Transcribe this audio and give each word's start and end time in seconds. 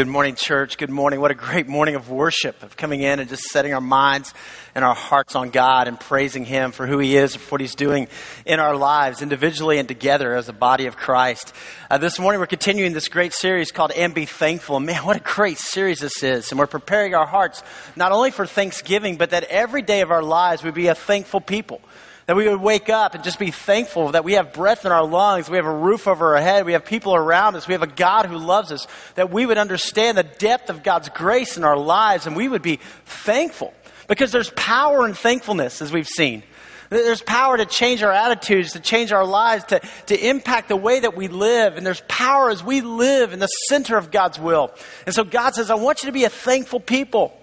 Good 0.00 0.08
morning, 0.08 0.34
church. 0.34 0.78
Good 0.78 0.88
morning. 0.88 1.20
What 1.20 1.30
a 1.30 1.34
great 1.34 1.68
morning 1.68 1.94
of 1.94 2.08
worship, 2.08 2.62
of 2.62 2.74
coming 2.74 3.02
in 3.02 3.20
and 3.20 3.28
just 3.28 3.42
setting 3.42 3.74
our 3.74 3.82
minds 3.82 4.32
and 4.74 4.82
our 4.82 4.94
hearts 4.94 5.36
on 5.36 5.50
God 5.50 5.88
and 5.88 6.00
praising 6.00 6.46
Him 6.46 6.72
for 6.72 6.86
who 6.86 6.98
He 6.98 7.18
is, 7.18 7.34
and 7.34 7.42
for 7.42 7.56
what 7.56 7.60
He's 7.60 7.74
doing 7.74 8.08
in 8.46 8.60
our 8.60 8.74
lives, 8.74 9.20
individually 9.20 9.76
and 9.76 9.86
together 9.86 10.34
as 10.36 10.48
a 10.48 10.54
body 10.54 10.86
of 10.86 10.96
Christ. 10.96 11.52
Uh, 11.90 11.98
this 11.98 12.18
morning, 12.18 12.40
we're 12.40 12.46
continuing 12.46 12.94
this 12.94 13.08
great 13.08 13.34
series 13.34 13.72
called 13.72 13.92
And 13.92 14.14
Be 14.14 14.24
Thankful. 14.24 14.80
Man, 14.80 15.04
what 15.04 15.18
a 15.18 15.20
great 15.20 15.58
series 15.58 16.00
this 16.00 16.22
is. 16.22 16.50
And 16.50 16.58
we're 16.58 16.66
preparing 16.66 17.14
our 17.14 17.26
hearts 17.26 17.62
not 17.94 18.10
only 18.10 18.30
for 18.30 18.46
Thanksgiving, 18.46 19.18
but 19.18 19.28
that 19.32 19.44
every 19.44 19.82
day 19.82 20.00
of 20.00 20.10
our 20.10 20.22
lives 20.22 20.62
we 20.62 20.70
be 20.70 20.86
a 20.86 20.94
thankful 20.94 21.42
people. 21.42 21.82
That 22.30 22.36
we 22.36 22.48
would 22.48 22.60
wake 22.60 22.88
up 22.88 23.16
and 23.16 23.24
just 23.24 23.40
be 23.40 23.50
thankful 23.50 24.12
that 24.12 24.22
we 24.22 24.34
have 24.34 24.52
breath 24.52 24.86
in 24.86 24.92
our 24.92 25.04
lungs, 25.04 25.50
we 25.50 25.56
have 25.56 25.66
a 25.66 25.74
roof 25.74 26.06
over 26.06 26.36
our 26.36 26.40
head, 26.40 26.64
we 26.64 26.74
have 26.74 26.84
people 26.84 27.12
around 27.12 27.56
us, 27.56 27.66
we 27.66 27.74
have 27.74 27.82
a 27.82 27.88
God 27.88 28.26
who 28.26 28.38
loves 28.38 28.70
us, 28.70 28.86
that 29.16 29.32
we 29.32 29.46
would 29.46 29.58
understand 29.58 30.16
the 30.16 30.22
depth 30.22 30.70
of 30.70 30.84
God's 30.84 31.08
grace 31.08 31.56
in 31.56 31.64
our 31.64 31.76
lives 31.76 32.28
and 32.28 32.36
we 32.36 32.48
would 32.48 32.62
be 32.62 32.78
thankful. 33.04 33.74
Because 34.06 34.30
there's 34.30 34.50
power 34.50 35.04
in 35.08 35.12
thankfulness, 35.12 35.82
as 35.82 35.92
we've 35.92 36.06
seen. 36.06 36.44
There's 36.88 37.20
power 37.20 37.56
to 37.56 37.66
change 37.66 38.04
our 38.04 38.12
attitudes, 38.12 38.74
to 38.74 38.80
change 38.80 39.10
our 39.10 39.26
lives, 39.26 39.64
to, 39.64 39.80
to 40.06 40.28
impact 40.28 40.68
the 40.68 40.76
way 40.76 41.00
that 41.00 41.16
we 41.16 41.26
live. 41.26 41.76
And 41.76 41.84
there's 41.84 42.02
power 42.06 42.50
as 42.50 42.62
we 42.62 42.80
live 42.80 43.32
in 43.32 43.40
the 43.40 43.48
center 43.48 43.96
of 43.96 44.12
God's 44.12 44.38
will. 44.38 44.72
And 45.04 45.12
so 45.12 45.24
God 45.24 45.56
says, 45.56 45.68
I 45.68 45.74
want 45.74 46.04
you 46.04 46.06
to 46.06 46.12
be 46.12 46.22
a 46.22 46.30
thankful 46.30 46.78
people. 46.78 47.36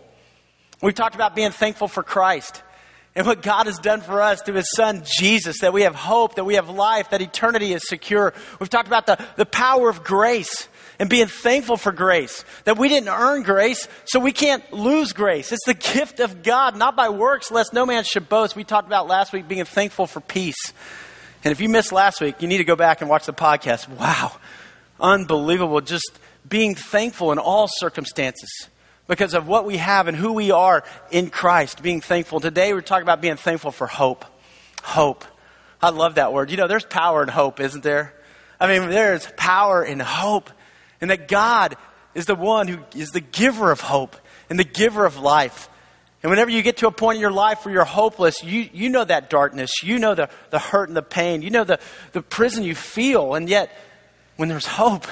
We've 0.81 0.95
talked 0.95 1.15
about 1.15 1.35
being 1.35 1.51
thankful 1.51 1.89
for 1.89 2.03
Christ 2.03 2.63
and 3.17 3.25
what 3.25 3.41
God 3.41 3.65
has 3.65 3.79
done 3.79 4.01
for 4.01 4.21
us 4.21 4.43
through 4.43 4.55
His 4.57 4.71
Son 4.75 5.01
Jesus, 5.19 5.61
that 5.61 5.73
we 5.73 5.81
have 5.81 5.95
hope, 5.95 6.35
that 6.35 6.43
we 6.43 6.53
have 6.53 6.69
life, 6.69 7.09
that 7.09 7.19
eternity 7.19 7.73
is 7.73 7.81
secure. 7.89 8.31
We've 8.59 8.69
talked 8.69 8.87
about 8.87 9.07
the, 9.07 9.17
the 9.37 9.45
power 9.45 9.89
of 9.89 10.03
grace 10.03 10.67
and 10.99 11.09
being 11.09 11.25
thankful 11.25 11.77
for 11.77 11.91
grace, 11.91 12.45
that 12.65 12.77
we 12.77 12.89
didn't 12.89 13.09
earn 13.09 13.41
grace, 13.41 13.87
so 14.05 14.19
we 14.19 14.31
can't 14.31 14.71
lose 14.71 15.13
grace. 15.13 15.51
It's 15.51 15.65
the 15.65 15.73
gift 15.73 16.19
of 16.19 16.43
God, 16.43 16.77
not 16.77 16.95
by 16.95 17.09
works, 17.09 17.49
lest 17.49 17.73
no 17.73 17.87
man 17.87 18.03
should 18.03 18.29
boast. 18.29 18.55
We 18.55 18.63
talked 18.63 18.87
about 18.87 19.07
last 19.07 19.33
week 19.33 19.47
being 19.47 19.65
thankful 19.65 20.05
for 20.05 20.21
peace. 20.21 20.71
And 21.43 21.51
if 21.51 21.59
you 21.59 21.69
missed 21.69 21.91
last 21.91 22.21
week, 22.21 22.39
you 22.43 22.47
need 22.47 22.59
to 22.59 22.63
go 22.63 22.75
back 22.75 23.01
and 23.01 23.09
watch 23.09 23.25
the 23.25 23.33
podcast. 23.33 23.89
Wow, 23.89 24.33
unbelievable. 24.99 25.81
Just 25.81 26.19
being 26.47 26.75
thankful 26.75 27.31
in 27.31 27.39
all 27.39 27.67
circumstances 27.67 28.69
because 29.07 29.33
of 29.33 29.47
what 29.47 29.65
we 29.65 29.77
have 29.77 30.07
and 30.07 30.15
who 30.15 30.33
we 30.33 30.51
are 30.51 30.83
in 31.11 31.29
Christ, 31.29 31.81
being 31.81 32.01
thankful. 32.01 32.39
Today 32.39 32.73
we're 32.73 32.81
talking 32.81 33.03
about 33.03 33.21
being 33.21 33.37
thankful 33.37 33.71
for 33.71 33.87
hope. 33.87 34.25
Hope. 34.83 35.25
I 35.81 35.89
love 35.89 36.15
that 36.15 36.33
word. 36.33 36.51
You 36.51 36.57
know, 36.57 36.67
there's 36.67 36.85
power 36.85 37.23
in 37.23 37.29
hope, 37.29 37.59
isn't 37.59 37.83
there? 37.83 38.13
I 38.59 38.67
mean, 38.67 38.89
there's 38.89 39.27
power 39.37 39.83
in 39.83 39.99
hope. 39.99 40.49
And 40.99 41.11
that 41.11 41.27
God 41.27 41.75
is 42.15 42.25
the 42.25 42.35
one 42.35 42.67
who 42.67 42.79
is 42.95 43.09
the 43.09 43.21
giver 43.21 43.71
of 43.71 43.79
hope 43.79 44.15
and 44.49 44.59
the 44.59 44.63
giver 44.63 45.05
of 45.05 45.17
life. 45.17 45.69
And 46.23 46.31
whenever 46.31 46.49
you 46.49 46.63
get 46.63 46.77
to 46.77 46.87
a 46.87 46.91
point 46.91 47.17
in 47.17 47.21
your 47.21 47.31
life 47.31 47.63
where 47.63 47.73
you're 47.73 47.85
hopeless, 47.85 48.43
you, 48.43 48.67
you 48.73 48.89
know 48.89 49.05
that 49.05 49.29
darkness. 49.29 49.69
You 49.83 49.99
know 49.99 50.15
the, 50.15 50.29
the 50.49 50.57
hurt 50.57 50.89
and 50.89 50.97
the 50.97 51.03
pain. 51.03 51.43
You 51.43 51.51
know 51.51 51.63
the, 51.63 51.79
the 52.13 52.23
prison 52.23 52.63
you 52.63 52.73
feel. 52.73 53.35
And 53.35 53.47
yet, 53.47 53.71
when 54.35 54.49
there's 54.49 54.65
hope, 54.65 55.05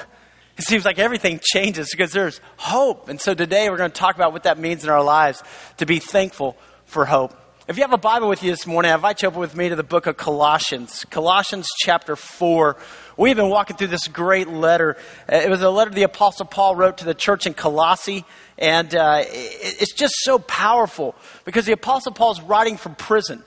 it 0.56 0.64
seems 0.64 0.84
like 0.84 0.98
everything 0.98 1.40
changes 1.42 1.90
because 1.90 2.12
there's 2.12 2.40
hope. 2.56 3.08
And 3.08 3.20
so 3.20 3.34
today 3.34 3.68
we're 3.68 3.76
going 3.76 3.90
to 3.90 3.98
talk 3.98 4.14
about 4.14 4.32
what 4.32 4.44
that 4.44 4.58
means 4.58 4.84
in 4.84 4.90
our 4.90 5.02
lives 5.02 5.42
to 5.76 5.86
be 5.86 5.98
thankful 5.98 6.56
for 6.86 7.04
hope. 7.04 7.34
If 7.68 7.76
you 7.76 7.82
have 7.82 7.92
a 7.92 7.98
Bible 7.98 8.28
with 8.28 8.44
you 8.44 8.52
this 8.52 8.64
morning, 8.64 8.92
I 8.92 8.94
invite 8.94 9.22
you 9.22 9.28
open 9.28 9.40
with 9.40 9.56
me 9.56 9.68
to 9.68 9.76
the 9.76 9.82
book 9.82 10.06
of 10.06 10.16
Colossians. 10.16 11.04
Colossians 11.10 11.66
chapter 11.80 12.14
4. 12.14 12.76
We've 13.16 13.34
been 13.34 13.48
walking 13.48 13.76
through 13.76 13.88
this 13.88 14.06
great 14.06 14.46
letter. 14.46 14.96
Uh, 15.30 15.36
it 15.36 15.50
was 15.50 15.62
a 15.62 15.68
letter 15.68 15.90
the 15.90 16.04
Apostle 16.04 16.46
Paul 16.46 16.76
wrote 16.76 16.98
to 16.98 17.04
the 17.04 17.12
church 17.12 17.44
in 17.44 17.54
Colossae. 17.54 18.24
And 18.56 18.94
uh, 18.94 19.24
it's 19.26 19.92
just 19.92 20.14
so 20.18 20.38
powerful 20.38 21.16
because 21.44 21.66
the 21.66 21.72
Apostle 21.72 22.12
Paul 22.12 22.30
is 22.30 22.40
writing 22.40 22.76
from 22.76 22.94
prison. 22.94 23.42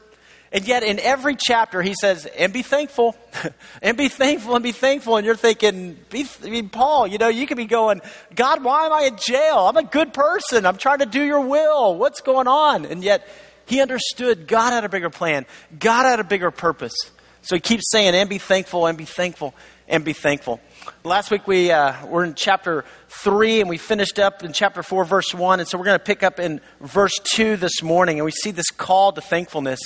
And 0.52 0.68
yet, 0.68 0.82
in 0.82 1.00
every 1.00 1.36
chapter, 1.36 1.82
he 1.82 1.94
says, 1.94 2.26
and 2.26 2.52
be 2.52 2.64
thankful, 2.64 3.16
and 3.84 3.96
be 3.96 4.08
thankful, 4.08 4.56
and 4.56 4.64
be 4.64 4.72
thankful. 4.72 5.18
And 5.18 5.26
you're 5.26 5.36
thinking, 5.36 5.98
be, 6.10 6.26
I 6.44 6.50
mean, 6.50 6.70
Paul, 6.70 7.06
you 7.06 7.20
know, 7.20 7.28
you 7.28 7.46
could 7.46 7.58
be 7.58 7.66
going, 7.66 8.02
God, 8.34 8.64
why 8.64 8.88
am 8.88 8.94
I 8.94 9.04
in 9.04 9.18
jail? 9.18 9.68
I'm 9.68 9.78
a 9.78 9.84
good 9.84 10.12
person. 10.12 10.66
I'm 10.66 10.78
trying 10.78 11.00
to 11.00 11.06
do 11.06 11.24
your 11.24 11.42
will. 11.42 11.96
What's 11.96 12.22
going 12.22 12.48
on? 12.48 12.86
And 12.86 13.04
yet, 13.04 13.28
he 13.68 13.82
understood 13.82 14.48
God 14.48 14.72
had 14.72 14.84
a 14.84 14.90
bigger 14.90 15.12
plan, 15.12 15.46
God 15.78 16.06
had 16.06 16.20
a 16.20 16.24
bigger 16.24 16.50
purpose. 16.50 16.96
So 17.42 17.56
he 17.56 17.62
keeps 17.62 17.90
saying, 17.92 18.16
and 18.16 18.30
be 18.30 18.38
thankful, 18.38 18.88
and 18.88 18.98
be 18.98 19.06
thankful, 19.06 19.54
and 19.88 20.04
be 20.04 20.14
thankful. 20.14 20.60
Last 21.04 21.32
week 21.32 21.48
we 21.48 21.72
uh, 21.72 22.06
were 22.08 22.24
in 22.24 22.36
chapter 22.36 22.84
3 23.10 23.62
and 23.62 23.70
we 23.70 23.78
finished 23.78 24.20
up 24.20 24.44
in 24.44 24.54
chapter 24.54 24.84
4, 24.84 25.06
verse 25.06 25.34
1. 25.34 25.60
And 25.60 25.68
so 25.68 25.78
we're 25.78 25.86
going 25.86 26.00
to 26.00 26.04
pick 26.04 26.24
up 26.24 26.40
in 26.40 26.62
verse 26.82 27.18
2 27.36 27.58
this 27.58 27.82
morning. 27.82 28.18
And 28.18 28.26
we 28.26 28.32
see 28.32 28.52
this 28.52 28.72
call 28.72 29.12
to 29.14 29.22
thankfulness. 29.22 29.80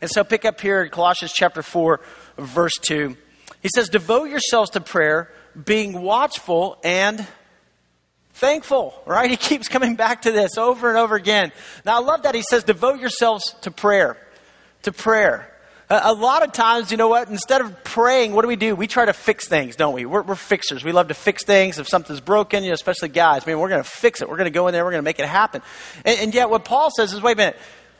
And 0.00 0.10
so 0.10 0.24
pick 0.24 0.44
up 0.44 0.60
here 0.60 0.82
in 0.82 0.90
Colossians 0.90 1.32
chapter 1.32 1.62
4, 1.62 2.00
verse 2.38 2.74
2. 2.82 3.16
He 3.62 3.68
says, 3.74 3.88
Devote 3.88 4.28
yourselves 4.30 4.70
to 4.70 4.80
prayer, 4.80 5.30
being 5.64 6.02
watchful 6.02 6.78
and 6.84 7.26
thankful, 8.34 8.94
right? 9.06 9.30
He 9.36 9.36
keeps 9.36 9.68
coming 9.68 9.96
back 9.96 10.22
to 10.22 10.32
this 10.32 10.58
over 10.58 10.88
and 10.88 10.98
over 10.98 11.16
again. 11.16 11.52
Now, 11.84 11.96
I 11.96 12.00
love 12.00 12.22
that 12.22 12.34
he 12.34 12.42
says, 12.42 12.64
Devote 12.64 13.00
yourselves 13.00 13.54
to 13.62 13.70
prayer. 13.70 14.18
To 14.82 14.92
prayer. 14.92 15.52
A 15.88 16.12
lot 16.12 16.42
of 16.42 16.52
times, 16.52 16.90
you 16.90 16.96
know 16.96 17.06
what? 17.06 17.28
Instead 17.28 17.60
of 17.60 17.84
praying, 17.84 18.32
what 18.32 18.42
do 18.42 18.48
we 18.48 18.56
do? 18.56 18.74
We 18.74 18.88
try 18.88 19.04
to 19.04 19.12
fix 19.12 19.46
things, 19.46 19.76
don't 19.76 19.94
we? 19.94 20.04
We're, 20.04 20.22
we're 20.22 20.34
fixers. 20.34 20.82
We 20.82 20.90
love 20.90 21.08
to 21.08 21.14
fix 21.14 21.44
things. 21.44 21.78
If 21.78 21.86
something's 21.86 22.20
broken, 22.20 22.64
you 22.64 22.70
know, 22.70 22.74
especially 22.74 23.10
guys, 23.10 23.44
I 23.44 23.50
mean, 23.50 23.60
we're 23.60 23.68
going 23.68 23.84
to 23.84 23.88
fix 23.88 24.20
it. 24.20 24.28
We're 24.28 24.36
going 24.36 24.46
to 24.46 24.54
go 24.54 24.66
in 24.66 24.72
there. 24.72 24.84
We're 24.84 24.90
going 24.90 25.02
to 25.02 25.04
make 25.04 25.20
it 25.20 25.26
happen. 25.26 25.62
And, 26.04 26.18
and 26.18 26.34
yet, 26.34 26.50
what 26.50 26.64
Paul 26.64 26.90
says 26.96 27.12
is, 27.12 27.22
wait 27.22 27.34
a 27.34 27.36
minute. 27.36 27.58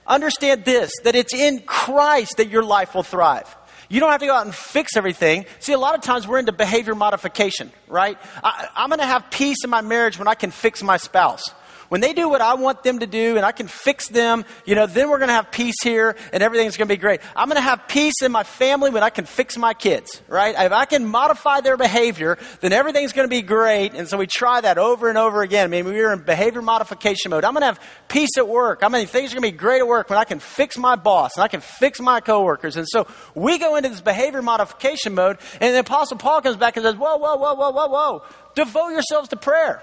Understand 0.09 0.65
this, 0.65 0.93
that 1.05 1.15
it's 1.15 1.35
in 1.35 1.61
Christ 1.61 2.37
that 2.37 2.49
your 2.49 2.63
life 2.63 2.95
will 2.95 3.03
thrive. 3.03 3.57
You 3.89 4.01
don't 4.01 4.11
have 4.11 4.21
to 4.21 4.27
go 4.27 4.35
out 4.35 4.45
and 4.45 4.55
fix 4.55 4.97
everything. 4.97 5.47
See, 5.61 5.73
a 5.73 5.79
lot 5.79 5.95
of 5.95 6.01
times 6.01 6.27
we're 6.27 6.39
into 6.39 6.53
behavior 6.53 6.95
modification, 6.95 7.71
right? 7.87 8.19
I, 8.43 8.69
am 8.77 8.89
going 8.89 8.99
to 8.99 9.07
have 9.07 9.31
peace 9.31 9.59
in 9.63 9.71
my 9.71 9.81
marriage 9.81 10.19
when 10.19 10.29
I 10.29 10.35
can 10.35 10.51
fix 10.51 10.83
my 10.83 10.97
spouse. 10.97 11.45
When 11.89 12.01
they 12.01 12.13
do 12.13 12.29
what 12.29 12.41
I 12.41 12.55
want 12.55 12.83
them 12.83 12.99
to 13.01 13.07
do 13.07 13.37
and 13.37 13.45
I 13.45 13.53
can 13.53 13.69
fix 13.69 14.09
them, 14.09 14.45
you 14.65 14.75
know, 14.75 14.87
then 14.87 15.09
we're 15.09 15.19
going 15.19 15.29
to 15.29 15.35
have 15.35 15.51
peace 15.51 15.83
here 15.83 16.17
and 16.33 16.43
everything's 16.43 16.77
going 16.77 16.89
to 16.89 16.95
be 16.95 17.01
great. 17.01 17.21
I'm 17.35 17.49
going 17.49 17.57
to 17.57 17.63
have 17.63 17.87
peace 17.89 18.23
in 18.23 18.33
my 18.33 18.43
family 18.43 18.91
when 18.91 19.03
I 19.03 19.11
can 19.11 19.25
fix 19.25 19.57
my 19.57 19.75
kids, 19.75 20.21
right? 20.29 20.55
If 20.59 20.73
I 20.73 20.85
can 20.85 21.07
modify 21.07 21.61
their 21.61 21.77
behavior, 21.77 22.39
then 22.61 22.73
everything's 22.73 23.13
going 23.13 23.29
to 23.29 23.35
be 23.35 23.43
great. 23.43 23.95
And 23.95 24.09
so 24.09 24.19
we 24.19 24.27
try 24.27 24.61
that 24.61 24.79
over 24.79 25.09
and 25.09 25.17
over 25.17 25.43
again. 25.43 25.65
I 25.65 25.69
mean, 25.69 25.85
we 25.85 26.01
are 26.01 26.13
in 26.13 26.23
behavior 26.23 26.63
modification 26.63 27.31
mode. 27.31 27.45
I'm 27.45 27.53
going 27.53 27.63
to 27.63 27.67
have 27.67 27.81
peace 28.09 28.37
at 28.37 28.49
work. 28.49 28.81
I 28.83 28.89
mean, 28.89 29.07
things 29.07 29.33
are 29.33 29.41
going 29.41 29.51
to 29.51 29.53
be 29.53 29.59
great 29.59 29.79
at 29.79 29.87
work 29.87 30.11
when 30.11 30.19
I 30.19 30.25
can 30.25 30.39
fix 30.39 30.77
my 30.77 30.97
boss 30.97 31.37
and 31.37 31.45
I 31.45 31.49
can 31.49 31.61
fix 31.61 32.01
my 32.01 32.21
coworkers. 32.21 32.77
And 32.77 32.87
so 32.89 33.07
we 33.35 33.59
go 33.59 33.77
into 33.77 33.89
this 33.89 34.01
behavior 34.01 34.43
modification 34.43 35.15
mode 35.15 35.39
and 35.61 35.75
the 35.75 35.81
Apostle 35.81 36.19
Paul 36.19 36.41
comes 36.41 36.57
back 36.57 36.77
and 36.77 36.85
says, 36.85 36.97
whoa, 36.97 37.17
whoa, 37.17 37.37
whoa, 37.37 37.55
whoa, 37.55 37.71
whoa, 37.71 37.87
whoa. 37.87 38.23
Devote 38.55 38.89
yourselves 38.89 39.29
to 39.29 39.37
prayer. 39.37 39.83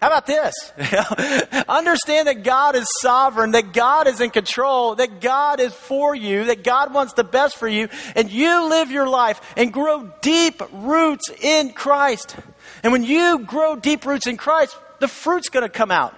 How 0.00 0.06
about 0.06 0.26
this? 0.26 0.54
Understand 1.68 2.28
that 2.28 2.44
God 2.44 2.76
is 2.76 2.86
sovereign, 3.00 3.50
that 3.50 3.72
God 3.72 4.06
is 4.06 4.20
in 4.20 4.30
control, 4.30 4.94
that 4.94 5.20
God 5.20 5.58
is 5.58 5.74
for 5.74 6.14
you, 6.14 6.44
that 6.44 6.62
God 6.62 6.94
wants 6.94 7.14
the 7.14 7.24
best 7.24 7.56
for 7.56 7.66
you, 7.66 7.88
and 8.14 8.30
you 8.30 8.68
live 8.68 8.92
your 8.92 9.08
life 9.08 9.40
and 9.56 9.72
grow 9.72 10.12
deep 10.20 10.62
roots 10.72 11.28
in 11.42 11.72
Christ. 11.72 12.36
And 12.84 12.92
when 12.92 13.02
you 13.02 13.40
grow 13.40 13.74
deep 13.74 14.06
roots 14.06 14.28
in 14.28 14.36
Christ, 14.36 14.76
the 15.00 15.08
fruit's 15.08 15.48
going 15.48 15.64
to 15.64 15.68
come 15.68 15.90
out. 15.90 16.14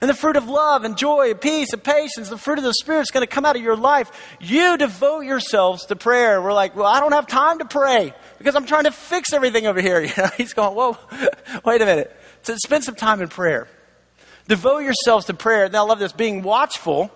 And 0.00 0.08
the 0.10 0.14
fruit 0.14 0.34
of 0.34 0.48
love 0.48 0.82
and 0.82 0.96
joy 0.96 1.30
and 1.30 1.40
peace 1.40 1.72
and 1.72 1.82
patience, 1.82 2.28
the 2.28 2.36
fruit 2.36 2.58
of 2.58 2.64
the 2.64 2.74
Spirit 2.74 3.02
is 3.02 3.12
going 3.12 3.24
to 3.24 3.32
come 3.32 3.44
out 3.44 3.54
of 3.54 3.62
your 3.62 3.76
life. 3.76 4.10
You 4.40 4.76
devote 4.76 5.20
yourselves 5.20 5.86
to 5.86 5.94
prayer. 5.94 6.42
We're 6.42 6.52
like, 6.52 6.74
well, 6.74 6.88
I 6.88 6.98
don't 6.98 7.12
have 7.12 7.28
time 7.28 7.60
to 7.60 7.64
pray 7.66 8.12
because 8.38 8.56
I'm 8.56 8.66
trying 8.66 8.82
to 8.84 8.90
fix 8.90 9.32
everything 9.32 9.68
over 9.68 9.80
here. 9.80 10.08
He's 10.36 10.54
going, 10.54 10.74
whoa, 10.74 10.98
wait 11.64 11.80
a 11.82 11.86
minute. 11.86 12.16
So 12.42 12.56
spend 12.56 12.84
some 12.84 12.94
time 12.94 13.20
in 13.22 13.28
prayer. 13.28 13.68
Devote 14.48 14.80
yourselves 14.80 15.26
to 15.26 15.34
prayer. 15.34 15.68
Now, 15.68 15.84
I 15.84 15.88
love 15.88 15.98
this 15.98 16.12
being 16.12 16.42
watchful 16.42 17.10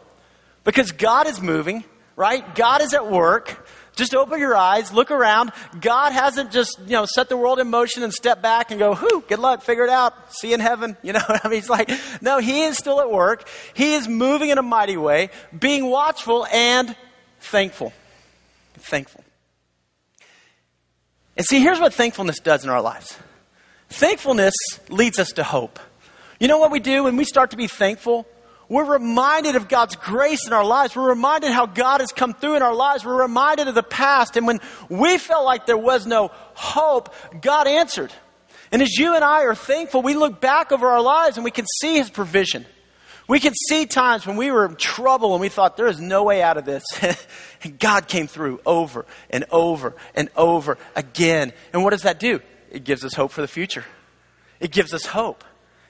because 0.64 0.92
God 0.92 1.26
is 1.26 1.40
moving, 1.40 1.84
right? 2.14 2.54
God 2.54 2.80
is 2.80 2.94
at 2.94 3.10
work. 3.10 3.68
Just 3.96 4.14
open 4.14 4.38
your 4.38 4.54
eyes, 4.54 4.92
look 4.92 5.10
around. 5.10 5.52
God 5.80 6.12
hasn't 6.12 6.52
just, 6.52 6.78
you 6.84 6.92
know, 6.92 7.06
set 7.06 7.30
the 7.30 7.36
world 7.36 7.58
in 7.58 7.70
motion 7.70 8.02
and 8.02 8.12
step 8.12 8.42
back 8.42 8.70
and 8.70 8.78
go, 8.78 8.94
whoo, 8.94 9.24
good 9.26 9.38
luck, 9.38 9.62
figure 9.62 9.84
it 9.84 9.90
out, 9.90 10.34
see 10.34 10.48
you 10.48 10.54
in 10.54 10.60
heaven. 10.60 10.96
You 11.02 11.14
know 11.14 11.22
I 11.26 11.48
mean? 11.48 11.54
He's 11.54 11.70
like, 11.70 11.90
no, 12.20 12.38
He 12.38 12.64
is 12.64 12.76
still 12.76 13.00
at 13.00 13.10
work. 13.10 13.48
He 13.72 13.94
is 13.94 14.06
moving 14.06 14.50
in 14.50 14.58
a 14.58 14.62
mighty 14.62 14.98
way, 14.98 15.30
being 15.58 15.86
watchful 15.86 16.46
and 16.52 16.94
thankful. 17.40 17.92
Thankful. 18.74 19.24
And 21.38 21.46
see, 21.46 21.60
here's 21.60 21.80
what 21.80 21.94
thankfulness 21.94 22.38
does 22.38 22.64
in 22.64 22.70
our 22.70 22.82
lives 22.82 23.18
Thankfulness 23.88 24.54
leads 24.88 25.18
us 25.18 25.32
to 25.32 25.44
hope. 25.44 25.78
You 26.40 26.48
know 26.48 26.58
what 26.58 26.70
we 26.70 26.80
do 26.80 27.04
when 27.04 27.16
we 27.16 27.24
start 27.24 27.50
to 27.52 27.56
be 27.56 27.66
thankful? 27.66 28.26
We're 28.68 28.84
reminded 28.84 29.54
of 29.54 29.68
God's 29.68 29.94
grace 29.94 30.46
in 30.46 30.52
our 30.52 30.64
lives. 30.64 30.96
We're 30.96 31.08
reminded 31.08 31.52
how 31.52 31.66
God 31.66 32.00
has 32.00 32.10
come 32.10 32.34
through 32.34 32.56
in 32.56 32.62
our 32.62 32.74
lives. 32.74 33.04
We're 33.04 33.22
reminded 33.22 33.68
of 33.68 33.76
the 33.76 33.82
past. 33.82 34.36
And 34.36 34.46
when 34.46 34.60
we 34.88 35.18
felt 35.18 35.44
like 35.44 35.66
there 35.66 35.78
was 35.78 36.04
no 36.04 36.32
hope, 36.54 37.14
God 37.40 37.68
answered. 37.68 38.12
And 38.72 38.82
as 38.82 38.98
you 38.98 39.14
and 39.14 39.24
I 39.24 39.44
are 39.44 39.54
thankful, 39.54 40.02
we 40.02 40.14
look 40.14 40.40
back 40.40 40.72
over 40.72 40.88
our 40.88 41.00
lives 41.00 41.36
and 41.36 41.44
we 41.44 41.52
can 41.52 41.64
see 41.80 41.94
His 41.94 42.10
provision. 42.10 42.66
We 43.28 43.40
can 43.40 43.54
see 43.68 43.86
times 43.86 44.26
when 44.26 44.36
we 44.36 44.50
were 44.50 44.66
in 44.66 44.76
trouble 44.76 45.32
and 45.32 45.40
we 45.40 45.48
thought 45.48 45.76
there 45.76 45.88
is 45.88 46.00
no 46.00 46.24
way 46.24 46.42
out 46.42 46.56
of 46.56 46.64
this. 46.64 46.84
and 47.62 47.78
God 47.78 48.08
came 48.08 48.26
through 48.26 48.60
over 48.66 49.06
and 49.30 49.44
over 49.50 49.94
and 50.14 50.28
over 50.36 50.76
again. 50.96 51.52
And 51.72 51.84
what 51.84 51.90
does 51.90 52.02
that 52.02 52.18
do? 52.18 52.40
It 52.76 52.84
gives 52.84 53.06
us 53.06 53.14
hope 53.14 53.32
for 53.32 53.40
the 53.40 53.48
future. 53.48 53.86
It 54.60 54.70
gives 54.70 54.92
us 54.92 55.06
hope. 55.06 55.44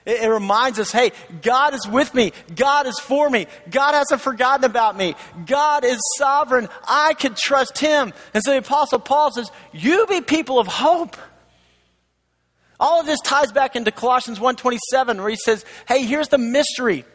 It, 0.05 0.23
it 0.23 0.29
reminds 0.29 0.79
us, 0.79 0.93
hey, 0.93 1.11
God 1.43 1.75
is 1.75 1.85
with 1.88 2.15
me. 2.15 2.33
God 2.55 2.87
is 2.87 2.97
for 3.00 3.29
me. 3.29 3.49
God 3.69 3.94
hasn't 3.94 4.21
forgotten 4.21 4.65
about 4.65 4.97
me. 4.97 5.17
God 5.47 5.85
is 5.85 5.99
sovereign. 6.17 6.69
I 6.87 7.15
can 7.15 7.35
trust 7.37 7.79
Him. 7.79 8.12
And 8.33 8.43
so 8.44 8.53
the 8.53 8.59
Apostle 8.59 9.00
Paul 9.00 9.33
says, 9.33 9.50
you 9.73 10.06
be 10.06 10.21
people 10.21 10.61
of 10.61 10.69
hope. 10.69 11.17
All 12.79 13.00
of 13.00 13.06
this 13.06 13.21
ties 13.21 13.50
back 13.50 13.75
into 13.75 13.91
Colossians 13.91 14.39
1:27 14.39 15.19
where 15.19 15.31
he 15.31 15.37
says, 15.37 15.65
"Hey, 15.89 16.05
here's 16.05 16.29
the 16.29 16.37
mystery. 16.37 17.06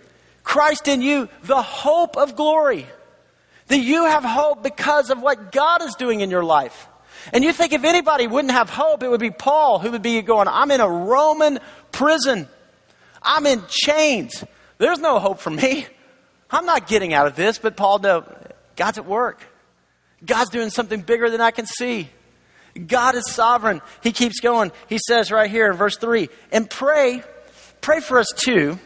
Christ 0.44 0.88
in 0.88 1.03
you, 1.03 1.29
the 1.44 1.62
hope 1.62 2.17
of 2.17 2.35
glory." 2.35 2.88
That 3.67 3.77
you 3.77 4.06
have 4.06 4.24
hope 4.24 4.63
because 4.63 5.12
of 5.12 5.21
what 5.21 5.51
God 5.51 5.83
is 5.83 5.94
doing 5.94 6.21
in 6.21 6.31
your 6.31 6.44
life. 6.44 6.88
And 7.33 7.44
you 7.44 7.53
think 7.53 7.73
if 7.73 7.83
anybody 7.83 8.27
wouldn't 8.27 8.53
have 8.53 8.69
hope, 8.69 9.03
it 9.03 9.09
would 9.09 9.19
be 9.19 9.31
Paul 9.31 9.79
who 9.79 9.91
would 9.91 10.01
be 10.01 10.21
going, 10.21 10.47
I'm 10.47 10.71
in 10.71 10.81
a 10.81 10.89
Roman 10.89 11.59
prison. 11.91 12.47
I'm 13.21 13.45
in 13.45 13.63
chains. 13.69 14.44
There's 14.77 15.00
no 15.00 15.19
hope 15.19 15.39
for 15.39 15.51
me. 15.51 15.85
I'm 16.50 16.65
not 16.65 16.88
getting 16.88 17.13
out 17.13 17.27
of 17.27 17.35
this, 17.35 17.57
but 17.57 17.77
Paul, 17.77 18.00
no, 18.00 18.25
God's 18.75 18.97
at 18.97 19.06
work. 19.06 19.44
God's 20.25 20.50
doing 20.50 20.69
something 20.69 21.01
bigger 21.01 21.29
than 21.29 21.41
I 21.41 21.51
can 21.51 21.65
see. 21.65 22.09
God 22.88 23.15
is 23.15 23.29
sovereign. 23.29 23.81
He 24.01 24.12
keeps 24.12 24.39
going. 24.39 24.71
He 24.88 24.97
says 24.97 25.31
right 25.31 25.50
here 25.50 25.69
in 25.69 25.77
verse 25.77 25.97
3 25.97 26.29
and 26.51 26.69
pray, 26.69 27.24
pray 27.81 28.00
for 28.00 28.17
us 28.17 28.27
too, 28.35 28.79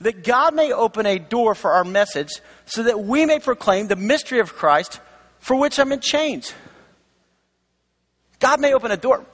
that 0.00 0.24
God 0.24 0.54
may 0.54 0.72
open 0.72 1.06
a 1.06 1.18
door 1.18 1.54
for 1.54 1.72
our 1.72 1.84
message 1.84 2.30
so 2.66 2.84
that 2.84 3.00
we 3.00 3.26
may 3.26 3.38
proclaim 3.38 3.88
the 3.88 3.96
mystery 3.96 4.38
of 4.40 4.54
Christ 4.54 5.00
for 5.38 5.56
which 5.56 5.78
I'm 5.78 5.92
in 5.92 6.00
chains. 6.00 6.54
God 8.42 8.60
may 8.60 8.74
open 8.74 8.90
a 8.90 8.96
door. 8.96 9.24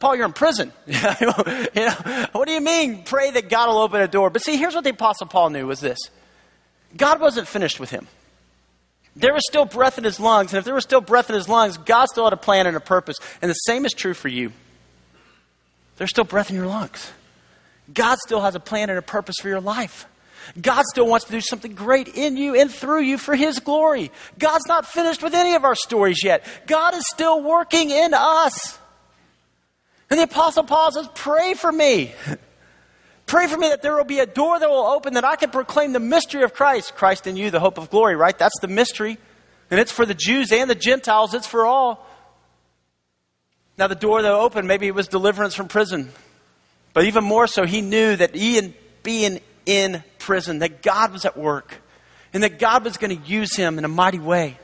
Paul, 0.00 0.16
you're 0.16 0.26
in 0.26 0.32
prison. 0.32 0.72
you 0.86 0.94
know, 1.00 2.26
what 2.32 2.48
do 2.48 2.52
you 2.52 2.60
mean? 2.60 3.04
Pray 3.04 3.30
that 3.30 3.48
God 3.48 3.68
will 3.68 3.78
open 3.78 4.00
a 4.00 4.08
door. 4.08 4.30
But 4.30 4.42
see, 4.42 4.56
here's 4.56 4.74
what 4.74 4.82
the 4.82 4.90
Apostle 4.90 5.28
Paul 5.28 5.50
knew 5.50 5.68
was 5.68 5.78
this 5.78 5.98
God 6.96 7.20
wasn't 7.20 7.46
finished 7.46 7.78
with 7.78 7.90
him. 7.90 8.08
There 9.14 9.32
was 9.32 9.44
still 9.46 9.64
breath 9.64 9.96
in 9.96 10.02
his 10.02 10.18
lungs, 10.18 10.52
and 10.52 10.58
if 10.58 10.64
there 10.64 10.74
was 10.74 10.82
still 10.82 11.00
breath 11.00 11.30
in 11.30 11.36
his 11.36 11.48
lungs, 11.48 11.76
God 11.76 12.06
still 12.06 12.24
had 12.24 12.32
a 12.32 12.36
plan 12.36 12.66
and 12.66 12.76
a 12.76 12.80
purpose. 12.80 13.16
And 13.40 13.48
the 13.48 13.54
same 13.54 13.84
is 13.84 13.92
true 13.92 14.14
for 14.14 14.26
you. 14.26 14.50
There's 15.98 16.10
still 16.10 16.24
breath 16.24 16.50
in 16.50 16.56
your 16.56 16.66
lungs. 16.66 17.12
God 17.94 18.18
still 18.18 18.40
has 18.40 18.56
a 18.56 18.60
plan 18.60 18.90
and 18.90 18.98
a 18.98 19.02
purpose 19.02 19.36
for 19.40 19.48
your 19.48 19.60
life. 19.60 20.06
God 20.60 20.84
still 20.86 21.06
wants 21.06 21.26
to 21.26 21.32
do 21.32 21.40
something 21.40 21.74
great 21.74 22.08
in 22.08 22.36
you 22.36 22.54
and 22.54 22.70
through 22.70 23.02
you 23.02 23.18
for 23.18 23.34
His 23.34 23.58
glory. 23.58 24.10
God's 24.38 24.66
not 24.66 24.86
finished 24.86 25.22
with 25.22 25.34
any 25.34 25.54
of 25.54 25.64
our 25.64 25.74
stories 25.74 26.22
yet. 26.24 26.46
God 26.66 26.94
is 26.94 27.04
still 27.12 27.42
working 27.42 27.90
in 27.90 28.14
us. 28.14 28.78
And 30.10 30.18
the 30.18 30.24
Apostle 30.24 30.64
Paul 30.64 30.92
says, 30.92 31.08
Pray 31.14 31.54
for 31.54 31.72
me. 31.72 32.12
Pray 33.26 33.46
for 33.46 33.56
me 33.56 33.68
that 33.68 33.80
there 33.80 33.96
will 33.96 34.04
be 34.04 34.18
a 34.18 34.26
door 34.26 34.58
that 34.60 34.68
will 34.68 34.84
open 34.84 35.14
that 35.14 35.24
I 35.24 35.36
can 35.36 35.50
proclaim 35.50 35.92
the 35.92 36.00
mystery 36.00 36.42
of 36.42 36.52
Christ. 36.52 36.94
Christ 36.94 37.26
in 37.26 37.36
you, 37.36 37.50
the 37.50 37.60
hope 37.60 37.78
of 37.78 37.88
glory, 37.88 38.14
right? 38.14 38.38
That's 38.38 38.58
the 38.60 38.68
mystery. 38.68 39.16
And 39.70 39.80
it's 39.80 39.90
for 39.90 40.04
the 40.04 40.14
Jews 40.14 40.52
and 40.52 40.68
the 40.68 40.74
Gentiles, 40.74 41.32
it's 41.32 41.46
for 41.46 41.64
all. 41.64 42.06
Now, 43.78 43.86
the 43.86 43.94
door 43.94 44.20
that 44.20 44.30
opened, 44.30 44.68
maybe 44.68 44.86
it 44.86 44.94
was 44.94 45.08
deliverance 45.08 45.54
from 45.54 45.68
prison. 45.68 46.12
But 46.92 47.04
even 47.04 47.24
more 47.24 47.46
so, 47.46 47.64
he 47.64 47.80
knew 47.80 48.14
that 48.16 48.34
he, 48.34 48.74
being 49.02 49.40
in 49.64 50.02
prison, 50.22 50.60
that 50.60 50.82
God 50.82 51.12
was 51.12 51.24
at 51.24 51.36
work, 51.36 51.82
and 52.32 52.42
that 52.42 52.58
God 52.58 52.84
was 52.84 52.96
going 52.96 53.16
to 53.16 53.28
use 53.28 53.54
him 53.54 53.78
in 53.78 53.84
a 53.84 53.88
mighty 53.88 54.18
way. 54.18 54.58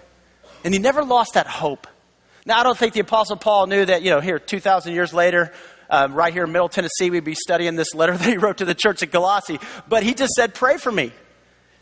And 0.65 0.73
he 0.73 0.81
never 0.81 1.05
lost 1.05 1.35
that 1.35 1.47
hope. 1.47 1.87
Now, 2.47 2.59
I 2.59 2.63
don't 2.63 2.79
think 2.79 2.95
the 2.95 3.01
Apostle 3.01 3.37
Paul 3.37 3.67
knew 3.67 3.85
that, 3.85 4.03
you 4.03 4.11
know, 4.11 4.21
here, 4.21 4.39
2,000 4.39 4.95
years 4.95 5.13
later, 5.13 5.53
um, 5.91 6.15
right 6.15 6.33
here 6.33 6.45
in 6.45 6.53
Middle 6.53 6.69
Tennessee, 6.69 7.11
we'd 7.11 7.25
be 7.25 7.35
studying 7.35 7.77
this 7.77 7.95
letter 7.95 8.17
that 8.17 8.29
he 8.29 8.37
wrote 8.37 8.59
to 8.59 8.65
the 8.65 8.75
church 8.75 9.03
at 9.03 9.13
Colossae. 9.13 9.59
But 9.89 10.03
he 10.03 10.15
just 10.15 10.33
said, 10.33 10.55
Pray 10.55 10.79
for 10.79 10.93
me. 10.93 11.13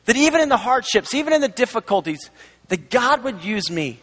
That 0.06 0.16
even 0.16 0.40
in 0.40 0.48
the 0.48 0.56
hardships, 0.56 1.14
even 1.14 1.32
in 1.32 1.40
the 1.40 1.48
difficulties, 1.48 2.30
that 2.68 2.90
God 2.90 3.24
would 3.24 3.44
use 3.44 3.70
me. 3.70 4.00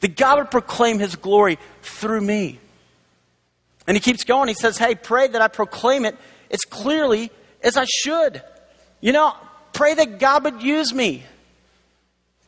That 0.00 0.16
God 0.16 0.38
would 0.38 0.50
proclaim 0.50 0.98
his 0.98 1.16
glory 1.16 1.58
through 1.82 2.20
me. 2.20 2.60
And 3.86 3.96
he 3.96 4.00
keeps 4.00 4.24
going. 4.24 4.48
He 4.48 4.54
says, 4.54 4.78
Hey, 4.78 4.94
pray 4.94 5.28
that 5.28 5.40
I 5.40 5.48
proclaim 5.48 6.04
it 6.04 6.16
as 6.50 6.60
clearly 6.60 7.30
as 7.62 7.76
I 7.76 7.84
should. 7.84 8.42
You 9.04 9.12
know, 9.12 9.34
pray 9.74 9.92
that 9.92 10.18
God 10.18 10.44
would 10.44 10.62
use 10.62 10.94
me. 10.94 11.24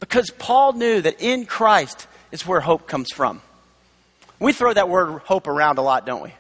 Because 0.00 0.31
Paul 0.31 0.73
knew 0.73 1.03
that 1.03 1.20
in 1.20 1.44
Christ, 1.44 2.06
is 2.32 2.47
where 2.47 2.61
hope 2.61 2.88
comes 2.88 3.12
from. 3.12 3.43
We 4.41 4.55
throw 4.55 4.73
that 4.73 4.88
word 4.88 5.20
hope 5.20 5.49
around 5.49 5.76
a 5.76 5.82
lot, 5.82 6.06
don't 6.06 6.23
we? 6.23 6.32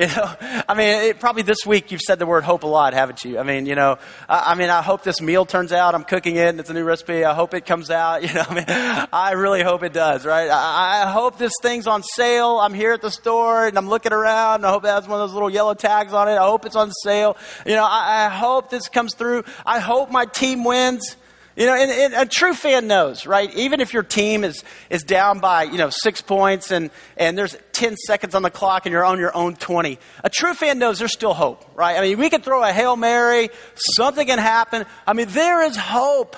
You 0.00 0.06
know, 0.06 0.34
I 0.66 0.72
mean, 0.72 1.10
it, 1.10 1.20
probably 1.20 1.42
this 1.42 1.66
week 1.66 1.92
you've 1.92 2.00
said 2.00 2.18
the 2.18 2.24
word 2.24 2.42
hope 2.42 2.62
a 2.62 2.66
lot, 2.66 2.94
haven't 2.94 3.22
you? 3.22 3.38
I 3.38 3.42
mean, 3.42 3.66
you 3.66 3.74
know, 3.74 3.98
I, 4.30 4.52
I, 4.52 4.54
mean, 4.54 4.70
I 4.70 4.80
hope 4.80 5.02
this 5.02 5.20
meal 5.20 5.44
turns 5.44 5.72
out. 5.72 5.94
I'm 5.94 6.04
cooking 6.04 6.36
it. 6.36 6.48
And 6.48 6.58
it's 6.58 6.70
a 6.70 6.72
new 6.72 6.84
recipe. 6.84 7.22
I 7.22 7.34
hope 7.34 7.52
it 7.52 7.66
comes 7.66 7.90
out. 7.90 8.22
You 8.30 8.34
know, 8.34 8.44
I 8.48 8.54
mean, 8.54 8.64
I 9.12 9.32
really 9.32 9.62
hope 9.62 9.82
it 9.82 9.92
does, 9.92 10.24
right? 10.24 10.48
I, 10.48 11.02
I 11.02 11.10
hope 11.10 11.36
this 11.36 11.52
thing's 11.60 11.86
on 11.86 12.02
sale. 12.02 12.58
I'm 12.58 12.72
here 12.72 12.92
at 12.92 13.02
the 13.02 13.10
store 13.10 13.66
and 13.66 13.76
I'm 13.76 13.90
looking 13.90 14.12
around. 14.12 14.56
And 14.56 14.66
I 14.66 14.70
hope 14.70 14.84
it 14.84 14.88
has 14.88 15.06
one 15.06 15.20
of 15.20 15.28
those 15.28 15.34
little 15.34 15.50
yellow 15.50 15.74
tags 15.74 16.14
on 16.14 16.28
it. 16.28 16.36
I 16.36 16.46
hope 16.46 16.64
it's 16.64 16.76
on 16.76 16.90
sale. 17.02 17.36
You 17.66 17.74
know, 17.74 17.84
I, 17.84 18.26
I 18.26 18.28
hope 18.30 18.70
this 18.70 18.88
comes 18.88 19.14
through. 19.14 19.44
I 19.66 19.80
hope 19.80 20.10
my 20.10 20.24
team 20.24 20.64
wins. 20.64 21.16
You 21.60 21.66
know, 21.66 21.74
and, 21.74 21.90
and, 21.90 22.14
a 22.14 22.24
true 22.24 22.54
fan 22.54 22.86
knows, 22.86 23.26
right? 23.26 23.54
Even 23.54 23.82
if 23.82 23.92
your 23.92 24.02
team 24.02 24.44
is, 24.44 24.64
is 24.88 25.02
down 25.02 25.40
by, 25.40 25.64
you 25.64 25.76
know, 25.76 25.90
six 25.90 26.22
points 26.22 26.70
and, 26.70 26.90
and 27.18 27.36
there's 27.36 27.54
10 27.72 27.96
seconds 27.98 28.34
on 28.34 28.40
the 28.40 28.50
clock 28.50 28.86
and 28.86 28.94
you're 28.94 29.04
on 29.04 29.18
your 29.18 29.36
own 29.36 29.56
20, 29.56 29.98
a 30.24 30.30
true 30.30 30.54
fan 30.54 30.78
knows 30.78 31.00
there's 31.00 31.12
still 31.12 31.34
hope, 31.34 31.62
right? 31.76 31.98
I 31.98 32.00
mean, 32.00 32.16
we 32.16 32.30
can 32.30 32.40
throw 32.40 32.64
a 32.64 32.72
Hail 32.72 32.96
Mary, 32.96 33.50
something 33.74 34.26
can 34.26 34.38
happen. 34.38 34.86
I 35.06 35.12
mean, 35.12 35.26
there 35.28 35.62
is 35.62 35.76
hope. 35.76 36.34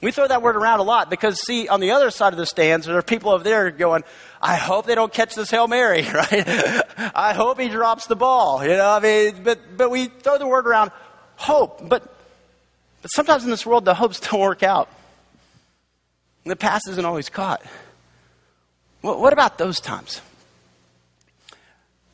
We 0.00 0.12
throw 0.12 0.28
that 0.28 0.40
word 0.40 0.54
around 0.54 0.78
a 0.78 0.84
lot 0.84 1.10
because, 1.10 1.44
see, 1.44 1.66
on 1.66 1.80
the 1.80 1.90
other 1.90 2.12
side 2.12 2.32
of 2.32 2.38
the 2.38 2.46
stands, 2.46 2.86
there 2.86 2.96
are 2.96 3.02
people 3.02 3.32
over 3.32 3.42
there 3.42 3.72
going, 3.72 4.04
I 4.40 4.54
hope 4.54 4.86
they 4.86 4.94
don't 4.94 5.12
catch 5.12 5.34
this 5.34 5.50
Hail 5.50 5.66
Mary, 5.66 6.02
right? 6.14 6.84
I 7.12 7.32
hope 7.34 7.58
he 7.58 7.68
drops 7.68 8.06
the 8.06 8.14
ball, 8.14 8.62
you 8.62 8.76
know, 8.76 8.88
I 8.88 9.00
mean, 9.00 9.42
but, 9.42 9.76
but 9.76 9.90
we 9.90 10.06
throw 10.06 10.38
the 10.38 10.46
word 10.46 10.68
around 10.68 10.92
hope. 11.34 11.88
But 11.88 12.14
but 13.02 13.08
sometimes 13.08 13.44
in 13.44 13.50
this 13.50 13.64
world, 13.64 13.84
the 13.84 13.94
hopes 13.94 14.20
don't 14.30 14.40
work 14.40 14.62
out. 14.62 14.88
The 16.44 16.56
pass 16.56 16.86
isn't 16.88 17.04
always 17.04 17.28
caught. 17.28 17.62
what 19.02 19.32
about 19.32 19.58
those 19.58 19.80
times? 19.80 20.22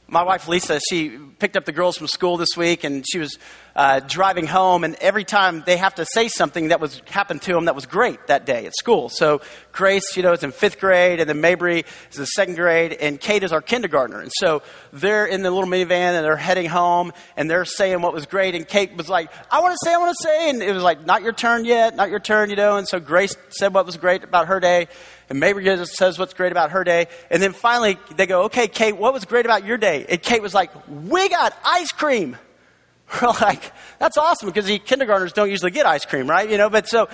My 0.09 0.23
wife 0.23 0.49
Lisa, 0.49 0.81
she 0.91 1.11
picked 1.38 1.57
up 1.57 1.64
the 1.64 1.73
girls 1.73 1.97
from 1.97 2.09
school 2.09 2.37
this 2.37 2.57
week, 2.57 2.85
and 2.85 3.05
she 3.11 3.19
was 3.19 3.38
uh, 3.76 4.00
driving 4.00 4.47
home, 4.47 4.85
and 4.85 4.95
every 4.97 5.25
time 5.25 5.62
they 5.66 5.76
have 5.76 5.97
to 5.97 6.04
say 6.04 6.28
something 6.28 6.69
that 6.69 6.81
was 6.81 7.02
happened 7.07 7.43
to 7.43 7.52
them 7.52 7.64
that 7.64 7.75
was 7.75 7.87
great 7.87 8.25
that 8.28 8.47
day 8.47 8.66
at 8.66 8.76
school. 8.76 9.09
So 9.09 9.40
Grace, 9.73 10.16
you 10.16 10.23
know, 10.23 10.33
is 10.33 10.45
in 10.45 10.52
fifth 10.52 10.78
grade, 10.78 11.19
and 11.19 11.28
then 11.28 11.40
Mabry 11.40 11.85
is 12.12 12.19
in 12.19 12.26
second 12.26 12.54
grade, 12.54 12.93
and 12.93 13.21
Kate 13.21 13.43
is 13.43 13.52
our 13.52 13.61
kindergartner. 13.61 14.21
And 14.21 14.31
so 14.37 14.62
they're 14.93 15.26
in 15.26 15.43
the 15.43 15.50
little 15.50 15.69
minivan, 15.69 16.14
and 16.14 16.25
they're 16.25 16.37
heading 16.37 16.69
home, 16.69 17.12
and 17.37 17.50
they're 17.50 17.64
saying 17.64 18.00
what 18.00 18.12
was 18.12 18.26
great, 18.26 18.54
and 18.54 18.66
Kate 18.66 18.97
was 18.97 19.09
like, 19.09 19.31
"I 19.50 19.61
want 19.61 19.73
to 19.73 19.78
say, 19.85 19.93
I 19.93 19.97
want 19.99 20.16
to 20.16 20.23
say," 20.23 20.50
and 20.50 20.62
it 20.62 20.73
was 20.73 20.83
like, 20.83 21.04
"Not 21.04 21.23
your 21.23 21.33
turn 21.33 21.64
yet, 21.64 21.97
not 21.97 22.11
your 22.11 22.21
turn," 22.21 22.50
you 22.50 22.57
know. 22.57 22.76
And 22.76 22.87
so 22.87 23.00
Grace 23.00 23.37
said 23.49 23.75
what 23.75 23.87
was 23.87 23.97
great 23.97 24.23
about 24.23 24.47
her 24.47 24.61
day, 24.61 24.87
and 25.28 25.40
Mabry 25.40 25.64
says 25.87 26.19
what's 26.19 26.35
great 26.35 26.52
about 26.52 26.71
her 26.71 26.85
day, 26.85 27.09
and 27.28 27.43
then 27.43 27.52
finally 27.52 27.99
they 28.14 28.26
go, 28.26 28.43
"Okay, 28.45 28.69
Kate, 28.69 28.97
what 28.97 29.12
was 29.12 29.25
great 29.25 29.47
about 29.47 29.64
your 29.64 29.78
day?" 29.78 30.07
And 30.09 30.23
Kate 30.23 30.43
was 30.43 30.54
like, 30.54 30.71
"We 30.88 31.28
got 31.28 31.59
ice 31.64 31.90
cream." 31.90 32.37
We're 33.23 33.28
like, 33.40 33.73
that's 33.99 34.16
awesome 34.16 34.49
because 34.49 34.66
the 34.66 34.78
kindergartners 34.78 35.32
don't 35.32 35.50
usually 35.50 35.70
get 35.70 35.87
ice 35.87 36.04
cream, 36.04 36.28
right? 36.28 36.49
You 36.49 36.58
know, 36.58 36.70
but 36.70 36.88
so 36.88 37.08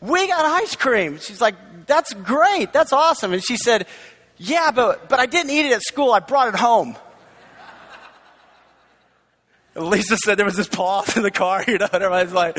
we 0.00 0.26
got 0.26 0.44
ice 0.44 0.76
cream. 0.76 1.18
She's 1.18 1.40
like, 1.40 1.54
that's 1.86 2.12
great. 2.14 2.72
That's 2.72 2.92
awesome. 2.92 3.32
And 3.32 3.42
she 3.44 3.56
said, 3.56 3.86
yeah, 4.38 4.70
but, 4.70 5.08
but 5.08 5.20
I 5.20 5.26
didn't 5.26 5.50
eat 5.50 5.66
it 5.66 5.72
at 5.72 5.82
school. 5.82 6.12
I 6.12 6.20
brought 6.20 6.48
it 6.48 6.56
home. 6.56 6.96
Lisa 9.76 10.16
said 10.16 10.36
there 10.36 10.46
was 10.46 10.56
this 10.56 10.68
pause 10.68 11.16
in 11.16 11.22
the 11.22 11.30
car, 11.30 11.64
you 11.68 11.78
know, 11.78 11.88
and 11.92 12.02
everybody's 12.02 12.32
like, 12.32 12.58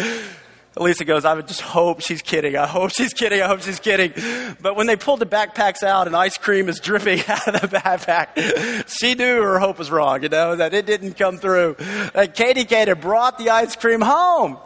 Lisa 0.81 1.05
goes, 1.05 1.25
I 1.25 1.33
would 1.33 1.47
just 1.47 1.61
hope 1.61 2.01
she's 2.01 2.21
kidding. 2.21 2.55
I 2.57 2.67
hope 2.67 2.91
she's 2.91 3.13
kidding. 3.13 3.41
I 3.41 3.47
hope 3.47 3.61
she's 3.61 3.79
kidding. 3.79 4.13
But 4.61 4.75
when 4.75 4.87
they 4.87 4.95
pulled 4.95 5.19
the 5.19 5.25
backpacks 5.25 5.83
out 5.83 6.07
and 6.07 6.15
ice 6.15 6.37
cream 6.37 6.69
is 6.69 6.79
dripping 6.79 7.19
out 7.27 7.63
of 7.63 7.69
the 7.69 7.77
backpack, 7.77 8.89
she 8.99 9.15
knew 9.15 9.41
her 9.41 9.59
hope 9.59 9.79
was 9.79 9.89
wrong, 9.89 10.23
you 10.23 10.29
know, 10.29 10.55
that 10.55 10.73
it 10.73 10.85
didn't 10.85 11.13
come 11.13 11.37
through. 11.37 11.75
And 12.13 12.33
Katie 12.33 12.65
Kate 12.65 12.87
had 12.87 13.01
brought 13.01 13.37
the 13.37 13.49
ice 13.49 13.75
cream 13.75 14.01
home. 14.01 14.57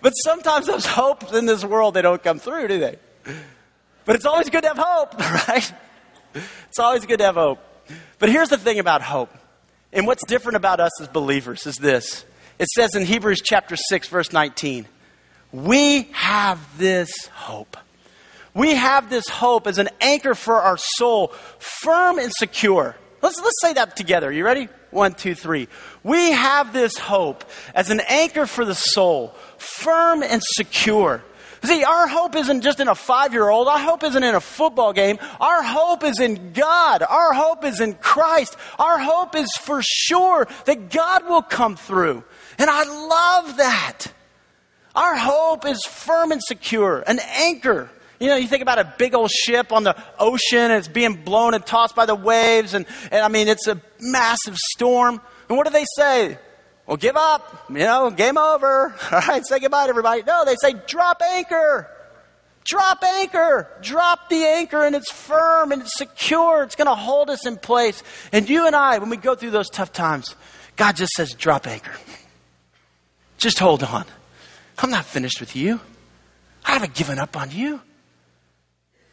But 0.00 0.12
sometimes 0.12 0.66
those 0.66 0.86
hopes 0.86 1.32
in 1.32 1.46
this 1.46 1.64
world, 1.64 1.94
they 1.94 2.02
don't 2.02 2.22
come 2.22 2.38
through, 2.38 2.68
do 2.68 2.78
they? 2.78 2.96
But 4.04 4.16
it's 4.16 4.26
always 4.26 4.48
good 4.50 4.62
to 4.62 4.68
have 4.68 4.78
hope, 4.78 5.18
right? 5.48 5.72
It's 6.68 6.78
always 6.78 7.04
good 7.06 7.18
to 7.18 7.24
have 7.24 7.34
hope. 7.34 7.58
But 8.18 8.28
here's 8.28 8.48
the 8.48 8.58
thing 8.58 8.78
about 8.78 9.02
hope 9.02 9.30
And 9.92 10.06
what's 10.06 10.24
different 10.26 10.56
about 10.56 10.80
us 10.80 11.00
as 11.00 11.08
believers 11.08 11.66
is 11.66 11.76
this 11.76 12.24
it 12.58 12.66
says 12.68 12.94
in 12.96 13.04
Hebrews 13.04 13.40
chapter 13.44 13.76
6, 13.76 14.08
verse 14.08 14.32
19, 14.32 14.86
we 15.52 16.04
have 16.12 16.78
this 16.78 17.10
hope. 17.32 17.76
We 18.54 18.74
have 18.74 19.08
this 19.08 19.28
hope 19.28 19.66
as 19.66 19.78
an 19.78 19.88
anchor 20.00 20.34
for 20.34 20.60
our 20.60 20.76
soul, 20.76 21.28
firm 21.58 22.18
and 22.18 22.32
secure. 22.32 22.96
Let's, 23.22 23.40
let's 23.40 23.60
say 23.60 23.72
that 23.74 23.96
together. 23.96 24.30
You 24.32 24.44
ready? 24.44 24.68
One, 24.90 25.14
two, 25.14 25.34
three. 25.34 25.68
We 26.02 26.32
have 26.32 26.72
this 26.72 26.96
hope 26.96 27.44
as 27.74 27.90
an 27.90 28.00
anchor 28.08 28.46
for 28.46 28.64
the 28.64 28.74
soul, 28.74 29.34
firm 29.58 30.22
and 30.22 30.42
secure. 30.42 31.22
See, 31.64 31.82
our 31.82 32.06
hope 32.06 32.36
isn't 32.36 32.62
just 32.62 32.78
in 32.80 32.88
a 32.88 32.94
five 32.94 33.32
year 33.32 33.48
old. 33.48 33.68
Our 33.68 33.78
hope 33.78 34.04
isn't 34.04 34.22
in 34.22 34.34
a 34.34 34.40
football 34.40 34.92
game. 34.92 35.18
Our 35.40 35.62
hope 35.62 36.04
is 36.04 36.20
in 36.20 36.52
God. 36.52 37.02
Our 37.02 37.32
hope 37.32 37.64
is 37.64 37.80
in 37.80 37.94
Christ. 37.94 38.56
Our 38.78 38.98
hope 38.98 39.34
is 39.34 39.50
for 39.60 39.80
sure 39.82 40.46
that 40.66 40.90
God 40.90 41.28
will 41.28 41.42
come 41.42 41.76
through. 41.76 42.22
And 42.58 42.70
I 42.70 42.84
love 42.84 43.56
that. 43.56 44.06
Our 44.94 45.16
hope 45.16 45.66
is 45.66 45.82
firm 45.84 46.32
and 46.32 46.42
secure, 46.42 47.04
an 47.06 47.20
anchor. 47.20 47.90
You 48.20 48.28
know, 48.28 48.36
you 48.36 48.48
think 48.48 48.62
about 48.62 48.78
a 48.78 48.94
big 48.98 49.14
old 49.14 49.30
ship 49.30 49.70
on 49.72 49.84
the 49.84 49.96
ocean 50.18 50.58
and 50.58 50.72
it's 50.72 50.88
being 50.88 51.14
blown 51.14 51.54
and 51.54 51.64
tossed 51.64 51.94
by 51.94 52.06
the 52.06 52.16
waves, 52.16 52.74
and, 52.74 52.86
and 53.10 53.22
I 53.22 53.28
mean, 53.28 53.48
it's 53.48 53.68
a 53.68 53.80
massive 54.00 54.56
storm. 54.56 55.20
And 55.48 55.56
what 55.56 55.66
do 55.66 55.72
they 55.72 55.84
say? 55.96 56.38
Well, 56.86 56.96
give 56.96 57.16
up. 57.16 57.66
You 57.68 57.78
know, 57.78 58.10
game 58.10 58.38
over. 58.38 58.94
All 59.12 59.20
right, 59.20 59.46
say 59.46 59.60
goodbye 59.60 59.84
to 59.84 59.90
everybody. 59.90 60.22
No, 60.22 60.44
they 60.44 60.56
say 60.60 60.74
drop 60.86 61.20
anchor. 61.22 61.88
Drop 62.64 63.02
anchor. 63.04 63.68
Drop 63.82 64.28
the 64.28 64.44
anchor, 64.44 64.84
and 64.84 64.96
it's 64.96 65.12
firm 65.12 65.70
and 65.72 65.82
it's 65.82 65.96
secure. 65.96 66.62
It's 66.62 66.76
going 66.76 66.88
to 66.88 66.94
hold 66.94 67.30
us 67.30 67.46
in 67.46 67.56
place. 67.56 68.02
And 68.32 68.48
you 68.48 68.66
and 68.66 68.74
I, 68.74 68.98
when 68.98 69.10
we 69.10 69.16
go 69.16 69.34
through 69.34 69.50
those 69.50 69.68
tough 69.70 69.92
times, 69.92 70.34
God 70.76 70.96
just 70.96 71.12
says, 71.12 71.32
drop 71.32 71.66
anchor. 71.66 71.92
Just 73.36 73.58
hold 73.58 73.82
on. 73.82 74.04
I'm 74.78 74.90
not 74.90 75.04
finished 75.04 75.40
with 75.40 75.54
you. 75.56 75.80
I 76.64 76.72
haven't 76.72 76.94
given 76.94 77.18
up 77.18 77.36
on 77.36 77.50
you. 77.50 77.80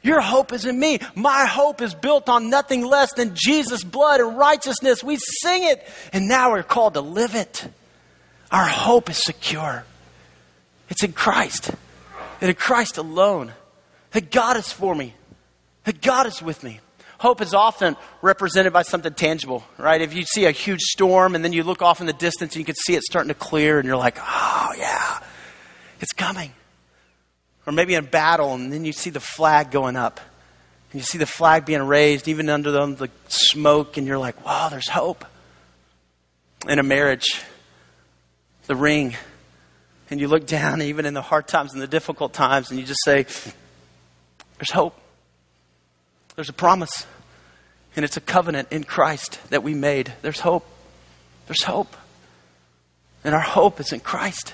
Your 0.02 0.22
hope 0.22 0.54
is 0.54 0.66
in 0.66 0.80
me. 0.80 1.00
My 1.16 1.46
hope 1.46 1.82
is 1.82 1.96
built 1.96 2.30
on 2.30 2.52
nothing 2.52 2.86
less 2.86 3.12
than 3.14 3.32
Jesus' 3.34 3.84
blood 3.84 4.20
and 4.20 4.38
righteousness. 4.38 5.04
We 5.04 5.18
sing 5.42 5.64
it, 5.64 5.84
and 6.14 6.28
now 6.28 6.52
we're 6.52 6.62
called 6.62 6.94
to 6.94 7.02
live 7.02 7.34
it. 7.34 7.68
Our 8.52 8.68
hope 8.68 9.10
is 9.10 9.24
secure. 9.24 9.84
It's 10.90 11.04
in 11.04 11.14
Christ, 11.14 11.72
and 12.40 12.50
in 12.50 12.56
Christ 12.56 12.98
alone. 13.00 13.54
That 14.12 14.32
God 14.32 14.58
is 14.58 14.72
for 14.72 14.94
me, 14.94 15.16
that 15.84 16.02
God 16.02 16.28
is 16.28 16.42
with 16.42 16.64
me. 16.64 16.80
Hope 17.18 17.42
is 17.42 17.54
often 17.54 17.98
represented 18.22 18.72
by 18.72 18.84
something 18.84 19.14
tangible, 19.14 19.64
right? 19.78 20.00
If 20.00 20.14
you 20.14 20.24
see 20.24 20.46
a 20.46 20.52
huge 20.52 20.82
storm 20.82 21.34
and 21.34 21.44
then 21.44 21.52
you 21.52 21.64
look 21.64 21.82
off 21.82 22.00
in 22.00 22.06
the 22.06 22.14
distance 22.14 22.54
and 22.54 22.60
you 22.60 22.66
can 22.66 22.76
see 22.76 22.94
it 22.94 23.02
starting 23.02 23.30
to 23.30 23.34
clear, 23.34 23.80
and 23.80 23.88
you're 23.88 23.98
like, 23.98 24.18
oh, 24.22 24.74
yeah, 24.78 25.20
it's 26.00 26.14
coming. 26.14 26.52
Or 27.66 27.74
maybe 27.74 27.96
in 27.96 28.06
battle, 28.06 28.54
and 28.54 28.72
then 28.72 28.86
you 28.86 28.92
see 28.92 29.10
the 29.10 29.20
flag 29.20 29.72
going 29.72 29.96
up. 29.96 30.20
And 30.92 31.02
you 31.02 31.06
see 31.06 31.18
the 31.18 31.26
flag 31.26 31.66
being 31.66 31.82
raised, 31.82 32.28
even 32.28 32.50
under 32.50 32.72
the, 32.72 32.86
the 32.86 33.10
smoke, 33.28 33.98
and 33.98 34.06
you're 34.06 34.18
like, 34.18 34.46
wow, 34.46 34.70
there's 34.70 34.90
hope. 34.90 35.26
In 36.68 36.80
a 36.80 36.84
marriage, 36.84 37.42
the 38.68 38.76
ring, 38.76 39.16
and 40.10 40.20
you 40.20 40.28
look 40.28 40.46
down, 40.46 40.82
even 40.82 41.06
in 41.06 41.14
the 41.14 41.22
hard 41.22 41.48
times 41.48 41.74
and 41.74 41.82
the 41.82 41.88
difficult 41.88 42.34
times, 42.34 42.70
and 42.70 42.80
you 42.80 42.86
just 42.86 43.04
say, 43.04 43.24
there's 44.58 44.72
hope. 44.72 44.96
There's 46.36 46.50
a 46.50 46.54
promise. 46.54 47.06
And 47.96 48.04
it's 48.04 48.18
a 48.18 48.22
covenant 48.22 48.68
in 48.72 48.84
Christ 48.84 49.40
that 49.50 49.64
we 49.64 49.74
made. 49.74 50.14
There's 50.22 50.40
hope. 50.40 50.66
There's 51.48 51.64
hope. 51.64 51.96
And 53.24 53.34
our 53.34 53.42
hope 53.42 53.80
is 53.80 53.92
in 53.92 54.02
Christ. 54.02 54.54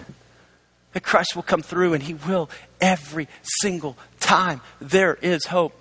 That 0.93 1.03
Christ 1.03 1.35
will 1.35 1.43
come 1.43 1.61
through 1.61 1.93
and 1.93 2.03
he 2.03 2.13
will 2.13 2.49
every 2.79 3.27
single 3.61 3.97
time. 4.19 4.61
There 4.79 5.15
is 5.15 5.45
hope. 5.45 5.73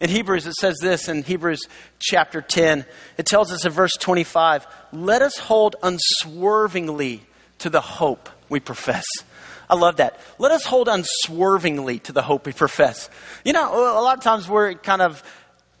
In 0.00 0.10
Hebrews, 0.10 0.46
it 0.46 0.54
says 0.54 0.76
this 0.80 1.08
in 1.08 1.22
Hebrews 1.22 1.60
chapter 1.98 2.42
10. 2.42 2.84
It 3.16 3.26
tells 3.26 3.50
us 3.52 3.64
in 3.64 3.72
verse 3.72 3.94
25 3.98 4.66
let 4.92 5.22
us 5.22 5.38
hold 5.38 5.76
unswervingly 5.82 7.22
to 7.58 7.70
the 7.70 7.80
hope 7.80 8.28
we 8.48 8.60
profess. 8.60 9.04
I 9.68 9.74
love 9.74 9.96
that. 9.96 10.20
Let 10.38 10.52
us 10.52 10.64
hold 10.64 10.88
unswervingly 10.88 11.98
to 12.00 12.12
the 12.12 12.22
hope 12.22 12.46
we 12.46 12.52
profess. 12.52 13.10
You 13.44 13.52
know, 13.52 13.74
a 13.74 14.02
lot 14.02 14.16
of 14.16 14.22
times 14.22 14.48
we're 14.48 14.74
kind 14.74 15.02
of 15.02 15.22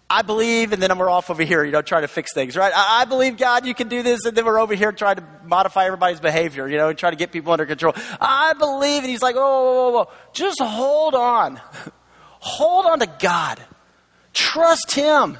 I 0.08 0.22
believe, 0.22 0.72
and 0.72 0.80
then 0.80 0.96
we're 0.98 1.10
off 1.10 1.30
over 1.30 1.42
here, 1.42 1.64
you 1.64 1.72
know, 1.72 1.82
trying 1.82 2.02
to 2.02 2.08
fix 2.08 2.32
things, 2.32 2.56
right? 2.56 2.72
I, 2.74 3.02
I, 3.02 3.04
believe, 3.06 3.36
God, 3.36 3.66
you 3.66 3.74
can 3.74 3.88
do 3.88 4.04
this, 4.04 4.24
and 4.24 4.36
then 4.36 4.44
we're 4.44 4.60
over 4.60 4.74
here 4.74 4.92
trying 4.92 5.16
to 5.16 5.24
modify 5.44 5.86
everybody's 5.86 6.20
behavior, 6.20 6.68
you 6.68 6.76
know, 6.76 6.90
and 6.90 6.98
try 6.98 7.10
to 7.10 7.16
get 7.16 7.32
people 7.32 7.52
under 7.52 7.66
control. 7.66 7.92
I 8.20 8.52
believe, 8.52 9.02
and 9.02 9.10
he's 9.10 9.22
like, 9.22 9.34
whoa, 9.34 9.42
whoa, 9.42 9.90
whoa, 9.90 9.90
whoa. 9.90 10.12
Just 10.32 10.60
hold 10.62 11.16
on. 11.16 11.60
hold 12.38 12.86
on 12.86 13.00
to 13.00 13.08
God. 13.18 13.60
Trust 14.32 14.92
Him. 14.92 15.38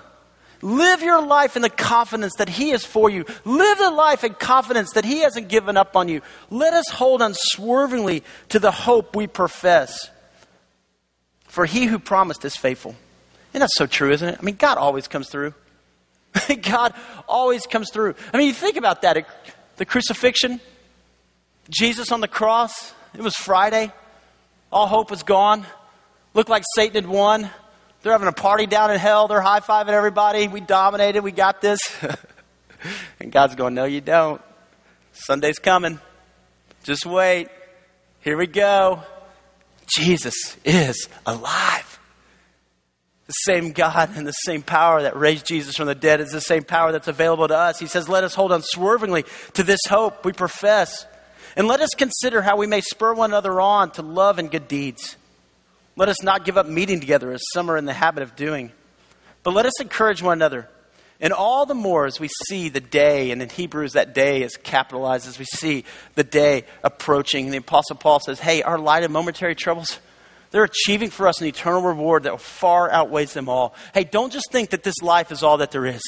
Live 0.63 1.03
your 1.03 1.25
life 1.25 1.55
in 1.55 1.63
the 1.63 1.71
confidence 1.71 2.35
that 2.39 2.49
He 2.49 2.71
is 2.71 2.85
for 2.85 3.09
you. 3.09 3.25
Live 3.45 3.79
the 3.79 3.91
life 3.91 4.25
in 4.25 4.35
confidence 4.35 4.95
that 4.95 5.05
He 5.05 5.21
hasn't 5.21 5.49
given 5.49 5.77
up 5.77 5.95
on 5.95 6.09
you. 6.09 6.23
Let 6.51 6.75
us 6.75 6.89
hold 6.91 7.23
unswervingly 7.23 8.25
to 8.49 8.59
the 8.59 8.73
hope 8.73 9.15
we 9.15 9.29
profess. 9.29 10.11
For 11.45 11.67
He 11.67 11.85
who 11.85 12.01
promised 12.01 12.45
is 12.45 12.57
faithful. 12.57 12.97
And 13.57 13.63
that's 13.63 13.79
so 13.79 13.87
true, 13.87 14.11
isn't 14.11 14.29
it? 14.29 14.37
I 14.39 14.43
mean, 14.43 14.57
God 14.57 14.77
always 14.77 15.09
comes 15.09 15.31
through. 15.31 15.55
God 16.61 16.93
always 17.27 17.67
comes 17.67 17.91
through. 17.91 18.15
I 18.31 18.37
mean, 18.37 18.49
you 18.49 18.53
think 18.53 18.77
about 18.77 19.01
that. 19.01 19.27
The 19.79 19.87
crucifixion, 19.87 20.61
Jesus 21.71 22.13
on 22.13 22.21
the 22.21 22.29
cross, 22.29 22.93
it 23.15 23.23
was 23.23 23.35
Friday. 23.35 23.91
All 24.71 24.87
hope 24.87 25.11
was 25.11 25.23
gone. 25.23 25.65
Looked 26.35 26.51
like 26.51 26.65
Satan 26.75 26.97
had 26.97 27.07
won. 27.11 27.49
They're 28.03 28.13
having 28.13 28.29
a 28.29 28.33
party 28.33 28.67
down 28.67 28.91
in 28.91 28.99
hell. 28.99 29.27
They're 29.27 29.41
high 29.41 29.61
fiving 29.61 29.95
everybody. 29.95 30.49
We 30.49 30.61
dominated. 30.61 31.23
We 31.23 31.33
got 31.33 31.63
this. 31.63 31.81
and 33.21 33.33
God's 33.33 33.55
going, 33.55 33.73
No, 33.73 33.87
you 33.87 34.03
don't. 34.03 34.43
Sunday's 35.15 35.59
coming. 35.59 35.99
Just 36.83 37.07
wait. 37.07 37.49
Here 38.21 38.37
we 38.37 38.49
go. 38.49 39.01
Jesus 39.97 40.59
is 40.63 41.09
alive. 41.25 41.86
The 43.27 43.33
same 43.33 43.73
God 43.73 44.11
and 44.15 44.27
the 44.27 44.33
same 44.33 44.63
power 44.63 45.03
that 45.03 45.17
raised 45.17 45.47
Jesus 45.47 45.77
from 45.77 45.87
the 45.87 45.97
dead 45.97 46.21
is 46.21 46.31
the 46.31 46.41
same 46.41 46.63
power 46.63 46.93
that's 46.93 47.09
available 47.09 47.49
to 47.49 47.57
us. 47.57 47.79
He 47.79 47.87
says, 47.87 48.09
Let 48.09 48.23
us 48.23 48.35
hold 48.35 48.53
unswervingly 48.53 49.25
to 49.55 49.63
this 49.65 49.81
hope 49.89 50.25
we 50.25 50.33
profess. 50.33 51.07
And 51.57 51.67
let 51.67 51.81
us 51.81 51.91
consider 51.97 52.43
how 52.43 52.57
we 52.57 52.67
may 52.67 52.83
spur 52.83 53.15
one 53.15 53.31
another 53.31 53.61
on 53.61 53.91
to 53.93 54.03
love 54.03 54.39
and 54.39 54.51
good 54.51 54.69
deeds. 54.69 55.17
Let 55.97 56.09
us 56.09 56.23
not 56.23 56.45
give 56.45 56.59
up 56.59 56.67
meeting 56.67 57.01
together 57.01 57.33
as 57.33 57.41
some 57.53 57.71
are 57.71 57.77
in 57.77 57.87
the 57.87 57.95
habit 57.95 58.23
of 58.23 58.37
doing, 58.37 58.71
but 59.43 59.55
let 59.55 59.65
us 59.65 59.81
encourage 59.81 60.23
one 60.23 60.35
another. 60.35 60.69
And 61.19 61.33
all 61.33 61.65
the 61.65 61.75
more 61.75 62.05
as 62.05 62.21
we 62.21 62.29
see 62.47 62.69
the 62.69 62.81
day, 62.81 63.31
and 63.31 63.41
in 63.41 63.49
Hebrews 63.49 63.95
that 63.95 64.15
day 64.15 64.43
is 64.43 64.59
capitalized, 64.59 65.27
as 65.27 65.39
we 65.39 65.47
see 65.47 65.85
the 66.15 66.25
day 66.25 66.65
approaching. 66.85 67.47
And 67.47 67.55
the 67.55 67.59
Apostle 67.59 67.97
Paul 67.97 68.21
says, 68.21 68.39
Hey, 68.39 68.63
our 68.63 68.79
light 68.79 69.03
and 69.03 69.13
momentary 69.13 69.55
troubles, 69.55 69.99
they're 70.51 70.65
achieving 70.65 71.11
for 71.11 71.29
us 71.29 71.41
an 71.41 71.47
eternal 71.47 71.83
reward 71.83 72.25
that 72.25 72.41
far 72.41 72.91
outweighs 72.91 73.33
them 73.33 73.49
all. 73.49 73.75
Hey, 73.95 74.05
don't 74.05 74.33
just 74.33 74.51
think 74.53 74.71
that 74.71 74.83
this 74.83 75.01
life 75.03 75.33
is 75.33 75.43
all 75.43 75.59
that 75.59 75.71
there 75.71 75.87
is. 75.87 76.03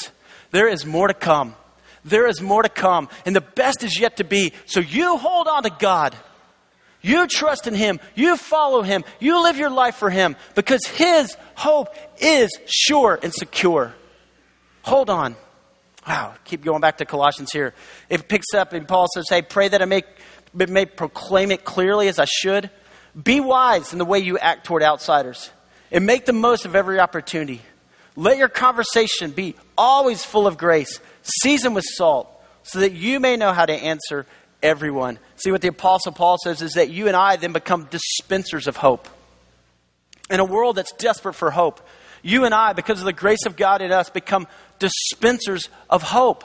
There 0.51 0.69
is 0.69 0.87
more 0.87 1.09
to 1.09 1.15
come. 1.15 1.55
There 2.05 2.27
is 2.27 2.41
more 2.41 2.63
to 2.63 2.69
come. 2.69 3.09
And 3.27 3.35
the 3.35 3.41
best 3.41 3.83
is 3.83 3.99
yet 3.99 4.17
to 4.19 4.25
be. 4.25 4.53
So 4.67 4.81
you 4.81 5.17
hold 5.17 5.49
on 5.49 5.65
to 5.65 5.71
God. 5.71 6.15
You 7.01 7.27
trust 7.27 7.67
in 7.67 7.75
Him. 7.75 8.01
You 8.15 8.37
follow 8.37 8.83
Him. 8.83 9.05
You 9.21 9.43
live 9.43 9.57
your 9.57 9.71
life 9.71 9.97
for 9.97 10.11
Him 10.11 10.37
because 10.55 10.85
His 10.87 11.37
hope 11.55 11.95
is 12.21 12.51
sure 12.67 13.19
and 13.23 13.33
secure. 13.33 13.95
Hold 14.83 15.11
on. 15.11 15.37
Wow, 16.07 16.35
keep 16.45 16.65
going 16.65 16.81
back 16.81 16.99
to 16.99 17.05
Colossians 17.05 17.53
here. 17.53 17.75
It 18.09 18.29
picks 18.29 18.55
up 18.55 18.73
and 18.73 18.89
Paul 18.89 19.07
says, 19.13 19.27
Hey, 19.29 19.43
pray 19.43 19.69
that 19.69 19.83
I 19.83 19.85
may, 19.85 20.03
may 20.55 20.87
proclaim 20.87 21.51
it 21.51 21.65
clearly 21.65 22.09
as 22.09 22.19
I 22.19 22.25
should. 22.25 22.71
Be 23.23 23.41
wise 23.41 23.93
in 23.93 23.99
the 23.99 24.05
way 24.05 24.19
you 24.19 24.39
act 24.39 24.65
toward 24.65 24.83
outsiders 24.83 25.51
and 25.91 26.07
make 26.07 26.27
the 26.27 26.33
most 26.33 26.65
of 26.65 26.77
every 26.77 27.01
opportunity. 27.01 27.63
Let 28.17 28.37
your 28.37 28.49
conversation 28.49 29.31
be 29.31 29.55
always 29.77 30.25
full 30.25 30.47
of 30.47 30.59
grace, 30.59 31.01
seasoned 31.23 31.75
with 31.75 31.85
salt, 31.85 32.29
so 32.63 32.81
that 32.81 32.93
you 32.93 33.21
may 33.21 33.37
know 33.37 33.53
how 33.53 33.65
to 33.65 33.73
answer 33.73 34.27
everyone. 34.63 35.19
See, 35.37 35.51
what 35.51 35.63
the 35.63 35.69
Apostle 35.69 36.13
Paul 36.13 36.37
says 36.43 36.63
is 36.63 36.73
that 36.73 36.91
you 36.91 37.07
and 37.07 37.17
I 37.17 37.37
then 37.37 37.53
become 37.53 37.85
dispensers 37.91 38.67
of 38.67 38.77
hope. 38.77 39.09
In 40.31 40.41
a 40.41 40.45
world 40.45 40.77
that's 40.77 40.93
desperate 40.93 41.35
for 41.35 41.51
hope, 41.51 41.81
you 42.23 42.45
and 42.45 42.55
I, 42.55 42.73
because 42.73 42.99
of 42.99 43.07
the 43.07 43.13
grace 43.13 43.47
of 43.47 43.57
God 43.57 43.81
in 43.81 43.93
us, 43.93 44.11
become 44.11 44.47
dispensers 44.79 45.69
of 45.89 46.03
hope, 46.03 46.45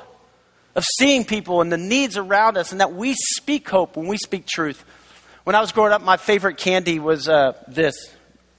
of 0.75 0.83
seeing 0.97 1.25
people 1.25 1.61
and 1.61 1.71
the 1.71 1.77
needs 1.77 2.17
around 2.17 2.57
us, 2.57 2.71
and 2.71 2.81
that 2.81 2.93
we 2.93 3.15
speak 3.15 3.67
hope 3.67 3.97
when 3.97 4.07
we 4.07 4.17
speak 4.17 4.45
truth. 4.45 4.85
When 5.43 5.55
I 5.55 5.61
was 5.61 5.73
growing 5.73 5.91
up, 5.91 6.01
my 6.01 6.15
favorite 6.15 6.57
candy 6.57 6.99
was 6.99 7.27
uh, 7.27 7.53
this 7.67 7.95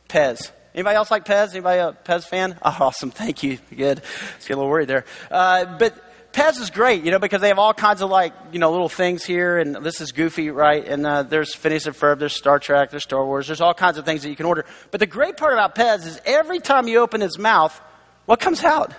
Pez. 0.09 0.51
Anybody 0.75 0.97
else 0.97 1.11
like 1.11 1.25
Pez? 1.25 1.53
Anybody 1.53 1.79
a 1.79 1.97
Pez 2.05 2.25
fan? 2.25 2.59
Oh, 2.63 2.77
awesome. 2.79 3.11
Thank 3.11 3.43
you. 3.43 3.59
Good. 3.75 4.03
Just 4.37 4.49
get 4.49 4.55
a 4.55 4.57
little 4.57 4.69
worried 4.71 4.89
there. 4.89 5.07
Uh, 5.31 5.79
but 5.79 5.95
Pez 6.35 6.61
is 6.61 6.69
great, 6.69 7.05
you 7.05 7.11
know, 7.11 7.19
because 7.19 7.41
they 7.41 7.49
have 7.49 7.59
all 7.59 7.73
kinds 7.73 8.03
of 8.03 8.11
like, 8.11 8.35
you 8.53 8.59
know, 8.59 8.71
little 8.71 8.91
things 8.91 9.25
here, 9.25 9.57
and 9.57 9.77
this 9.77 10.01
is 10.01 10.13
Goofy, 10.13 10.51
right? 10.51 10.87
And 10.87 11.07
uh, 11.07 11.23
there's 11.23 11.55
Phineas 11.55 11.87
and 11.87 11.97
Ferb, 11.97 12.19
there's 12.19 12.35
Star 12.35 12.59
Trek, 12.59 12.91
there's 12.91 13.05
Star 13.05 13.25
Wars, 13.25 13.47
there's 13.47 13.61
all 13.61 13.73
kinds 13.73 13.97
of 13.97 14.05
things 14.05 14.23
that 14.25 14.29
you 14.29 14.37
can 14.37 14.45
order. 14.45 14.67
But 14.91 15.01
the 15.01 15.07
great 15.07 15.37
part 15.39 15.53
about 15.53 15.75
Pez 15.75 16.05
is 16.05 16.21
every 16.27 16.59
time 16.59 16.89
you 16.89 16.99
open 16.99 17.21
his 17.21 17.39
mouth, 17.39 17.81
what 18.27 18.41
comes 18.41 18.63
out? 18.65 18.93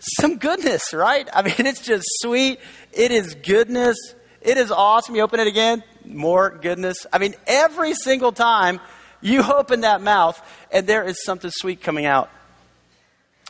Some 0.00 0.38
goodness, 0.38 0.92
right? 0.92 1.28
I 1.32 1.42
mean, 1.42 1.54
it's 1.58 1.82
just 1.82 2.06
sweet. 2.20 2.58
It 2.92 3.12
is 3.12 3.34
goodness. 3.34 3.96
It 4.40 4.56
is 4.56 4.72
awesome. 4.72 5.14
You 5.14 5.22
open 5.22 5.40
it 5.40 5.46
again, 5.46 5.84
more 6.04 6.50
goodness. 6.50 7.06
I 7.12 7.18
mean, 7.18 7.34
every 7.46 7.94
single 7.94 8.32
time 8.32 8.80
you 9.20 9.42
open 9.54 9.82
that 9.82 10.00
mouth, 10.02 10.40
and 10.70 10.86
there 10.86 11.04
is 11.04 11.24
something 11.24 11.50
sweet 11.52 11.80
coming 11.82 12.06
out. 12.06 12.30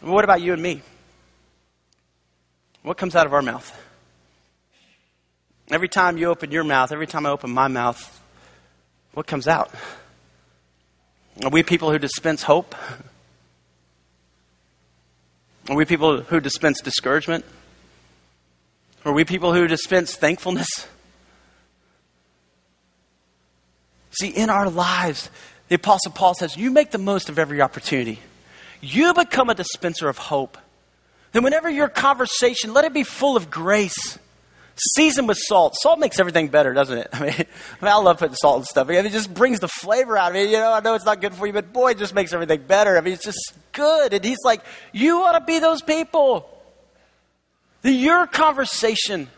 What 0.00 0.24
about 0.24 0.40
you 0.40 0.52
and 0.52 0.62
me? 0.62 0.82
What 2.82 2.96
comes 2.96 3.14
out 3.14 3.26
of 3.26 3.34
our 3.34 3.42
mouth? 3.42 3.78
Every 5.70 5.88
time 5.88 6.16
you 6.16 6.26
open 6.26 6.50
your 6.50 6.64
mouth, 6.64 6.90
every 6.90 7.06
time 7.06 7.26
I 7.26 7.30
open 7.30 7.50
my 7.50 7.68
mouth, 7.68 8.20
what 9.12 9.26
comes 9.26 9.46
out? 9.46 9.72
Are 11.44 11.50
we 11.50 11.62
people 11.62 11.90
who 11.90 11.98
dispense 11.98 12.42
hope? 12.42 12.74
Are 15.68 15.76
we 15.76 15.84
people 15.84 16.22
who 16.22 16.40
dispense 16.40 16.80
discouragement? 16.80 17.44
Are 19.04 19.12
we 19.12 19.24
people 19.24 19.54
who 19.54 19.66
dispense 19.66 20.16
thankfulness? 20.16 20.88
See, 24.20 24.28
in 24.28 24.50
our 24.50 24.68
lives, 24.68 25.30
the 25.68 25.76
Apostle 25.76 26.12
Paul 26.12 26.34
says, 26.34 26.54
you 26.54 26.70
make 26.70 26.90
the 26.90 26.98
most 26.98 27.30
of 27.30 27.38
every 27.38 27.62
opportunity. 27.62 28.18
You 28.82 29.14
become 29.14 29.48
a 29.48 29.54
dispenser 29.54 30.10
of 30.10 30.18
hope. 30.18 30.58
Then, 31.32 31.42
whenever 31.42 31.70
your 31.70 31.88
conversation, 31.88 32.74
let 32.74 32.84
it 32.84 32.92
be 32.92 33.02
full 33.02 33.34
of 33.34 33.50
grace, 33.50 34.18
seasoned 34.94 35.26
with 35.26 35.38
salt. 35.38 35.74
Salt 35.80 35.98
makes 35.98 36.20
everything 36.20 36.48
better, 36.48 36.74
doesn't 36.74 36.98
it? 36.98 37.08
I 37.14 37.20
mean, 37.20 37.30
I, 37.32 37.36
mean, 37.84 37.92
I 37.92 37.96
love 37.96 38.18
putting 38.18 38.34
salt 38.34 38.58
and 38.58 38.66
stuff. 38.66 38.88
I 38.88 38.92
mean, 38.92 39.06
it 39.06 39.12
just 39.12 39.32
brings 39.32 39.60
the 39.60 39.68
flavor 39.68 40.18
out 40.18 40.32
of 40.32 40.36
it. 40.36 40.50
You 40.50 40.58
know, 40.58 40.72
I 40.72 40.80
know 40.80 40.94
it's 40.94 41.06
not 41.06 41.22
good 41.22 41.32
for 41.32 41.46
you, 41.46 41.54
but 41.54 41.72
boy, 41.72 41.92
it 41.92 41.98
just 41.98 42.14
makes 42.14 42.34
everything 42.34 42.62
better. 42.62 42.98
I 42.98 43.00
mean, 43.00 43.14
it's 43.14 43.24
just 43.24 43.54
good. 43.72 44.12
And 44.12 44.22
he's 44.22 44.44
like, 44.44 44.60
you 44.92 45.22
ought 45.22 45.38
to 45.38 45.44
be 45.46 45.60
those 45.60 45.80
people. 45.80 46.46
That 47.80 47.92
your 47.92 48.26
conversation, 48.26 49.28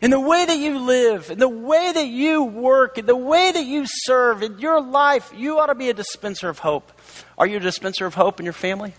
in 0.00 0.10
the 0.10 0.20
way 0.20 0.44
that 0.44 0.58
you 0.58 0.78
live, 0.78 1.30
in 1.30 1.38
the 1.38 1.48
way 1.48 1.92
that 1.92 2.06
you 2.06 2.44
work, 2.44 2.98
in 2.98 3.06
the 3.06 3.16
way 3.16 3.50
that 3.50 3.64
you 3.64 3.84
serve, 3.86 4.42
in 4.42 4.58
your 4.58 4.80
life, 4.80 5.32
you 5.34 5.58
ought 5.58 5.66
to 5.66 5.74
be 5.74 5.88
a 5.88 5.94
dispenser 5.94 6.48
of 6.48 6.58
hope. 6.58 6.92
Are 7.38 7.46
you 7.46 7.56
a 7.56 7.60
dispenser 7.60 8.04
of 8.04 8.14
hope 8.14 8.38
in 8.38 8.44
your 8.44 8.52
family? 8.52 8.94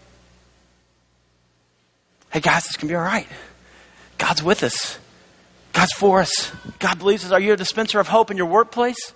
Hey, 2.32 2.40
guys, 2.40 2.64
going 2.64 2.88
to 2.88 2.92
be 2.92 2.96
all 2.96 3.04
right. 3.04 3.28
God's 4.18 4.42
with 4.42 4.64
us. 4.64 4.98
God's 5.74 5.94
for 5.94 6.20
us. 6.22 6.52
God 6.80 6.98
believes 6.98 7.24
us. 7.24 7.32
Are 7.32 7.40
you 7.40 7.54
a 7.54 7.58
dispenser 7.58 8.00
of 8.00 8.08
hope 8.08 8.32
in 8.32 8.38
your 8.38 8.48
workplace? 8.48 9.14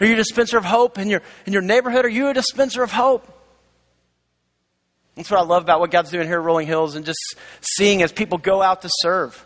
Are 0.00 0.06
you 0.06 0.12
a 0.12 0.16
dispenser 0.16 0.58
of 0.58 0.64
hope 0.64 0.98
in 0.98 1.08
your, 1.08 1.22
in 1.46 1.52
your 1.52 1.62
neighborhood? 1.62 2.04
Are 2.04 2.10
you 2.10 2.28
a 2.28 2.34
dispenser 2.34 2.82
of 2.82 2.92
hope? 2.92 3.26
That's 5.16 5.30
what 5.30 5.40
I 5.40 5.42
love 5.42 5.62
about 5.62 5.80
what 5.80 5.90
God's 5.90 6.10
doing 6.10 6.28
here 6.28 6.38
at 6.38 6.44
Rolling 6.44 6.66
Hills 6.66 6.94
and 6.94 7.04
just 7.04 7.18
seeing 7.60 8.02
as 8.02 8.12
people 8.12 8.38
go 8.38 8.62
out 8.62 8.82
to 8.82 8.90
serve. 9.00 9.44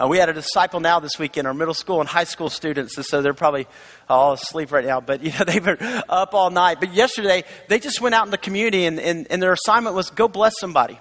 Uh, 0.00 0.08
we 0.08 0.18
had 0.18 0.28
a 0.28 0.32
disciple 0.32 0.80
now 0.80 1.00
this 1.00 1.18
weekend, 1.18 1.46
our 1.46 1.54
middle 1.54 1.74
school 1.74 2.00
and 2.00 2.08
high 2.08 2.24
school 2.24 2.48
students, 2.48 2.96
and 2.96 3.04
so 3.04 3.20
they're 3.20 3.34
probably 3.34 3.66
all 4.08 4.32
asleep 4.32 4.72
right 4.72 4.84
now, 4.84 5.00
but 5.00 5.22
you 5.24 5.30
know, 5.32 5.44
they've 5.44 5.64
been 5.64 5.78
up 6.08 6.34
all 6.34 6.50
night. 6.50 6.78
But 6.80 6.94
yesterday, 6.94 7.44
they 7.68 7.78
just 7.78 8.00
went 8.00 8.14
out 8.14 8.26
in 8.26 8.30
the 8.30 8.38
community 8.38 8.86
and, 8.86 8.98
and, 8.98 9.26
and 9.30 9.42
their 9.42 9.52
assignment 9.52 9.94
was 9.94 10.10
go 10.10 10.28
bless 10.28 10.58
somebody. 10.58 10.98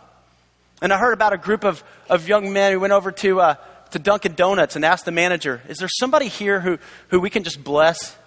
And 0.82 0.91
I 0.91 0.97
heard 0.97 1.13
about 1.13 1.32
a 1.32 1.38
group 1.38 1.63
of, 1.63 1.84
of 2.10 2.27
young 2.27 2.51
men 2.51 2.73
who 2.73 2.80
went 2.80 2.91
over 2.91 3.12
to, 3.12 3.39
uh, 3.39 3.56
to 3.91 3.99
Dunkin' 3.99 4.34
Donuts 4.34 4.75
and 4.75 4.84
asked 4.84 5.06
the 5.06 5.12
manager, 5.12 5.62
Is 5.69 5.77
there 5.77 5.89
somebody 5.99 6.27
here 6.27 6.60
who, 6.60 6.80
who 7.10 7.19
we 7.19 7.30
can 7.30 7.43
just 7.43 7.63
bless? 7.63 8.17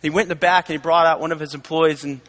He 0.00 0.10
went 0.10 0.26
in 0.26 0.28
the 0.28 0.36
back 0.36 0.68
and 0.68 0.78
he 0.78 0.82
brought 0.82 1.06
out 1.06 1.20
one 1.20 1.32
of 1.32 1.40
his 1.40 1.54
employees, 1.54 2.04
and 2.04 2.20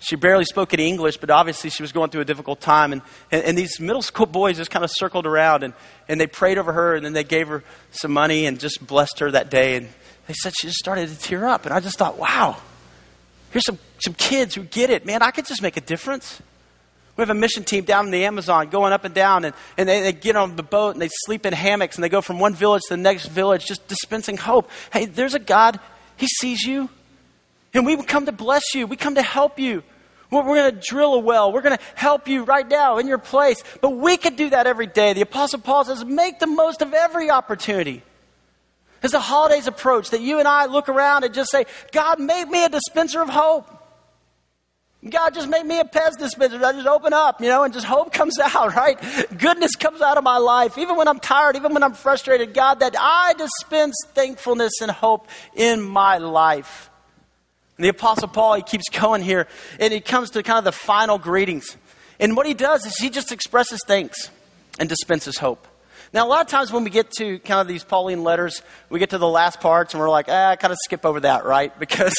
she 0.00 0.16
barely 0.16 0.46
spoke 0.46 0.72
any 0.72 0.88
English, 0.88 1.18
but 1.18 1.30
obviously 1.30 1.68
she 1.68 1.82
was 1.82 1.92
going 1.92 2.10
through 2.10 2.22
a 2.22 2.24
difficult 2.24 2.60
time. 2.60 2.92
And, 2.92 3.02
and, 3.30 3.44
and, 3.44 3.58
these 3.58 3.78
middle 3.78 4.00
school 4.00 4.26
boys 4.40 4.56
just 4.56 4.70
kind 4.70 4.84
of 4.84 4.90
circled 4.94 5.26
around 5.26 5.62
and, 5.62 5.74
and 6.08 6.18
they 6.18 6.26
prayed 6.26 6.58
over 6.58 6.72
her, 6.72 6.94
and 6.94 7.04
then 7.04 7.12
they 7.12 7.22
gave 7.22 7.48
her 7.48 7.62
some 7.92 8.10
money 8.10 8.46
and 8.46 8.58
just 8.58 8.84
blessed 8.84 9.18
her 9.20 9.30
that 9.30 9.50
day. 9.50 9.76
And 9.76 9.88
they 10.26 10.34
said 10.34 10.54
she 10.58 10.66
just 10.66 10.78
started 10.78 11.08
to 11.10 11.18
tear 11.18 11.46
up. 11.46 11.66
And 11.66 11.74
I 11.74 11.80
just 11.80 11.98
thought, 11.98 12.18
wow, 12.18 12.56
here's 13.50 13.64
some, 13.66 13.78
some 14.02 14.14
kids 14.14 14.54
who 14.54 14.62
get 14.62 14.88
it. 14.90 15.04
Man, 15.04 15.22
I 15.22 15.30
could 15.30 15.44
just 15.44 15.62
make 15.62 15.76
a 15.76 15.82
difference. 15.82 16.40
We 17.16 17.22
have 17.22 17.30
a 17.30 17.34
mission 17.34 17.64
team 17.64 17.84
down 17.84 18.06
in 18.06 18.12
the 18.12 18.24
Amazon 18.24 18.70
going 18.70 18.94
up 18.94 19.04
and 19.04 19.14
down, 19.14 19.44
and, 19.44 19.54
and 19.76 19.86
they, 19.86 20.00
they 20.00 20.12
get 20.14 20.36
on 20.36 20.56
the 20.56 20.62
boat 20.62 20.94
and 20.94 21.02
they 21.02 21.10
sleep 21.26 21.44
in 21.44 21.52
hammocks 21.52 21.96
and 21.96 22.04
they 22.04 22.08
go 22.08 22.22
from 22.22 22.38
one 22.38 22.54
village 22.54 22.80
to 22.88 22.94
the 22.94 23.02
next 23.02 23.26
village 23.26 23.66
just 23.66 23.86
dispensing 23.88 24.38
hope. 24.38 24.70
Hey, 24.90 25.04
there's 25.04 25.34
a 25.34 25.38
God, 25.38 25.78
He 26.16 26.26
sees 26.26 26.62
you. 26.62 26.88
And 27.74 27.84
we 27.84 28.02
come 28.02 28.26
to 28.26 28.32
bless 28.32 28.74
you, 28.74 28.86
we 28.86 28.96
come 28.96 29.16
to 29.16 29.22
help 29.22 29.58
you. 29.58 29.82
We're 30.30 30.42
going 30.42 30.74
to 30.74 30.80
drill 30.80 31.14
a 31.14 31.18
well. 31.18 31.52
We're 31.52 31.62
going 31.62 31.76
to 31.76 31.84
help 31.94 32.28
you 32.28 32.44
right 32.44 32.66
now 32.66 32.98
in 32.98 33.08
your 33.08 33.18
place. 33.18 33.62
But 33.80 33.90
we 33.90 34.16
could 34.16 34.36
do 34.36 34.50
that 34.50 34.66
every 34.66 34.86
day. 34.86 35.12
The 35.12 35.22
Apostle 35.22 35.60
Paul 35.60 35.84
says, 35.84 36.04
make 36.04 36.38
the 36.38 36.46
most 36.46 36.82
of 36.82 36.94
every 36.94 37.30
opportunity. 37.30 38.02
As 39.02 39.12
the 39.12 39.20
holidays 39.20 39.66
approach, 39.66 40.10
that 40.10 40.20
you 40.20 40.38
and 40.38 40.46
I 40.46 40.66
look 40.66 40.88
around 40.88 41.24
and 41.24 41.34
just 41.34 41.50
say, 41.50 41.64
God, 41.90 42.20
make 42.20 42.48
me 42.48 42.64
a 42.64 42.68
dispenser 42.68 43.22
of 43.22 43.28
hope. 43.28 43.76
God 45.08 45.32
just 45.32 45.48
made 45.48 45.64
me 45.64 45.80
a 45.80 45.84
Pez 45.84 46.18
dispenser. 46.18 46.62
I 46.62 46.72
just 46.72 46.86
open 46.86 47.14
up, 47.14 47.40
you 47.40 47.48
know, 47.48 47.64
and 47.64 47.72
just 47.72 47.86
hope 47.86 48.12
comes 48.12 48.38
out, 48.42 48.74
right? 48.74 48.98
Goodness 49.36 49.74
comes 49.74 50.02
out 50.02 50.18
of 50.18 50.24
my 50.24 50.36
life. 50.36 50.76
Even 50.76 50.96
when 50.96 51.08
I'm 51.08 51.18
tired, 51.18 51.56
even 51.56 51.72
when 51.72 51.82
I'm 51.82 51.94
frustrated, 51.94 52.52
God, 52.52 52.80
that 52.80 52.94
I 52.98 53.32
dispense 53.38 53.94
thankfulness 54.12 54.72
and 54.82 54.90
hope 54.90 55.28
in 55.54 55.80
my 55.80 56.18
life. 56.18 56.89
And 57.80 57.84
the 57.86 57.88
Apostle 57.88 58.28
Paul, 58.28 58.56
he 58.56 58.62
keeps 58.62 58.90
going 58.90 59.22
here, 59.22 59.48
and 59.78 59.90
he 59.90 60.00
comes 60.00 60.28
to 60.32 60.42
kind 60.42 60.58
of 60.58 60.64
the 60.64 60.70
final 60.70 61.16
greetings. 61.16 61.78
And 62.18 62.36
what 62.36 62.44
he 62.44 62.52
does 62.52 62.84
is 62.84 62.94
he 62.98 63.08
just 63.08 63.32
expresses 63.32 63.80
thanks 63.86 64.28
and 64.78 64.86
dispenses 64.86 65.38
hope. 65.38 65.66
Now, 66.12 66.26
a 66.26 66.28
lot 66.28 66.42
of 66.42 66.48
times 66.48 66.70
when 66.70 66.84
we 66.84 66.90
get 66.90 67.10
to 67.12 67.38
kind 67.38 67.58
of 67.58 67.68
these 67.68 67.82
Pauline 67.82 68.22
letters, 68.22 68.60
we 68.90 68.98
get 68.98 69.08
to 69.10 69.18
the 69.18 69.26
last 69.26 69.60
parts 69.62 69.94
and 69.94 70.00
we're 70.02 70.10
like, 70.10 70.26
ah, 70.28 70.50
I 70.50 70.56
kind 70.56 70.72
of 70.72 70.78
skip 70.84 71.06
over 71.06 71.20
that, 71.20 71.46
right? 71.46 71.72
Because, 71.80 72.14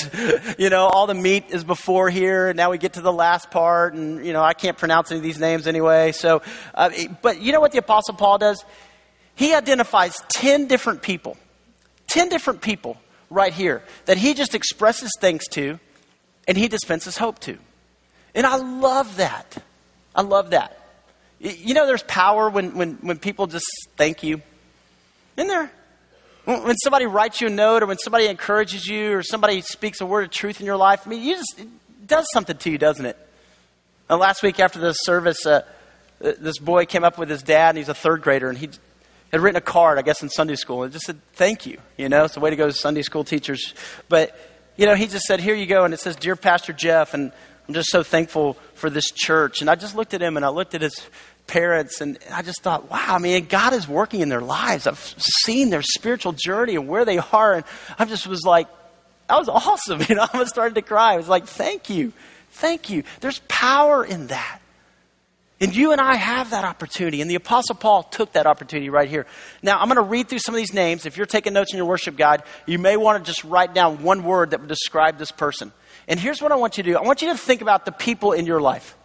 you 0.57 0.71
know, 0.71 0.87
all 0.87 1.05
the 1.05 1.13
meat 1.13 1.45
is 1.49 1.63
before 1.63 2.09
here, 2.09 2.47
and 2.47 2.57
now 2.57 2.71
we 2.71 2.79
get 2.79 2.93
to 2.93 3.01
the 3.01 3.13
last 3.13 3.51
part, 3.51 3.93
and, 3.93 4.25
you 4.25 4.33
know, 4.33 4.41
I 4.41 4.55
can't 4.55 4.79
pronounce 4.79 5.11
any 5.11 5.19
of 5.19 5.23
these 5.23 5.39
names 5.39 5.67
anyway. 5.67 6.11
So, 6.11 6.41
uh, 6.73 6.89
but 7.21 7.39
you 7.39 7.51
know 7.51 7.59
what 7.59 7.71
the 7.71 7.77
Apostle 7.77 8.15
Paul 8.15 8.39
does? 8.39 8.65
He 9.35 9.53
identifies 9.53 10.15
10 10.29 10.65
different 10.65 11.03
people, 11.03 11.37
10 12.07 12.29
different 12.29 12.61
people 12.61 12.97
right 13.31 13.53
here 13.53 13.81
that 14.05 14.17
he 14.17 14.35
just 14.35 14.53
expresses 14.53 15.09
thanks 15.19 15.47
to 15.47 15.79
and 16.47 16.57
he 16.57 16.67
dispenses 16.67 17.17
hope 17.17 17.39
to. 17.39 17.57
And 18.35 18.45
I 18.45 18.57
love 18.57 19.17
that. 19.17 19.57
I 20.13 20.21
love 20.21 20.51
that. 20.51 20.77
You 21.39 21.73
know, 21.73 21.87
there's 21.87 22.03
power 22.03 22.49
when, 22.49 22.75
when, 22.75 22.93
when 22.95 23.17
people 23.17 23.47
just 23.47 23.65
thank 23.95 24.21
you. 24.21 24.41
Isn't 25.37 25.47
there? 25.47 25.71
When 26.45 26.75
somebody 26.77 27.05
writes 27.05 27.39
you 27.39 27.47
a 27.47 27.51
note 27.51 27.83
or 27.83 27.85
when 27.85 27.97
somebody 27.97 28.27
encourages 28.27 28.85
you 28.85 29.13
or 29.13 29.23
somebody 29.23 29.61
speaks 29.61 30.01
a 30.01 30.05
word 30.05 30.25
of 30.25 30.31
truth 30.31 30.59
in 30.59 30.65
your 30.65 30.77
life, 30.77 31.03
I 31.05 31.09
mean, 31.09 31.23
you 31.23 31.35
just, 31.35 31.59
it 31.59 31.67
does 32.07 32.27
something 32.33 32.57
to 32.57 32.69
you, 32.69 32.77
doesn't 32.77 33.05
it? 33.05 33.17
And 34.09 34.19
last 34.19 34.43
week 34.43 34.59
after 34.59 34.79
the 34.79 34.93
service, 34.93 35.45
uh, 35.45 35.61
this 36.19 36.57
boy 36.57 36.85
came 36.85 37.03
up 37.03 37.17
with 37.17 37.29
his 37.29 37.43
dad, 37.43 37.69
and 37.69 37.77
he's 37.77 37.89
a 37.89 37.93
third 37.93 38.21
grader, 38.21 38.49
and 38.49 38.57
he 38.57 38.69
had 39.31 39.41
written 39.41 39.57
a 39.57 39.61
card, 39.61 39.97
I 39.97 40.01
guess, 40.01 40.21
in 40.21 40.29
Sunday 40.29 40.55
school, 40.55 40.83
and 40.83 40.91
just 40.91 41.05
said, 41.05 41.19
thank 41.33 41.65
you. 41.65 41.77
You 41.97 42.09
know, 42.09 42.25
it's 42.25 42.37
a 42.37 42.39
way 42.39 42.49
to 42.49 42.55
go 42.55 42.67
to 42.67 42.73
Sunday 42.73 43.01
school 43.01 43.23
teachers. 43.23 43.73
But, 44.09 44.37
you 44.75 44.85
know, 44.85 44.95
he 44.95 45.07
just 45.07 45.25
said, 45.25 45.39
here 45.39 45.55
you 45.55 45.65
go, 45.65 45.85
and 45.85 45.93
it 45.93 45.99
says, 45.99 46.15
Dear 46.15 46.35
Pastor 46.35 46.73
Jeff, 46.73 47.13
and 47.13 47.31
I'm 47.67 47.73
just 47.73 47.89
so 47.89 48.03
thankful 48.03 48.57
for 48.73 48.89
this 48.89 49.09
church. 49.11 49.61
And 49.61 49.69
I 49.69 49.75
just 49.75 49.95
looked 49.95 50.13
at 50.13 50.21
him, 50.21 50.35
and 50.35 50.45
I 50.45 50.49
looked 50.49 50.75
at 50.75 50.81
his 50.81 50.99
parents, 51.47 52.01
and 52.01 52.17
I 52.31 52.41
just 52.41 52.61
thought, 52.61 52.89
wow, 52.89 53.05
I 53.07 53.17
mean, 53.19 53.45
God 53.45 53.73
is 53.73 53.87
working 53.87 54.19
in 54.19 54.29
their 54.29 54.41
lives. 54.41 54.87
I've 54.87 55.15
seen 55.43 55.69
their 55.69 55.81
spiritual 55.81 56.33
journey 56.33 56.75
and 56.75 56.87
where 56.87 57.05
they 57.05 57.17
are, 57.17 57.53
and 57.53 57.65
I 57.97 58.05
just 58.05 58.27
was 58.27 58.43
like, 58.43 58.67
that 59.27 59.37
was 59.37 59.49
awesome. 59.49 60.01
You 60.09 60.15
know, 60.15 60.27
I 60.33 60.43
started 60.45 60.75
to 60.75 60.81
cry. 60.81 61.13
I 61.13 61.17
was 61.17 61.29
like, 61.29 61.45
thank 61.45 61.89
you. 61.89 62.11
Thank 62.51 62.89
you. 62.89 63.03
There's 63.21 63.39
power 63.47 64.03
in 64.03 64.27
that. 64.27 64.60
And 65.61 65.75
you 65.75 65.91
and 65.91 66.01
I 66.01 66.15
have 66.15 66.49
that 66.49 66.65
opportunity. 66.65 67.21
And 67.21 67.29
the 67.29 67.35
Apostle 67.35 67.75
Paul 67.75 68.01
took 68.01 68.33
that 68.33 68.47
opportunity 68.47 68.89
right 68.89 69.07
here. 69.07 69.27
Now, 69.61 69.79
I'm 69.79 69.87
going 69.87 69.97
to 69.97 70.01
read 70.01 70.27
through 70.27 70.39
some 70.39 70.55
of 70.55 70.57
these 70.57 70.73
names. 70.73 71.05
If 71.05 71.17
you're 71.17 71.27
taking 71.27 71.53
notes 71.53 71.71
in 71.71 71.77
your 71.77 71.85
worship 71.85 72.17
guide, 72.17 72.41
you 72.65 72.79
may 72.79 72.97
want 72.97 73.23
to 73.23 73.31
just 73.31 73.43
write 73.43 73.75
down 73.75 74.01
one 74.01 74.23
word 74.23 74.51
that 74.51 74.59
would 74.59 74.69
describe 74.69 75.19
this 75.19 75.31
person. 75.31 75.71
And 76.07 76.19
here's 76.19 76.41
what 76.41 76.51
I 76.51 76.55
want 76.55 76.77
you 76.77 76.83
to 76.83 76.89
do 76.89 76.97
I 76.97 77.01
want 77.01 77.21
you 77.21 77.29
to 77.29 77.37
think 77.37 77.61
about 77.61 77.85
the 77.85 77.91
people 77.91 78.31
in 78.31 78.47
your 78.47 78.59
life. 78.59 78.97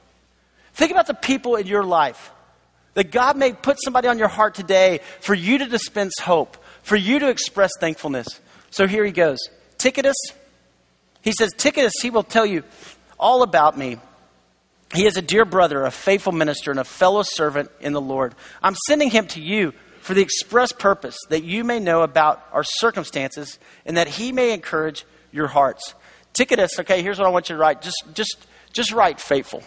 Think 0.72 0.92
about 0.92 1.06
the 1.06 1.14
people 1.14 1.56
in 1.56 1.66
your 1.66 1.84
life. 1.84 2.32
That 2.94 3.10
God 3.10 3.36
may 3.36 3.52
put 3.52 3.76
somebody 3.84 4.08
on 4.08 4.18
your 4.18 4.28
heart 4.28 4.54
today 4.54 5.00
for 5.20 5.34
you 5.34 5.58
to 5.58 5.66
dispense 5.66 6.14
hope, 6.18 6.56
for 6.82 6.96
you 6.96 7.18
to 7.18 7.28
express 7.28 7.70
thankfulness. 7.78 8.26
So 8.70 8.86
here 8.86 9.04
he 9.04 9.12
goes. 9.12 9.38
Tychicus, 9.76 10.16
he 11.20 11.32
says, 11.32 11.52
Tychicus, 11.58 11.92
he 12.00 12.08
will 12.08 12.22
tell 12.22 12.46
you 12.46 12.64
all 13.18 13.42
about 13.42 13.76
me. 13.76 13.98
He 14.96 15.04
is 15.04 15.18
a 15.18 15.22
dear 15.22 15.44
brother, 15.44 15.84
a 15.84 15.90
faithful 15.90 16.32
minister, 16.32 16.70
and 16.70 16.80
a 16.80 16.84
fellow 16.84 17.22
servant 17.22 17.70
in 17.80 17.92
the 17.92 18.00
Lord. 18.00 18.34
I'm 18.62 18.74
sending 18.86 19.10
him 19.10 19.26
to 19.28 19.42
you 19.42 19.72
for 20.00 20.14
the 20.14 20.22
express 20.22 20.72
purpose 20.72 21.18
that 21.28 21.44
you 21.44 21.64
may 21.64 21.78
know 21.78 22.02
about 22.02 22.42
our 22.50 22.64
circumstances 22.64 23.58
and 23.84 23.98
that 23.98 24.08
he 24.08 24.32
may 24.32 24.54
encourage 24.54 25.04
your 25.32 25.48
hearts. 25.48 25.94
Tychicus, 26.32 26.80
okay, 26.80 27.02
here's 27.02 27.18
what 27.18 27.26
I 27.26 27.30
want 27.30 27.50
you 27.50 27.56
to 27.56 27.60
write. 27.60 27.82
Just, 27.82 28.04
just, 28.14 28.38
just 28.72 28.90
write 28.90 29.20
faithful. 29.20 29.62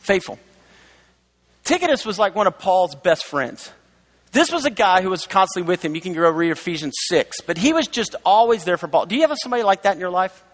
Faithful. 0.00 0.38
Tychicus 1.64 2.04
was 2.04 2.18
like 2.18 2.34
one 2.34 2.46
of 2.46 2.58
Paul's 2.58 2.94
best 2.94 3.24
friends. 3.24 3.72
This 4.32 4.52
was 4.52 4.66
a 4.66 4.70
guy 4.70 5.00
who 5.00 5.08
was 5.08 5.26
constantly 5.26 5.66
with 5.66 5.82
him. 5.82 5.94
You 5.94 6.02
can 6.02 6.12
go 6.12 6.28
read 6.30 6.50
Ephesians 6.50 6.94
6. 7.08 7.40
But 7.46 7.56
he 7.56 7.72
was 7.72 7.86
just 7.86 8.14
always 8.26 8.64
there 8.64 8.76
for 8.76 8.88
Paul. 8.88 9.06
Do 9.06 9.16
you 9.16 9.22
have 9.22 9.34
somebody 9.42 9.62
like 9.62 9.82
that 9.82 9.94
in 9.94 10.00
your 10.00 10.10
life? 10.10 10.44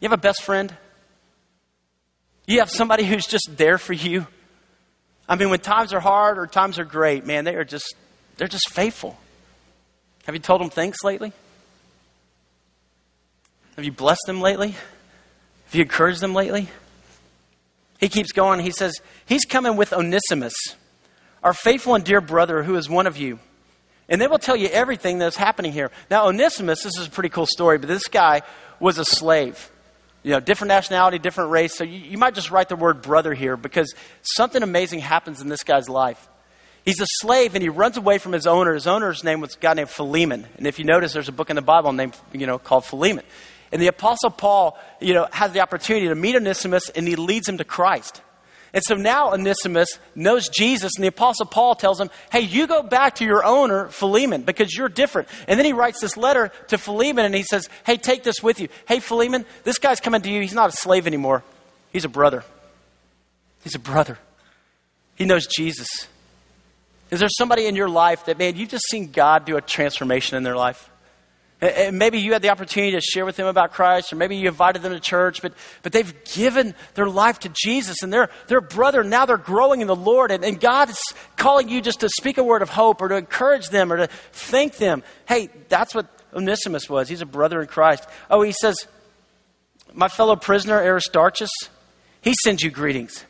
You 0.00 0.08
have 0.08 0.18
a 0.18 0.20
best 0.20 0.42
friend? 0.42 0.76
You 2.46 2.60
have 2.60 2.70
somebody 2.70 3.04
who's 3.04 3.26
just 3.26 3.50
there 3.56 3.78
for 3.78 3.92
you? 3.92 4.26
I 5.28 5.34
mean, 5.34 5.50
when 5.50 5.58
times 5.58 5.92
are 5.92 6.00
hard 6.00 6.38
or 6.38 6.46
times 6.46 6.78
are 6.78 6.84
great, 6.84 7.26
man, 7.26 7.44
they 7.44 7.56
are 7.56 7.64
just 7.64 7.94
they're 8.36 8.48
just 8.48 8.70
faithful. 8.70 9.18
Have 10.26 10.34
you 10.34 10.40
told 10.40 10.60
them 10.60 10.70
thanks 10.70 11.02
lately? 11.02 11.32
Have 13.76 13.84
you 13.84 13.92
blessed 13.92 14.22
them 14.26 14.40
lately? 14.40 14.70
Have 14.70 15.74
you 15.74 15.82
encouraged 15.82 16.20
them 16.20 16.34
lately? 16.34 16.68
He 17.98 18.08
keeps 18.08 18.32
going. 18.32 18.60
He 18.60 18.70
says, 18.70 19.00
He's 19.26 19.44
coming 19.44 19.76
with 19.76 19.92
Onesimus, 19.92 20.54
our 21.42 21.52
faithful 21.52 21.94
and 21.94 22.04
dear 22.04 22.20
brother 22.20 22.62
who 22.62 22.76
is 22.76 22.88
one 22.88 23.06
of 23.06 23.16
you. 23.16 23.38
And 24.08 24.20
they 24.20 24.28
will 24.28 24.38
tell 24.38 24.56
you 24.56 24.68
everything 24.68 25.18
that's 25.18 25.36
happening 25.36 25.72
here. 25.72 25.90
Now, 26.10 26.28
Onesimus, 26.28 26.82
this 26.82 26.96
is 26.96 27.08
a 27.08 27.10
pretty 27.10 27.28
cool 27.28 27.46
story, 27.46 27.78
but 27.78 27.88
this 27.88 28.06
guy 28.06 28.42
was 28.78 28.98
a 28.98 29.04
slave. 29.04 29.70
You 30.26 30.32
know, 30.32 30.40
different 30.40 30.70
nationality, 30.70 31.20
different 31.20 31.52
race. 31.52 31.76
So 31.76 31.84
you, 31.84 32.00
you 32.00 32.18
might 32.18 32.34
just 32.34 32.50
write 32.50 32.68
the 32.68 32.74
word 32.74 33.00
brother 33.00 33.32
here 33.32 33.56
because 33.56 33.94
something 34.22 34.60
amazing 34.60 34.98
happens 34.98 35.40
in 35.40 35.48
this 35.48 35.62
guy's 35.62 35.88
life. 35.88 36.28
He's 36.84 37.00
a 37.00 37.06
slave 37.20 37.54
and 37.54 37.62
he 37.62 37.68
runs 37.68 37.96
away 37.96 38.18
from 38.18 38.32
his 38.32 38.44
owner. 38.44 38.74
His 38.74 38.88
owner's 38.88 39.22
name 39.22 39.40
was 39.40 39.54
a 39.54 39.58
guy 39.60 39.74
named 39.74 39.88
Philemon. 39.88 40.44
And 40.56 40.66
if 40.66 40.80
you 40.80 40.84
notice, 40.84 41.12
there's 41.12 41.28
a 41.28 41.32
book 41.32 41.48
in 41.48 41.54
the 41.54 41.62
Bible 41.62 41.92
named, 41.92 42.16
you 42.32 42.44
know, 42.44 42.58
called 42.58 42.84
Philemon. 42.84 43.24
And 43.70 43.80
the 43.80 43.86
Apostle 43.86 44.30
Paul, 44.30 44.76
you 45.00 45.14
know, 45.14 45.28
has 45.30 45.52
the 45.52 45.60
opportunity 45.60 46.08
to 46.08 46.16
meet 46.16 46.34
Onesimus 46.34 46.88
and 46.88 47.06
he 47.06 47.14
leads 47.14 47.48
him 47.48 47.58
to 47.58 47.64
Christ. 47.64 48.20
And 48.76 48.84
so 48.84 48.94
now 48.94 49.32
Onesimus 49.32 49.88
knows 50.14 50.50
Jesus, 50.50 50.92
and 50.96 51.02
the 51.02 51.08
Apostle 51.08 51.46
Paul 51.46 51.76
tells 51.76 51.98
him, 51.98 52.10
Hey, 52.30 52.40
you 52.40 52.66
go 52.66 52.82
back 52.82 53.14
to 53.14 53.24
your 53.24 53.42
owner, 53.42 53.88
Philemon, 53.88 54.42
because 54.42 54.76
you're 54.76 54.90
different. 54.90 55.28
And 55.48 55.58
then 55.58 55.64
he 55.64 55.72
writes 55.72 56.02
this 56.02 56.18
letter 56.18 56.52
to 56.68 56.76
Philemon 56.76 57.24
and 57.24 57.34
he 57.34 57.42
says, 57.42 57.70
Hey, 57.86 57.96
take 57.96 58.22
this 58.22 58.42
with 58.42 58.60
you. 58.60 58.68
Hey, 58.86 59.00
Philemon, 59.00 59.46
this 59.64 59.78
guy's 59.78 59.98
coming 59.98 60.20
to 60.20 60.30
you. 60.30 60.42
He's 60.42 60.52
not 60.52 60.68
a 60.68 60.76
slave 60.76 61.06
anymore, 61.06 61.42
he's 61.90 62.04
a 62.04 62.08
brother. 62.10 62.44
He's 63.62 63.74
a 63.74 63.78
brother. 63.78 64.18
He 65.14 65.24
knows 65.24 65.46
Jesus. 65.46 65.88
Is 67.10 67.20
there 67.20 67.30
somebody 67.30 67.64
in 67.64 67.76
your 67.76 67.88
life 67.88 68.26
that, 68.26 68.38
man, 68.38 68.56
you've 68.56 68.68
just 68.68 68.84
seen 68.90 69.10
God 69.10 69.46
do 69.46 69.56
a 69.56 69.62
transformation 69.62 70.36
in 70.36 70.42
their 70.42 70.54
life? 70.54 70.90
And 71.58 71.98
maybe 71.98 72.18
you 72.18 72.34
had 72.34 72.42
the 72.42 72.50
opportunity 72.50 72.92
to 72.92 73.00
share 73.00 73.24
with 73.24 73.36
them 73.36 73.46
about 73.46 73.72
Christ, 73.72 74.12
or 74.12 74.16
maybe 74.16 74.36
you 74.36 74.48
invited 74.48 74.82
them 74.82 74.92
to 74.92 75.00
church, 75.00 75.40
but, 75.40 75.54
but 75.82 75.92
they've 75.92 76.14
given 76.24 76.74
their 76.94 77.08
life 77.08 77.38
to 77.40 77.48
Jesus, 77.48 78.02
and 78.02 78.12
they're, 78.12 78.28
they're 78.46 78.60
brother, 78.60 79.02
now 79.02 79.24
they're 79.24 79.38
growing 79.38 79.80
in 79.80 79.86
the 79.86 79.96
Lord, 79.96 80.30
and, 80.30 80.44
and 80.44 80.60
God 80.60 80.90
is 80.90 81.00
calling 81.36 81.70
you 81.70 81.80
just 81.80 82.00
to 82.00 82.10
speak 82.10 82.36
a 82.36 82.44
word 82.44 82.60
of 82.60 82.68
hope, 82.68 83.00
or 83.00 83.08
to 83.08 83.16
encourage 83.16 83.70
them, 83.70 83.90
or 83.90 83.96
to 83.96 84.06
thank 84.32 84.76
them. 84.76 85.02
Hey, 85.26 85.48
that's 85.68 85.94
what 85.94 86.06
Onesimus 86.34 86.90
was. 86.90 87.08
He's 87.08 87.22
a 87.22 87.26
brother 87.26 87.62
in 87.62 87.68
Christ. 87.68 88.06
Oh, 88.28 88.42
he 88.42 88.52
says, 88.52 88.76
My 89.94 90.08
fellow 90.08 90.36
prisoner, 90.36 90.78
Aristarchus, 90.78 91.50
he 92.20 92.34
sends 92.44 92.62
you 92.62 92.70
greetings. 92.70 93.24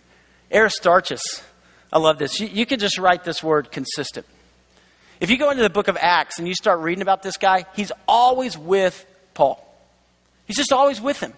Aristarchus, 0.52 1.22
I 1.92 1.98
love 2.00 2.18
this. 2.18 2.40
You, 2.40 2.48
you 2.48 2.66
can 2.66 2.80
just 2.80 2.98
write 2.98 3.22
this 3.22 3.40
word 3.40 3.70
consistent. 3.70 4.26
If 5.20 5.31
you 5.31 5.38
go 5.38 5.50
into 5.50 5.62
the 5.62 5.70
book 5.70 5.88
of 5.88 5.96
Acts 5.98 6.38
and 6.38 6.46
you 6.46 6.55
start 6.55 6.81
reading 6.81 7.02
about 7.02 7.22
this 7.22 7.37
guy, 7.37 7.66
he's 7.74 7.92
always 8.07 8.57
with 8.57 9.05
Paul. 9.35 9.62
He's 10.46 10.57
just 10.57 10.72
always 10.72 11.00
with 11.00 11.20
him. 11.20 11.33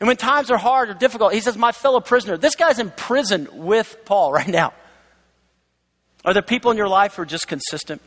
And 0.00 0.06
when 0.06 0.16
times 0.16 0.50
are 0.50 0.58
hard 0.58 0.90
or 0.90 0.94
difficult, 0.94 1.32
he 1.32 1.40
says, 1.40 1.56
My 1.56 1.72
fellow 1.72 2.00
prisoner, 2.00 2.36
this 2.36 2.54
guy's 2.54 2.78
in 2.78 2.90
prison 2.90 3.48
with 3.52 3.96
Paul 4.04 4.32
right 4.32 4.48
now. 4.48 4.74
Are 6.24 6.34
there 6.34 6.42
people 6.42 6.70
in 6.70 6.76
your 6.76 6.88
life 6.88 7.14
who 7.14 7.22
are 7.22 7.26
just 7.26 7.48
consistent? 7.48 8.02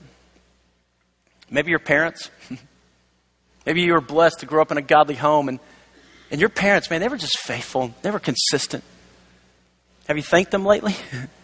Maybe 1.50 1.70
your 1.72 1.80
parents. 1.80 2.30
Maybe 3.66 3.82
you 3.82 3.94
were 3.94 4.02
blessed 4.02 4.42
to 4.42 4.46
grow 4.46 4.62
up 4.62 4.72
in 4.72 4.78
a 4.78 4.82
godly 4.82 5.16
home 5.16 5.50
and, 5.50 5.60
and 6.32 6.40
your 6.40 6.50
parents, 6.50 6.90
man, 6.90 7.02
they 7.02 7.08
were 7.08 7.18
just 7.18 7.40
faithful, 7.40 7.94
they 8.02 8.12
were 8.12 8.20
consistent. 8.20 8.84
Have 10.08 10.18
you 10.18 10.24
thanked 10.24 10.52
them 10.52 10.66
lately? 10.66 10.96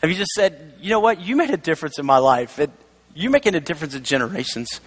Have 0.00 0.10
you 0.10 0.16
just 0.16 0.32
said, 0.32 0.74
you 0.80 0.90
know 0.90 1.00
what, 1.00 1.20
you 1.20 1.36
made 1.36 1.50
a 1.50 1.56
difference 1.56 1.98
in 1.98 2.06
my 2.06 2.18
life? 2.18 2.58
It, 2.58 2.70
you're 3.14 3.30
making 3.30 3.54
a 3.54 3.60
difference 3.60 3.94
in 3.94 4.04
generations. 4.04 4.80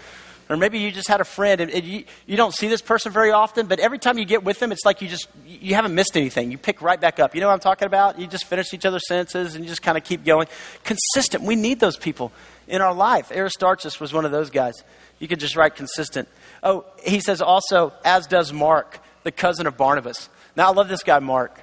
Or 0.49 0.57
maybe 0.57 0.79
you 0.79 0.91
just 0.91 1.07
had 1.07 1.21
a 1.21 1.25
friend 1.25 1.61
and, 1.61 1.69
and 1.69 1.85
you, 1.85 2.05
you 2.25 2.35
don't 2.35 2.53
see 2.53 2.67
this 2.67 2.81
person 2.81 3.11
very 3.11 3.31
often, 3.31 3.67
but 3.67 3.79
every 3.79 3.99
time 3.99 4.17
you 4.17 4.25
get 4.25 4.43
with 4.43 4.59
them, 4.59 4.71
it's 4.71 4.83
like 4.83 4.99
you 4.99 5.07
just, 5.07 5.27
you 5.45 5.75
haven't 5.75 5.93
missed 5.93 6.17
anything. 6.17 6.51
You 6.51 6.57
pick 6.57 6.81
right 6.81 6.99
back 6.99 7.19
up. 7.19 7.35
You 7.35 7.41
know 7.41 7.47
what 7.47 7.53
I'm 7.53 7.59
talking 7.59 7.85
about? 7.85 8.19
You 8.19 8.25
just 8.25 8.45
finish 8.45 8.73
each 8.73 8.83
other's 8.85 9.07
sentences 9.07 9.53
and 9.53 9.63
you 9.63 9.69
just 9.69 9.83
kind 9.83 9.95
of 9.95 10.03
keep 10.03 10.25
going. 10.25 10.47
Consistent. 10.83 11.43
We 11.43 11.55
need 11.55 11.79
those 11.79 11.97
people 11.97 12.31
in 12.67 12.81
our 12.81 12.95
life. 12.95 13.31
Aristarchus 13.31 13.99
was 13.99 14.11
one 14.11 14.25
of 14.25 14.31
those 14.31 14.49
guys. 14.49 14.73
You 15.19 15.27
could 15.27 15.39
just 15.39 15.55
write 15.55 15.75
consistent. 15.75 16.27
Oh, 16.63 16.85
he 17.03 17.19
says 17.19 17.41
also, 17.41 17.93
as 18.03 18.25
does 18.25 18.51
Mark, 18.51 18.99
the 19.23 19.31
cousin 19.31 19.67
of 19.67 19.77
Barnabas. 19.77 20.29
Now, 20.55 20.69
I 20.69 20.73
love 20.73 20.87
this 20.87 21.03
guy, 21.03 21.19
Mark. 21.19 21.59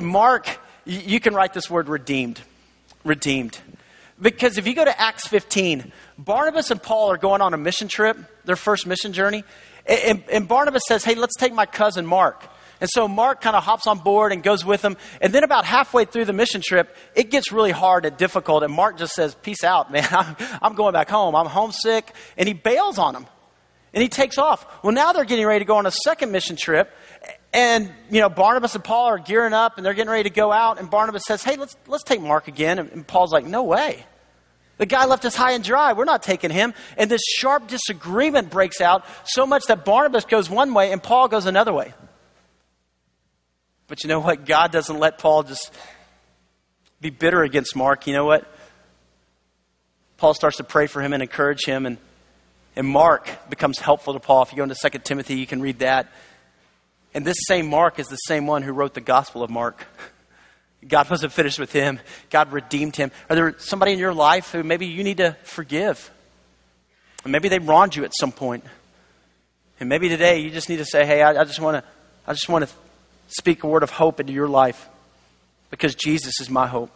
Mark 0.00 0.58
you 0.84 1.20
can 1.20 1.34
write 1.34 1.52
this 1.52 1.70
word 1.70 1.88
redeemed. 1.88 2.40
Redeemed. 3.04 3.58
Because 4.20 4.58
if 4.58 4.66
you 4.66 4.74
go 4.74 4.84
to 4.84 5.00
Acts 5.00 5.26
15, 5.26 5.92
Barnabas 6.18 6.70
and 6.70 6.82
Paul 6.82 7.10
are 7.10 7.16
going 7.16 7.40
on 7.40 7.52
a 7.52 7.58
mission 7.58 7.88
trip, 7.88 8.16
their 8.44 8.56
first 8.56 8.86
mission 8.86 9.12
journey. 9.12 9.44
And, 9.86 10.22
and 10.30 10.48
Barnabas 10.48 10.82
says, 10.86 11.04
Hey, 11.04 11.14
let's 11.14 11.36
take 11.36 11.52
my 11.52 11.66
cousin 11.66 12.06
Mark. 12.06 12.48
And 12.80 12.90
so 12.92 13.08
Mark 13.08 13.40
kind 13.40 13.56
of 13.56 13.62
hops 13.62 13.86
on 13.86 13.98
board 13.98 14.32
and 14.32 14.42
goes 14.42 14.64
with 14.64 14.82
them. 14.82 14.96
And 15.20 15.32
then 15.32 15.44
about 15.44 15.64
halfway 15.64 16.04
through 16.04 16.26
the 16.26 16.32
mission 16.32 16.60
trip, 16.64 16.94
it 17.14 17.30
gets 17.30 17.52
really 17.52 17.70
hard 17.70 18.04
and 18.04 18.16
difficult. 18.16 18.62
And 18.62 18.72
Mark 18.72 18.98
just 18.98 19.14
says, 19.14 19.34
Peace 19.34 19.64
out, 19.64 19.90
man. 19.90 20.06
I'm, 20.10 20.36
I'm 20.60 20.74
going 20.74 20.92
back 20.92 21.08
home. 21.08 21.34
I'm 21.34 21.46
homesick. 21.46 22.12
And 22.36 22.46
he 22.46 22.54
bails 22.54 22.98
on 22.98 23.14
them. 23.14 23.26
And 23.92 24.02
he 24.02 24.08
takes 24.08 24.38
off. 24.38 24.66
Well, 24.82 24.92
now 24.92 25.12
they're 25.12 25.24
getting 25.24 25.46
ready 25.46 25.60
to 25.60 25.64
go 25.64 25.76
on 25.76 25.86
a 25.86 25.92
second 26.04 26.32
mission 26.32 26.56
trip. 26.56 26.92
And, 27.54 27.88
you 28.10 28.20
know, 28.20 28.28
Barnabas 28.28 28.74
and 28.74 28.82
Paul 28.82 29.06
are 29.06 29.18
gearing 29.18 29.52
up 29.52 29.76
and 29.76 29.86
they're 29.86 29.94
getting 29.94 30.10
ready 30.10 30.28
to 30.28 30.34
go 30.34 30.50
out. 30.50 30.80
And 30.80 30.90
Barnabas 30.90 31.22
says, 31.24 31.44
Hey, 31.44 31.54
let's, 31.54 31.76
let's 31.86 32.02
take 32.02 32.20
Mark 32.20 32.48
again. 32.48 32.80
And, 32.80 33.06
Paul's 33.06 33.32
like, 33.32 33.46
No 33.46 33.62
way. 33.62 34.04
The 34.76 34.86
guy 34.86 35.04
left 35.04 35.24
us 35.24 35.36
high 35.36 35.52
and 35.52 35.62
dry. 35.62 35.92
We're 35.92 36.04
not 36.04 36.24
taking 36.24 36.50
him. 36.50 36.74
And 36.98 37.08
this 37.08 37.22
sharp 37.36 37.68
disagreement 37.68 38.50
breaks 38.50 38.80
out 38.80 39.04
so 39.24 39.46
much 39.46 39.62
that 39.68 39.84
Barnabas 39.84 40.24
goes 40.24 40.50
one 40.50 40.74
way 40.74 40.90
and 40.90 41.00
Paul 41.00 41.28
goes 41.28 41.46
another 41.46 41.72
way. 41.72 41.94
But 43.86 44.02
you 44.02 44.08
know 44.08 44.18
what? 44.18 44.46
God 44.46 44.72
doesn't 44.72 44.98
let 44.98 45.18
Paul 45.18 45.44
just 45.44 45.72
be 47.00 47.10
bitter 47.10 47.44
against 47.44 47.76
Mark. 47.76 48.08
You 48.08 48.14
know 48.14 48.24
what? 48.24 48.52
Paul 50.16 50.34
starts 50.34 50.56
to 50.56 50.64
pray 50.64 50.88
for 50.88 51.00
him 51.00 51.12
and 51.12 51.22
encourage 51.22 51.64
him. 51.64 51.86
And, 51.86 51.98
and 52.74 52.84
Mark 52.84 53.30
becomes 53.48 53.78
helpful 53.78 54.14
to 54.14 54.18
Paul. 54.18 54.42
If 54.42 54.50
you 54.50 54.56
go 54.56 54.64
into 54.64 54.90
2 54.90 54.98
Timothy, 55.04 55.36
you 55.36 55.46
can 55.46 55.60
read 55.60 55.78
that. 55.78 56.08
And 57.14 57.24
this 57.24 57.36
same 57.46 57.68
Mark 57.68 57.98
is 57.98 58.08
the 58.08 58.16
same 58.16 58.46
one 58.46 58.62
who 58.62 58.72
wrote 58.72 58.94
the 58.94 59.00
Gospel 59.00 59.42
of 59.42 59.50
Mark. 59.50 59.86
God 60.86 61.08
wasn't 61.08 61.32
finished 61.32 61.58
with 61.58 61.72
him, 61.72 62.00
God 62.30 62.52
redeemed 62.52 62.96
him. 62.96 63.10
Are 63.30 63.36
there 63.36 63.54
somebody 63.58 63.92
in 63.92 63.98
your 63.98 64.12
life 64.12 64.52
who 64.52 64.62
maybe 64.62 64.86
you 64.86 65.02
need 65.02 65.16
to 65.18 65.36
forgive? 65.44 66.10
And 67.22 67.32
maybe 67.32 67.48
they 67.48 67.58
wronged 67.58 67.96
you 67.96 68.04
at 68.04 68.12
some 68.18 68.32
point. 68.32 68.64
And 69.80 69.88
maybe 69.88 70.08
today 70.08 70.40
you 70.40 70.50
just 70.50 70.68
need 70.68 70.76
to 70.76 70.84
say, 70.84 71.06
hey, 71.06 71.22
I, 71.22 71.40
I 71.40 71.44
just 71.44 71.60
want 71.60 71.82
to 71.82 71.84
I 72.26 72.32
just 72.32 72.48
want 72.48 72.66
to 72.66 72.74
speak 73.28 73.64
a 73.64 73.66
word 73.66 73.82
of 73.82 73.90
hope 73.90 74.20
into 74.20 74.32
your 74.32 74.48
life 74.48 74.88
because 75.70 75.94
Jesus 75.94 76.40
is 76.40 76.48
my 76.48 76.66
hope. 76.66 76.90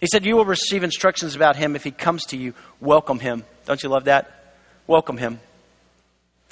He 0.00 0.06
said, 0.10 0.24
You 0.24 0.36
will 0.36 0.44
receive 0.44 0.82
instructions 0.82 1.36
about 1.36 1.56
him 1.56 1.76
if 1.76 1.84
he 1.84 1.90
comes 1.90 2.24
to 2.26 2.36
you. 2.36 2.54
Welcome 2.80 3.20
him. 3.20 3.44
Don't 3.66 3.82
you 3.82 3.88
love 3.88 4.04
that? 4.04 4.54
Welcome 4.86 5.18
him. 5.18 5.40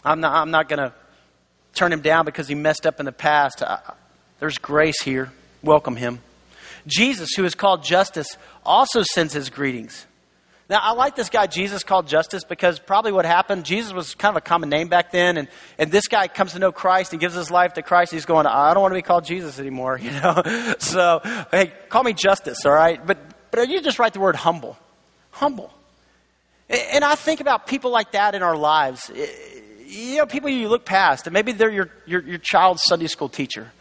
I'm 0.04 0.20
not, 0.20 0.34
I'm 0.34 0.50
not 0.50 0.68
going 0.68 0.78
to 0.78 0.92
turn 1.78 1.92
him 1.92 2.00
down 2.00 2.24
because 2.24 2.48
he 2.48 2.54
messed 2.54 2.86
up 2.86 2.98
in 2.98 3.06
the 3.06 3.12
past. 3.12 3.62
There's 4.40 4.58
grace 4.58 5.00
here. 5.02 5.32
Welcome 5.62 5.96
him. 5.96 6.20
Jesus, 6.86 7.30
who 7.36 7.44
is 7.44 7.54
called 7.54 7.84
Justus, 7.84 8.26
also 8.64 9.02
sends 9.02 9.32
his 9.32 9.48
greetings. 9.48 10.06
Now, 10.68 10.80
I 10.82 10.92
like 10.92 11.16
this 11.16 11.30
guy, 11.30 11.46
Jesus, 11.46 11.82
called 11.82 12.08
Justus, 12.08 12.44
because 12.44 12.78
probably 12.78 13.10
what 13.10 13.24
happened, 13.24 13.64
Jesus 13.64 13.92
was 13.92 14.14
kind 14.14 14.36
of 14.36 14.36
a 14.36 14.42
common 14.42 14.68
name 14.68 14.88
back 14.88 15.12
then, 15.12 15.38
and, 15.38 15.48
and 15.78 15.90
this 15.90 16.08
guy 16.08 16.28
comes 16.28 16.52
to 16.52 16.58
know 16.58 16.72
Christ 16.72 17.12
and 17.12 17.20
gives 17.20 17.34
his 17.34 17.50
life 17.50 17.74
to 17.74 17.82
Christ. 17.82 18.12
He's 18.12 18.26
going, 18.26 18.46
I 18.46 18.74
don't 18.74 18.82
want 18.82 18.92
to 18.92 18.98
be 18.98 19.02
called 19.02 19.24
Jesus 19.24 19.58
anymore, 19.58 19.98
you 20.02 20.10
know? 20.10 20.42
So, 20.78 21.20
hey, 21.50 21.72
call 21.88 22.04
me 22.04 22.12
Justus, 22.12 22.66
all 22.66 22.72
right? 22.72 23.04
But, 23.04 23.18
but 23.50 23.68
you 23.68 23.80
just 23.80 23.98
write 23.98 24.12
the 24.12 24.20
word 24.20 24.36
humble. 24.36 24.76
Humble. 25.30 25.72
And 26.68 27.02
I 27.02 27.14
think 27.14 27.40
about 27.40 27.66
people 27.66 27.90
like 27.90 28.12
that 28.12 28.34
in 28.34 28.42
our 28.42 28.56
lives 28.56 29.10
you 29.88 30.16
know, 30.16 30.26
people 30.26 30.50
you 30.50 30.68
look 30.68 30.84
past, 30.84 31.26
and 31.26 31.34
maybe 31.34 31.52
they're 31.52 31.70
your, 31.70 31.90
your, 32.06 32.22
your 32.22 32.38
child's 32.38 32.82
Sunday 32.84 33.06
school 33.06 33.28
teacher, 33.28 33.72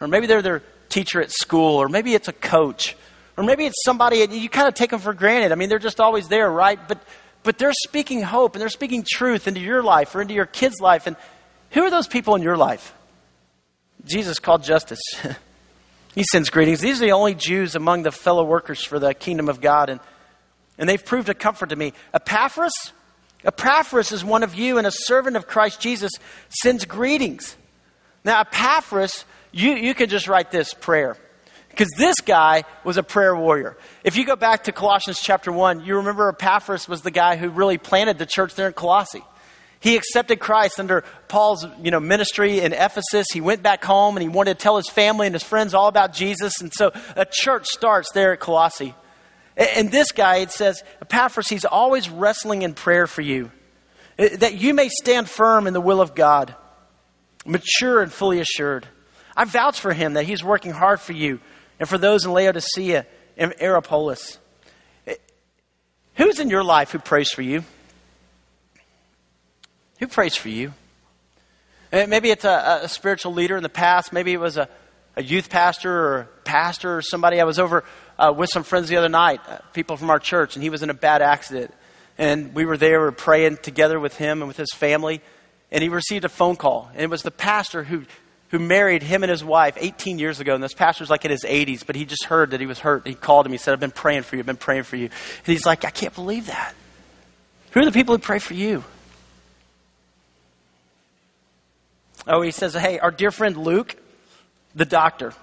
or 0.00 0.08
maybe 0.08 0.26
they're 0.26 0.42
their 0.42 0.62
teacher 0.88 1.20
at 1.20 1.32
school, 1.32 1.76
or 1.76 1.88
maybe 1.88 2.14
it's 2.14 2.28
a 2.28 2.32
coach, 2.32 2.96
or 3.36 3.44
maybe 3.44 3.66
it's 3.66 3.82
somebody 3.84 4.22
and 4.22 4.32
you 4.32 4.48
kind 4.48 4.68
of 4.68 4.74
take 4.74 4.90
them 4.90 5.00
for 5.00 5.12
granted. 5.12 5.52
I 5.52 5.56
mean, 5.56 5.68
they're 5.68 5.78
just 5.78 6.00
always 6.00 6.28
there, 6.28 6.50
right? 6.50 6.78
But 6.88 7.02
but 7.46 7.58
they're 7.58 7.72
speaking 7.72 8.22
hope 8.22 8.54
and 8.54 8.60
they're 8.60 8.68
speaking 8.68 9.06
truth 9.08 9.46
into 9.46 9.60
your 9.60 9.80
life 9.80 10.14
or 10.16 10.20
into 10.20 10.34
your 10.34 10.46
kid's 10.46 10.80
life. 10.80 11.06
And 11.06 11.14
who 11.70 11.82
are 11.82 11.90
those 11.90 12.08
people 12.08 12.34
in 12.34 12.42
your 12.42 12.56
life? 12.56 12.92
Jesus 14.04 14.40
called 14.40 14.64
justus. 14.64 14.98
he 16.14 16.24
sends 16.24 16.50
greetings. 16.50 16.80
These 16.80 17.00
are 17.00 17.06
the 17.06 17.12
only 17.12 17.34
Jews 17.34 17.76
among 17.76 18.02
the 18.02 18.10
fellow 18.10 18.42
workers 18.42 18.84
for 18.84 18.98
the 18.98 19.14
kingdom 19.14 19.48
of 19.48 19.60
God, 19.60 19.90
and, 19.90 20.00
and 20.76 20.88
they've 20.88 21.04
proved 21.04 21.28
a 21.28 21.34
comfort 21.34 21.68
to 21.68 21.76
me. 21.76 21.92
Epaphras, 22.12 22.92
Epaphras 23.46 24.10
is 24.12 24.24
one 24.24 24.42
of 24.42 24.54
you 24.54 24.76
and 24.78 24.86
a 24.86 24.92
servant 24.92 25.36
of 25.36 25.46
Christ 25.46 25.80
Jesus, 25.80 26.12
sends 26.48 26.84
greetings. 26.84 27.56
Now, 28.24 28.40
Epaphras, 28.40 29.24
you, 29.52 29.74
you 29.74 29.94
can 29.94 30.08
just 30.08 30.26
write 30.26 30.50
this 30.50 30.74
prayer. 30.74 31.16
Because 31.68 31.88
this 31.98 32.16
guy 32.20 32.64
was 32.84 32.96
a 32.96 33.02
prayer 33.02 33.36
warrior. 33.36 33.76
If 34.02 34.16
you 34.16 34.24
go 34.24 34.34
back 34.34 34.64
to 34.64 34.72
Colossians 34.72 35.20
chapter 35.22 35.52
1, 35.52 35.84
you 35.84 35.96
remember 35.96 36.28
Epaphras 36.30 36.88
was 36.88 37.02
the 37.02 37.10
guy 37.10 37.36
who 37.36 37.50
really 37.50 37.76
planted 37.76 38.18
the 38.18 38.26
church 38.26 38.54
there 38.54 38.66
in 38.66 38.72
Colossae. 38.72 39.22
He 39.78 39.94
accepted 39.94 40.40
Christ 40.40 40.80
under 40.80 41.04
Paul's 41.28 41.66
you 41.82 41.90
know, 41.90 42.00
ministry 42.00 42.60
in 42.60 42.72
Ephesus. 42.72 43.26
He 43.32 43.42
went 43.42 43.62
back 43.62 43.84
home 43.84 44.16
and 44.16 44.22
he 44.22 44.28
wanted 44.28 44.58
to 44.58 44.62
tell 44.62 44.78
his 44.78 44.88
family 44.88 45.26
and 45.26 45.34
his 45.34 45.42
friends 45.42 45.74
all 45.74 45.86
about 45.86 46.14
Jesus. 46.14 46.60
And 46.60 46.72
so 46.72 46.92
a 47.14 47.26
church 47.30 47.66
starts 47.66 48.10
there 48.12 48.32
at 48.32 48.40
Colossae. 48.40 48.94
And 49.56 49.90
this 49.90 50.12
guy, 50.12 50.36
it 50.36 50.50
says, 50.50 50.82
Epaphras, 51.00 51.48
he's 51.48 51.64
always 51.64 52.10
wrestling 52.10 52.62
in 52.62 52.74
prayer 52.74 53.06
for 53.06 53.22
you, 53.22 53.50
that 54.18 54.54
you 54.54 54.74
may 54.74 54.88
stand 54.88 55.30
firm 55.30 55.66
in 55.66 55.72
the 55.72 55.80
will 55.80 56.00
of 56.00 56.14
God, 56.14 56.54
mature 57.46 58.02
and 58.02 58.12
fully 58.12 58.40
assured. 58.40 58.86
I 59.36 59.44
vouch 59.44 59.80
for 59.80 59.92
him 59.92 60.14
that 60.14 60.24
he's 60.24 60.44
working 60.44 60.72
hard 60.72 61.00
for 61.00 61.12
you 61.12 61.40
and 61.78 61.88
for 61.88 61.98
those 61.98 62.24
in 62.24 62.32
Laodicea 62.32 63.06
and 63.36 63.54
Hierapolis. 63.58 64.38
Who's 66.14 66.40
in 66.40 66.48
your 66.48 66.64
life 66.64 66.92
who 66.92 66.98
prays 66.98 67.30
for 67.30 67.42
you? 67.42 67.64
Who 70.00 70.06
prays 70.06 70.34
for 70.34 70.48
you? 70.48 70.72
Eh, 71.92 72.06
maybe 72.06 72.30
it's 72.30 72.44
a, 72.44 72.80
a 72.82 72.88
spiritual 72.88 73.32
leader 73.32 73.56
in 73.56 73.62
the 73.62 73.68
past. 73.68 74.12
Maybe 74.12 74.32
it 74.32 74.40
was 74.40 74.56
a, 74.56 74.68
a 75.14 75.22
youth 75.22 75.50
pastor 75.50 75.92
or 75.92 76.30
pastor 76.44 76.96
or 76.96 77.02
somebody. 77.02 77.40
I 77.40 77.44
was 77.44 77.58
over 77.58 77.84
uh, 78.18 78.32
with 78.36 78.50
some 78.50 78.62
friends 78.62 78.88
the 78.88 78.96
other 78.96 79.08
night, 79.08 79.40
uh, 79.48 79.58
people 79.72 79.96
from 79.96 80.10
our 80.10 80.18
church, 80.18 80.56
and 80.56 80.62
he 80.62 80.70
was 80.70 80.82
in 80.82 80.90
a 80.90 80.94
bad 80.94 81.22
accident. 81.22 81.72
And 82.18 82.54
we 82.54 82.64
were 82.64 82.76
there, 82.76 83.00
we 83.00 83.06
were 83.06 83.12
praying 83.12 83.58
together 83.58 84.00
with 84.00 84.16
him 84.16 84.40
and 84.40 84.48
with 84.48 84.56
his 84.56 84.72
family. 84.72 85.20
And 85.70 85.82
he 85.82 85.88
received 85.88 86.24
a 86.24 86.28
phone 86.28 86.56
call. 86.56 86.90
And 86.94 87.02
it 87.02 87.10
was 87.10 87.22
the 87.22 87.30
pastor 87.30 87.84
who, 87.84 88.04
who 88.50 88.58
married 88.58 89.02
him 89.02 89.22
and 89.22 89.30
his 89.30 89.44
wife 89.44 89.76
18 89.78 90.18
years 90.18 90.40
ago. 90.40 90.54
And 90.54 90.64
this 90.64 90.72
pastor's 90.72 91.10
like 91.10 91.24
in 91.24 91.30
his 91.30 91.44
80s, 91.44 91.84
but 91.84 91.96
he 91.96 92.04
just 92.04 92.24
heard 92.24 92.52
that 92.52 92.60
he 92.60 92.66
was 92.66 92.78
hurt. 92.78 93.06
He 93.06 93.14
called 93.14 93.44
him. 93.44 93.52
He 93.52 93.58
said, 93.58 93.72
I've 93.72 93.80
been 93.80 93.90
praying 93.90 94.22
for 94.22 94.36
you. 94.36 94.40
I've 94.40 94.46
been 94.46 94.56
praying 94.56 94.84
for 94.84 94.96
you. 94.96 95.06
And 95.06 95.46
he's 95.46 95.66
like, 95.66 95.84
I 95.84 95.90
can't 95.90 96.14
believe 96.14 96.46
that. 96.46 96.74
Who 97.72 97.80
are 97.80 97.84
the 97.84 97.92
people 97.92 98.14
who 98.14 98.18
pray 98.18 98.38
for 98.38 98.54
you? 98.54 98.84
Oh, 102.26 102.40
he 102.40 102.50
says, 102.50 102.74
hey, 102.74 102.98
our 102.98 103.10
dear 103.10 103.30
friend 103.30 103.56
Luke, 103.56 103.96
the 104.74 104.86
doctor. 104.86 105.34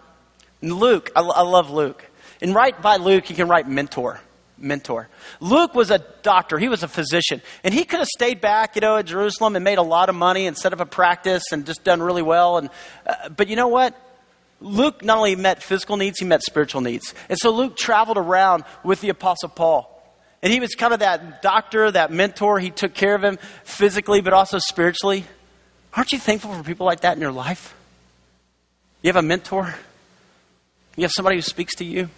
And 0.61 0.73
Luke, 0.73 1.11
I, 1.15 1.21
I 1.21 1.41
love 1.41 1.69
Luke. 1.69 2.03
And 2.43 2.53
right 2.53 2.79
by 2.79 2.97
Luke, 2.97 3.29
you 3.29 3.35
can 3.37 3.47
write 3.47 3.69
mentor. 3.69 4.19
Mentor. 4.57 5.07
Luke 5.39 5.73
was 5.73 5.91
a 5.91 5.99
doctor. 6.23 6.59
He 6.59 6.67
was 6.67 6.83
a 6.83 6.89
physician. 6.89 7.41
And 7.63 7.73
he 7.73 7.85
could 7.85 7.99
have 7.99 8.07
stayed 8.09 8.41
back, 8.41 8.75
you 8.75 8.81
know, 8.81 8.97
at 8.97 9.05
Jerusalem 9.05 9.55
and 9.55 9.63
made 9.63 9.77
a 9.77 9.83
lot 9.83 10.09
of 10.09 10.15
money 10.15 10.45
and 10.45 10.57
set 10.57 10.73
up 10.73 10.81
a 10.81 10.85
practice 10.85 11.43
and 11.53 11.65
just 11.65 11.85
done 11.85 12.01
really 12.01 12.21
well. 12.21 12.57
And, 12.57 12.69
uh, 13.07 13.29
but 13.29 13.47
you 13.47 13.55
know 13.55 13.69
what? 13.69 13.95
Luke 14.59 15.03
not 15.03 15.17
only 15.17 15.37
met 15.37 15.63
physical 15.63 15.95
needs, 15.95 16.19
he 16.19 16.25
met 16.25 16.43
spiritual 16.43 16.81
needs. 16.81 17.13
And 17.29 17.37
so 17.39 17.49
Luke 17.49 17.77
traveled 17.77 18.17
around 18.17 18.65
with 18.83 18.99
the 18.99 19.09
Apostle 19.09 19.49
Paul. 19.49 19.89
And 20.41 20.51
he 20.51 20.59
was 20.59 20.75
kind 20.75 20.93
of 20.93 20.99
that 20.99 21.41
doctor, 21.41 21.89
that 21.91 22.11
mentor. 22.11 22.59
He 22.59 22.71
took 22.71 22.93
care 22.93 23.15
of 23.15 23.23
him 23.23 23.39
physically, 23.63 24.19
but 24.19 24.33
also 24.33 24.59
spiritually. 24.59 25.23
Aren't 25.93 26.11
you 26.11 26.19
thankful 26.19 26.53
for 26.53 26.63
people 26.63 26.85
like 26.85 27.01
that 27.01 27.15
in 27.15 27.21
your 27.21 27.31
life? 27.31 27.73
You 29.01 29.07
have 29.07 29.15
a 29.15 29.21
mentor? 29.21 29.75
You 30.97 31.03
have 31.03 31.11
somebody 31.11 31.37
who 31.37 31.41
speaks 31.41 31.75
to 31.75 31.85
you? 31.85 32.09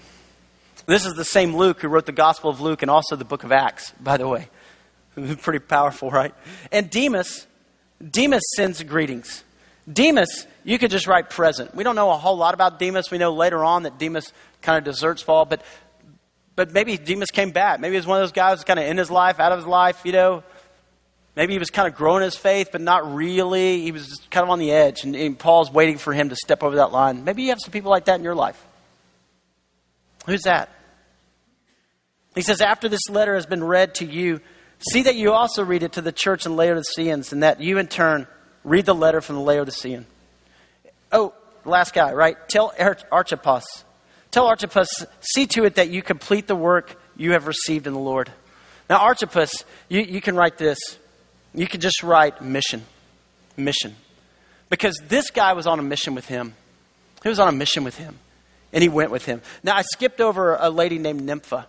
This 0.86 1.06
is 1.06 1.14
the 1.14 1.26
same 1.26 1.56
Luke 1.56 1.82
who 1.82 1.88
wrote 1.88 2.06
the 2.06 2.12
Gospel 2.12 2.50
of 2.50 2.62
Luke 2.62 2.82
and 2.82 2.92
also 2.92 3.16
the 3.16 3.26
book 3.26 3.44
of 3.44 3.52
Acts, 3.52 3.92
by 4.00 4.18
the 4.18 4.28
way. 4.28 4.50
Pretty 5.42 5.60
powerful, 5.60 6.12
right? 6.12 6.34
And 6.72 6.90
Demas, 6.90 7.48
Demas 8.12 8.44
sends 8.56 8.84
greetings. 8.84 9.44
Demas, 9.92 10.48
you 10.64 10.78
could 10.78 10.92
just 10.92 11.08
write 11.08 11.30
present. 11.30 11.74
We 11.76 11.84
don't 11.84 11.96
know 11.96 12.12
a 12.12 12.18
whole 12.18 12.38
lot 12.38 12.54
about 12.54 12.80
Demas. 12.80 13.12
We 13.12 13.18
know 13.18 13.34
later 13.34 13.64
on 13.64 13.84
that 13.84 13.98
Demas 14.00 14.32
kind 14.62 14.78
of 14.78 14.84
deserts 14.84 15.24
Paul, 15.24 15.46
but 15.46 15.62
but 16.56 16.72
maybe 16.72 16.98
Demas 16.98 17.32
came 17.32 17.52
back. 17.52 17.82
Maybe 17.82 17.94
he 17.94 17.98
was 17.98 18.08
one 18.08 18.18
of 18.18 18.24
those 18.24 18.32
guys 18.32 18.64
kind 18.64 18.80
of 18.80 18.86
in 18.86 18.98
his 18.98 19.12
life, 19.12 19.42
out 19.42 19.52
of 19.52 19.60
his 19.60 19.68
life, 19.68 20.02
you 20.06 20.14
know, 20.14 20.42
Maybe 21.36 21.52
he 21.54 21.60
was 21.60 21.70
kind 21.70 21.88
of 21.88 21.96
growing 21.96 22.24
his 22.24 22.38
faith, 22.38 22.70
but 22.72 22.80
not 22.80 23.14
really. 23.14 23.82
He 23.82 23.92
was 23.92 24.08
just 24.08 24.32
kind 24.32 24.44
of 24.44 24.50
on 24.50 24.60
the 24.60 24.72
edge, 24.72 25.04
and, 25.04 25.16
and 25.16 25.38
Paul's 25.38 25.70
waiting 25.70 25.98
for 25.98 26.14
him 26.14 26.30
to 26.30 26.36
step 26.36 26.64
over 26.64 26.78
that 26.78 26.94
line. 26.94 27.26
Maybe 27.26 27.44
you 27.44 27.50
have 27.50 27.60
some 27.60 27.72
people 27.72 27.92
like 27.92 28.06
that 28.06 28.16
in 28.16 28.24
your 28.24 28.36
life. 28.36 28.64
Who's 30.26 30.42
that? 30.44 30.70
He 32.36 32.42
says, 32.42 32.62
After 32.62 32.90
this 32.90 33.10
letter 33.10 33.36
has 33.36 33.46
been 33.46 33.64
read 33.64 33.96
to 33.96 34.06
you, 34.06 34.42
see 34.92 35.04
that 35.04 35.16
you 35.16 35.32
also 35.32 35.64
read 35.64 35.84
it 35.84 35.94
to 35.94 36.02
the 36.02 36.12
church 36.12 36.46
in 36.46 36.56
Laodiceans, 36.56 37.32
and 37.32 37.44
that 37.44 37.62
you 37.62 37.78
in 37.78 37.88
turn 37.88 38.28
read 38.64 38.86
the 38.86 38.96
letter 38.96 39.22
from 39.22 39.36
the 39.36 39.42
Laodicean. 39.42 40.06
Oh, 41.12 41.34
last 41.64 41.94
guy, 41.94 42.14
right? 42.14 42.38
Tell 42.50 42.74
Archippus. 43.12 43.64
Tell 44.32 44.48
Archippus, 44.48 45.06
see 45.22 45.48
to 45.48 45.64
it 45.64 45.76
that 45.76 45.90
you 45.90 46.02
complete 46.02 46.48
the 46.48 46.56
work 46.56 47.00
you 47.16 47.32
have 47.32 47.48
received 47.48 47.88
in 47.88 47.94
the 47.94 48.00
Lord. 48.00 48.30
Now, 48.90 48.98
Archippus, 48.98 49.64
you, 49.88 50.02
you 50.02 50.20
can 50.20 50.36
write 50.36 50.58
this. 50.58 50.78
You 51.54 51.68
can 51.68 51.80
just 51.80 52.04
write 52.04 52.42
mission. 52.42 52.84
Mission. 53.56 53.96
Because 54.70 55.00
this 55.08 55.30
guy 55.30 55.54
was 55.54 55.68
on 55.68 55.80
a 55.80 55.84
mission 55.84 56.16
with 56.16 56.28
him. 56.28 56.54
He 57.24 57.30
was 57.30 57.40
on 57.40 57.48
a 57.48 57.54
mission 57.54 57.84
with 57.84 57.98
him. 57.98 58.20
And 58.76 58.84
he 58.84 58.90
went 58.90 59.10
with 59.10 59.26
him. 59.26 59.42
Now, 59.64 59.76
I 59.76 59.82
skipped 59.82 60.22
over 60.22 60.56
a 60.56 60.70
lady 60.70 61.00
named 61.00 61.24
Nympha. 61.24 61.68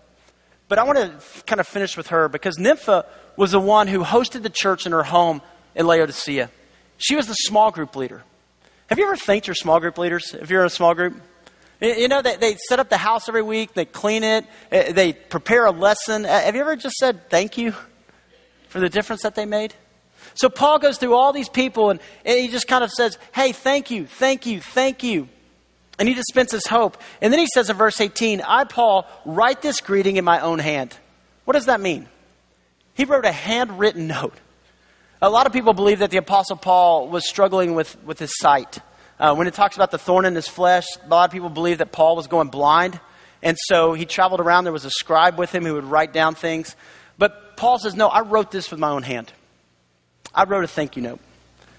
But 0.69 0.79
I 0.79 0.83
want 0.83 0.99
to 0.99 1.45
kind 1.45 1.61
of 1.61 1.67
finish 1.67 1.97
with 1.97 2.09
her 2.09 2.29
because 2.29 2.59
Nympha 2.59 3.07
was 3.37 3.53
the 3.53 3.61
one 3.61 3.87
who 3.87 4.05
hosted 4.05 4.43
the 4.43 4.51
church 4.51 4.85
in 4.85 4.93
her 4.93 5.05
home 5.05 5.41
in 5.75 5.87
Laodicea. 5.87 6.51
She 6.99 7.17
was 7.17 7.27
the 7.27 7.35
small 7.35 7.71
group 7.71 7.97
leader. 7.97 8.23
Have 8.89 8.99
you 8.99 9.07
ever 9.07 9.17
thanked 9.17 9.47
your 9.47 9.55
small 9.55 9.81
group 9.81 9.97
leaders 9.97 10.35
if 10.35 10.51
you're 10.51 10.61
in 10.61 10.67
a 10.67 10.71
small 10.71 10.95
group? 10.95 11.15
You 11.81 12.09
know, 12.09 12.21
they, 12.21 12.37
they 12.37 12.57
set 12.69 12.81
up 12.81 12.91
the 12.91 12.99
house 12.99 13.29
every 13.29 13.43
week, 13.43 13.73
they 13.75 13.85
clean 13.85 14.25
it, 14.25 14.45
eh, 14.71 14.93
they 14.93 15.13
prepare 15.15 15.67
a 15.67 15.71
lesson. 15.71 16.25
Eh, 16.25 16.41
have 16.43 16.55
you 16.55 16.61
ever 16.61 16.77
just 16.77 16.97
said 16.97 17.31
thank 17.31 17.57
you? 17.57 17.75
for 18.77 18.81
the 18.81 18.91
difference 18.91 19.23
that 19.23 19.35
they 19.35 19.47
made? 19.47 19.75
So 20.35 20.51
Paul 20.51 20.79
goes 20.79 20.99
through 20.99 21.15
all 21.15 21.33
these 21.33 21.49
people 21.49 21.89
and, 21.89 21.99
and 22.27 22.39
he 22.39 22.49
just 22.49 22.69
kind 22.69 22.85
of 22.85 22.91
says, 22.91 23.19
Hey, 23.33 23.53
thank 23.53 23.91
you, 23.91 24.07
thank 24.07 24.45
you, 24.45 24.61
thank 24.61 25.03
you. 25.03 25.31
And 25.99 26.09
he 26.09 26.15
dispenses 26.15 26.67
hope. 26.67 26.99
And 27.23 27.33
then 27.33 27.41
he 27.41 27.47
says 27.53 27.71
in 27.71 27.77
verse 27.77 28.01
18, 28.01 28.43
I, 28.43 28.65
Paul, 28.65 29.07
write 29.25 29.63
this 29.63 29.81
greeting 29.81 30.17
in 30.17 30.25
my 30.25 30.41
own 30.41 30.59
hand. 30.59 30.97
What 31.45 31.55
does 31.55 31.67
that 31.67 31.81
mean? 31.81 32.09
He 32.95 33.05
wrote 33.05 33.25
a 33.25 33.33
handwritten 33.33 34.07
note. 34.07 34.35
A 35.23 35.31
lot 35.31 35.47
of 35.47 35.53
people 35.53 35.73
believe 35.73 36.01
that 36.01 36.11
the 36.11 36.19
Apostle 36.19 36.57
Paul 36.57 37.09
was 37.09 37.27
struggling 37.27 37.75
with, 37.75 37.97
with 38.05 38.19
his 38.19 38.33
sight. 38.39 38.79
Uh, 39.19 39.35
when 39.35 39.47
it 39.47 39.55
talks 39.55 39.77
about 39.77 39.91
the 39.91 39.99
thorn 39.99 40.27
in 40.27 40.35
his 40.35 40.47
flesh, 40.47 40.85
a 41.03 41.09
lot 41.09 41.25
of 41.25 41.33
people 41.33 41.49
believe 41.49 41.79
that 41.79 41.91
Paul 41.93 42.17
was 42.17 42.27
going 42.27 42.49
blind. 42.49 43.01
And 43.43 43.57
so 43.67 43.95
he 43.95 44.05
traveled 44.05 44.41
around. 44.41 44.65
There 44.65 44.73
was 44.73 44.85
a 44.85 44.91
scribe 44.91 45.39
with 45.39 45.55
him 45.55 45.65
who 45.65 45.75
would 45.75 45.85
write 45.85 46.13
down 46.13 46.35
things. 46.35 46.77
But 47.17 47.57
Paul 47.57 47.79
says, 47.79 47.95
No, 47.95 48.09
I 48.09 48.21
wrote 48.21 48.51
this 48.51 48.71
with 48.71 48.79
my 48.79 48.91
own 48.91 49.03
hand. 49.03 49.33
I 50.35 50.45
wrote 50.45 50.65
a 50.65 50.69
thank 50.69 50.97
you 50.97 51.03
note. 51.03 51.21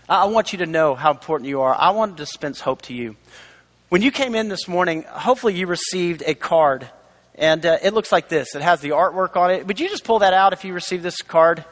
I 0.09 0.25
want 0.25 0.53
you 0.53 0.59
to 0.59 0.65
know 0.65 0.95
how 0.95 1.11
important 1.11 1.49
you 1.49 1.61
are. 1.61 1.75
I 1.75 1.91
want 1.91 2.15
to 2.15 2.23
dispense 2.23 2.61
hope 2.61 2.83
to 2.83 2.93
you. 2.93 3.17
When 3.89 4.01
you 4.01 4.11
came 4.11 4.35
in 4.35 4.49
this 4.49 4.67
morning, 4.67 5.03
hopefully 5.03 5.53
you 5.53 5.65
received 5.65 6.21
a 6.25 6.35
card. 6.35 6.89
And 7.35 7.65
uh, 7.65 7.77
it 7.81 7.93
looks 7.93 8.11
like 8.11 8.27
this. 8.27 8.53
It 8.53 8.61
has 8.61 8.81
the 8.81 8.89
artwork 8.89 9.37
on 9.37 9.49
it. 9.49 9.65
Would 9.65 9.79
you 9.79 9.87
just 9.87 10.03
pull 10.03 10.19
that 10.19 10.33
out 10.33 10.51
if 10.51 10.65
you 10.65 10.73
received 10.73 11.03
this 11.03 11.21
card 11.21 11.63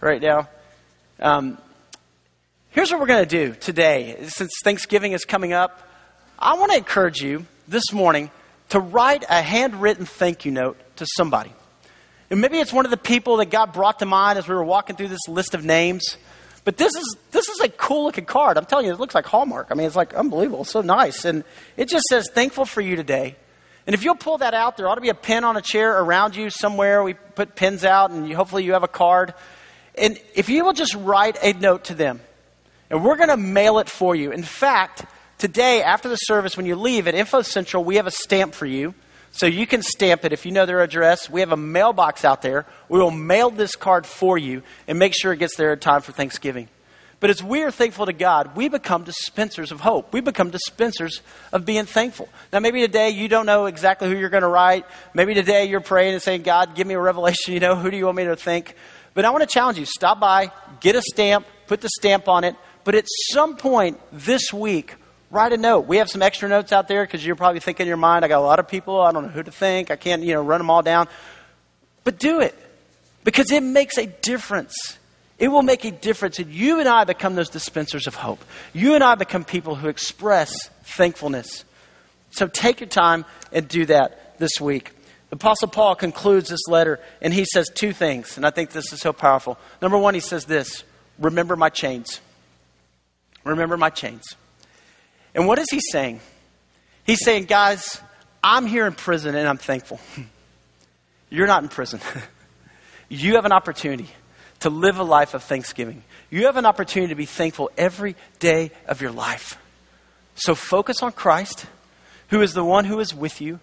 right 0.00 0.20
now? 0.20 0.48
Um, 1.20 1.58
here's 2.70 2.90
what 2.90 2.98
we're 2.98 3.06
going 3.06 3.22
to 3.22 3.46
do 3.46 3.54
today. 3.54 4.16
Since 4.26 4.50
Thanksgiving 4.64 5.12
is 5.12 5.24
coming 5.24 5.52
up, 5.52 5.88
I 6.40 6.54
want 6.54 6.72
to 6.72 6.78
encourage 6.78 7.22
you 7.22 7.46
this 7.68 7.92
morning 7.92 8.32
to 8.70 8.80
write 8.80 9.24
a 9.28 9.40
handwritten 9.40 10.06
thank 10.06 10.44
you 10.44 10.50
note 10.50 10.76
to 10.96 11.06
somebody. 11.06 11.52
And 12.30 12.40
maybe 12.40 12.58
it's 12.58 12.72
one 12.72 12.84
of 12.84 12.90
the 12.90 12.96
people 12.96 13.36
that 13.36 13.50
God 13.50 13.72
brought 13.72 14.00
to 14.00 14.06
mind 14.06 14.40
as 14.40 14.48
we 14.48 14.56
were 14.56 14.64
walking 14.64 14.96
through 14.96 15.08
this 15.08 15.28
list 15.28 15.54
of 15.54 15.64
names. 15.64 16.16
But 16.64 16.76
this 16.76 16.94
is 16.94 17.16
this 17.30 17.48
is 17.48 17.60
a 17.60 17.68
cool 17.68 18.04
looking 18.04 18.26
card. 18.26 18.58
I'm 18.58 18.66
telling 18.66 18.86
you, 18.86 18.92
it 18.92 19.00
looks 19.00 19.14
like 19.14 19.26
Hallmark. 19.26 19.68
I 19.70 19.74
mean, 19.74 19.86
it's 19.86 19.96
like 19.96 20.14
unbelievable. 20.14 20.62
It's 20.62 20.70
so 20.70 20.82
nice. 20.82 21.24
And 21.24 21.44
it 21.76 21.88
just 21.88 22.04
says, 22.08 22.28
thankful 22.32 22.64
for 22.64 22.80
you 22.80 22.96
today. 22.96 23.36
And 23.86 23.94
if 23.94 24.04
you'll 24.04 24.14
pull 24.14 24.38
that 24.38 24.54
out, 24.54 24.76
there 24.76 24.88
ought 24.88 24.96
to 24.96 25.00
be 25.00 25.08
a 25.08 25.14
pin 25.14 25.42
on 25.42 25.56
a 25.56 25.62
chair 25.62 26.00
around 26.00 26.36
you 26.36 26.50
somewhere. 26.50 27.02
We 27.02 27.14
put 27.14 27.56
pins 27.56 27.84
out, 27.84 28.10
and 28.10 28.28
you, 28.28 28.36
hopefully 28.36 28.62
you 28.62 28.74
have 28.74 28.82
a 28.82 28.88
card. 28.88 29.34
And 29.96 30.20
if 30.34 30.48
you 30.48 30.64
will 30.64 30.74
just 30.74 30.94
write 30.94 31.38
a 31.42 31.54
note 31.54 31.84
to 31.84 31.94
them, 31.94 32.20
and 32.90 33.02
we're 33.04 33.16
going 33.16 33.30
to 33.30 33.36
mail 33.36 33.78
it 33.78 33.88
for 33.88 34.14
you. 34.14 34.32
In 34.32 34.42
fact, 34.42 35.04
today, 35.38 35.82
after 35.82 36.08
the 36.08 36.16
service, 36.16 36.56
when 36.56 36.66
you 36.66 36.76
leave 36.76 37.08
at 37.08 37.14
Info 37.14 37.42
Central, 37.42 37.82
we 37.82 37.96
have 37.96 38.06
a 38.06 38.12
stamp 38.12 38.54
for 38.54 38.66
you. 38.66 38.94
So 39.32 39.46
you 39.46 39.66
can 39.66 39.82
stamp 39.82 40.24
it 40.24 40.32
if 40.32 40.44
you 40.44 40.52
know 40.52 40.66
their 40.66 40.82
address. 40.82 41.30
We 41.30 41.40
have 41.40 41.52
a 41.52 41.56
mailbox 41.56 42.24
out 42.24 42.42
there. 42.42 42.66
We 42.88 42.98
will 42.98 43.10
mail 43.10 43.50
this 43.50 43.76
card 43.76 44.06
for 44.06 44.36
you 44.36 44.62
and 44.88 44.98
make 44.98 45.14
sure 45.14 45.32
it 45.32 45.38
gets 45.38 45.56
there 45.56 45.72
in 45.72 45.78
time 45.78 46.02
for 46.02 46.12
Thanksgiving. 46.12 46.68
But 47.20 47.28
as 47.28 47.42
we 47.42 47.62
are 47.62 47.70
thankful 47.70 48.06
to 48.06 48.14
God, 48.14 48.56
we 48.56 48.68
become 48.68 49.04
dispensers 49.04 49.70
of 49.70 49.80
hope. 49.80 50.12
We 50.12 50.22
become 50.22 50.48
dispensers 50.50 51.20
of 51.52 51.66
being 51.66 51.84
thankful. 51.84 52.30
Now, 52.50 52.60
maybe 52.60 52.80
today 52.80 53.10
you 53.10 53.28
don't 53.28 53.44
know 53.44 53.66
exactly 53.66 54.08
who 54.08 54.16
you're 54.16 54.30
going 54.30 54.42
to 54.42 54.48
write. 54.48 54.86
Maybe 55.12 55.34
today 55.34 55.66
you're 55.66 55.80
praying 55.80 56.14
and 56.14 56.22
saying, 56.22 56.42
God, 56.42 56.74
give 56.74 56.86
me 56.86 56.94
a 56.94 57.00
revelation. 57.00 57.54
You 57.54 57.60
know, 57.60 57.76
who 57.76 57.90
do 57.90 57.96
you 57.96 58.06
want 58.06 58.16
me 58.16 58.24
to 58.24 58.36
think? 58.36 58.74
But 59.12 59.24
I 59.24 59.30
want 59.30 59.42
to 59.42 59.46
challenge 59.46 59.78
you 59.78 59.84
stop 59.84 60.18
by, 60.20 60.50
get 60.80 60.94
a 60.94 61.02
stamp, 61.02 61.46
put 61.66 61.80
the 61.80 61.90
stamp 61.98 62.28
on 62.28 62.44
it. 62.44 62.54
But 62.84 62.94
at 62.94 63.04
some 63.32 63.56
point 63.56 64.00
this 64.12 64.52
week, 64.52 64.94
write 65.30 65.52
a 65.52 65.56
note. 65.56 65.86
We 65.86 65.98
have 65.98 66.10
some 66.10 66.22
extra 66.22 66.48
notes 66.48 66.72
out 66.72 66.88
there 66.88 67.04
because 67.04 67.24
you're 67.24 67.36
probably 67.36 67.60
thinking 67.60 67.84
in 67.84 67.88
your 67.88 67.96
mind, 67.96 68.24
I 68.24 68.28
got 68.28 68.38
a 68.38 68.46
lot 68.46 68.58
of 68.58 68.68
people. 68.68 69.00
I 69.00 69.12
don't 69.12 69.24
know 69.24 69.30
who 69.30 69.42
to 69.42 69.52
think. 69.52 69.90
I 69.90 69.96
can't, 69.96 70.22
you 70.22 70.34
know, 70.34 70.42
run 70.42 70.58
them 70.58 70.70
all 70.70 70.82
down. 70.82 71.08
But 72.04 72.18
do 72.18 72.40
it 72.40 72.54
because 73.24 73.50
it 73.50 73.62
makes 73.62 73.98
a 73.98 74.06
difference 74.06 74.98
it 75.40 75.48
will 75.48 75.62
make 75.62 75.84
a 75.86 75.90
difference. 75.90 76.38
And 76.38 76.52
you 76.52 76.78
and 76.78 76.88
I 76.88 77.04
become 77.04 77.34
those 77.34 77.48
dispensers 77.48 78.06
of 78.06 78.14
hope. 78.14 78.44
You 78.74 78.94
and 78.94 79.02
I 79.02 79.14
become 79.14 79.42
people 79.42 79.74
who 79.74 79.88
express 79.88 80.68
thankfulness. 80.84 81.64
So 82.30 82.46
take 82.46 82.80
your 82.80 82.88
time 82.88 83.24
and 83.50 83.66
do 83.66 83.86
that 83.86 84.38
this 84.38 84.60
week. 84.60 84.92
The 85.30 85.36
Apostle 85.36 85.68
Paul 85.68 85.94
concludes 85.94 86.50
this 86.50 86.68
letter 86.68 87.00
and 87.22 87.32
he 87.32 87.46
says 87.46 87.70
two 87.74 87.92
things, 87.92 88.36
and 88.36 88.44
I 88.44 88.50
think 88.50 88.70
this 88.70 88.92
is 88.92 89.00
so 89.00 89.12
powerful. 89.12 89.58
Number 89.80 89.96
one, 89.96 90.14
he 90.14 90.20
says 90.20 90.44
this 90.44 90.84
Remember 91.18 91.56
my 91.56 91.70
chains. 91.70 92.20
Remember 93.44 93.78
my 93.78 93.90
chains. 93.90 94.36
And 95.34 95.46
what 95.46 95.58
is 95.58 95.66
he 95.70 95.80
saying? 95.80 96.20
He's 97.04 97.24
saying, 97.24 97.44
guys, 97.44 98.00
I'm 98.42 98.66
here 98.66 98.86
in 98.86 98.94
prison 98.94 99.34
and 99.34 99.48
I'm 99.48 99.58
thankful. 99.58 100.00
You're 101.30 101.46
not 101.46 101.62
in 101.62 101.68
prison. 101.68 102.00
you 103.08 103.34
have 103.34 103.44
an 103.44 103.52
opportunity 103.52 104.08
to 104.60 104.70
live 104.70 104.98
a 104.98 105.04
life 105.04 105.34
of 105.34 105.42
thanksgiving. 105.42 106.02
You 106.30 106.46
have 106.46 106.56
an 106.56 106.66
opportunity 106.66 107.10
to 107.10 107.16
be 107.16 107.26
thankful 107.26 107.70
every 107.76 108.16
day 108.38 108.70
of 108.86 109.00
your 109.00 109.12
life. 109.12 109.58
So 110.34 110.54
focus 110.54 111.02
on 111.02 111.12
Christ, 111.12 111.66
who 112.28 112.40
is 112.40 112.54
the 112.54 112.64
one 112.64 112.84
who 112.84 113.00
is 113.00 113.14
with 113.14 113.40
you. 113.40 113.60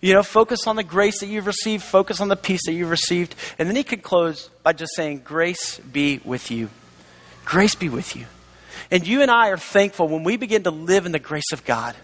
You 0.00 0.14
know, 0.14 0.22
focus 0.22 0.66
on 0.66 0.76
the 0.76 0.82
grace 0.82 1.20
that 1.20 1.26
you've 1.26 1.46
received, 1.46 1.82
focus 1.82 2.20
on 2.20 2.28
the 2.28 2.36
peace 2.36 2.64
that 2.64 2.72
you've 2.72 2.90
received. 2.90 3.34
And 3.58 3.68
then 3.68 3.76
he 3.76 3.84
could 3.84 4.02
close 4.02 4.48
by 4.62 4.72
just 4.72 4.92
saying, 4.96 5.22
Grace 5.24 5.78
be 5.78 6.20
with 6.24 6.50
you. 6.50 6.70
Grace 7.44 7.74
be 7.74 7.90
with 7.90 8.16
you. 8.16 8.26
And 8.90 9.06
you 9.06 9.22
and 9.22 9.30
I 9.30 9.48
are 9.48 9.58
thankful 9.58 10.08
when 10.08 10.24
we 10.24 10.36
begin 10.36 10.62
to 10.64 10.70
live 10.70 11.06
in 11.06 11.12
the 11.12 11.18
grace 11.18 11.52
of 11.52 11.64
God. 11.64 11.96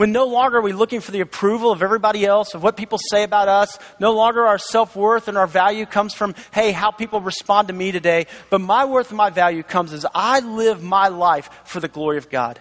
When 0.00 0.12
no 0.12 0.24
longer 0.24 0.56
are 0.56 0.62
we 0.62 0.72
looking 0.72 1.02
for 1.02 1.10
the 1.10 1.20
approval 1.20 1.70
of 1.70 1.82
everybody 1.82 2.24
else, 2.24 2.54
of 2.54 2.62
what 2.62 2.74
people 2.74 2.98
say 3.10 3.22
about 3.22 3.48
us, 3.48 3.78
no 3.98 4.12
longer 4.12 4.46
our 4.46 4.56
self 4.56 4.96
worth 4.96 5.28
and 5.28 5.36
our 5.36 5.46
value 5.46 5.84
comes 5.84 6.14
from, 6.14 6.34
hey, 6.52 6.72
how 6.72 6.90
people 6.90 7.20
respond 7.20 7.68
to 7.68 7.74
me 7.74 7.92
today. 7.92 8.26
But 8.48 8.62
my 8.62 8.86
worth 8.86 9.10
and 9.10 9.18
my 9.18 9.28
value 9.28 9.62
comes 9.62 9.92
as 9.92 10.06
I 10.14 10.40
live 10.40 10.82
my 10.82 11.08
life 11.08 11.50
for 11.64 11.80
the 11.80 11.88
glory 11.88 12.16
of 12.16 12.30
God. 12.30 12.58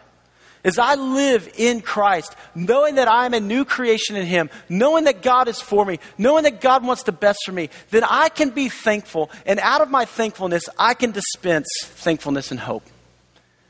As 0.65 0.77
I 0.77 0.95
live 0.95 1.49
in 1.55 1.79
Christ, 1.79 2.35
knowing 2.53 2.95
that 2.95 3.07
I 3.07 3.25
am 3.25 3.33
a 3.33 3.39
new 3.39 3.63
creation 3.63 4.17
in 4.17 4.25
Him, 4.25 4.49
knowing 4.67 5.05
that 5.05 5.21
God 5.21 5.47
is 5.47 5.61
for 5.61 5.85
me, 5.85 5.99
knowing 6.17 6.43
that 6.43 6.59
God 6.59 6.85
wants 6.85 7.03
the 7.03 7.13
best 7.13 7.39
for 7.45 7.53
me, 7.53 7.69
then 7.91 8.03
I 8.03 8.27
can 8.27 8.49
be 8.49 8.67
thankful. 8.67 9.31
And 9.45 9.61
out 9.61 9.79
of 9.79 9.89
my 9.89 10.03
thankfulness, 10.03 10.63
I 10.77 10.93
can 10.93 11.11
dispense 11.11 11.69
thankfulness 11.83 12.51
and 12.51 12.59
hope. 12.59 12.83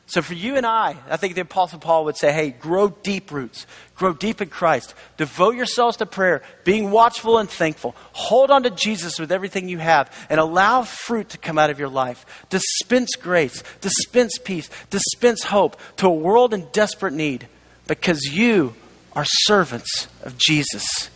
So 0.09 0.23
for 0.23 0.33
you 0.33 0.55
and 0.55 0.65
I, 0.65 0.97
I 1.07 1.17
think 1.17 1.35
the 1.35 1.41
Apostle 1.41 1.77
Paul 1.77 2.05
would 2.05 2.17
say, 2.17 2.31
hey, 2.31 2.49
grow 2.49 2.89
deep 2.89 3.31
roots. 3.31 3.67
Grow 3.93 4.11
deep 4.11 4.41
in 4.41 4.49
Christ. 4.49 4.95
Devote 5.17 5.55
yourselves 5.55 5.97
to 5.97 6.07
prayer, 6.07 6.41
being 6.63 6.89
watchful 6.89 7.37
and 7.37 7.47
thankful. 7.47 7.95
Hold 8.13 8.49
on 8.49 8.63
to 8.63 8.71
Jesus 8.71 9.19
with 9.19 9.31
everything 9.31 9.69
you 9.69 9.77
have 9.77 10.11
and 10.27 10.39
allow 10.39 10.81
fruit 10.81 11.29
to 11.29 11.37
come 11.37 11.59
out 11.59 11.69
of 11.69 11.77
your 11.77 11.89
life. 11.89 12.25
Dispense 12.49 13.15
grace, 13.17 13.63
dispense 13.81 14.39
peace, 14.43 14.67
dispense 14.89 15.43
hope 15.43 15.79
to 15.97 16.07
a 16.07 16.11
world 16.11 16.55
in 16.55 16.67
desperate 16.71 17.13
need 17.13 17.47
because 17.85 18.23
you 18.23 18.73
are 19.13 19.25
servants 19.27 20.07
of 20.23 20.39
Jesus. 20.39 21.11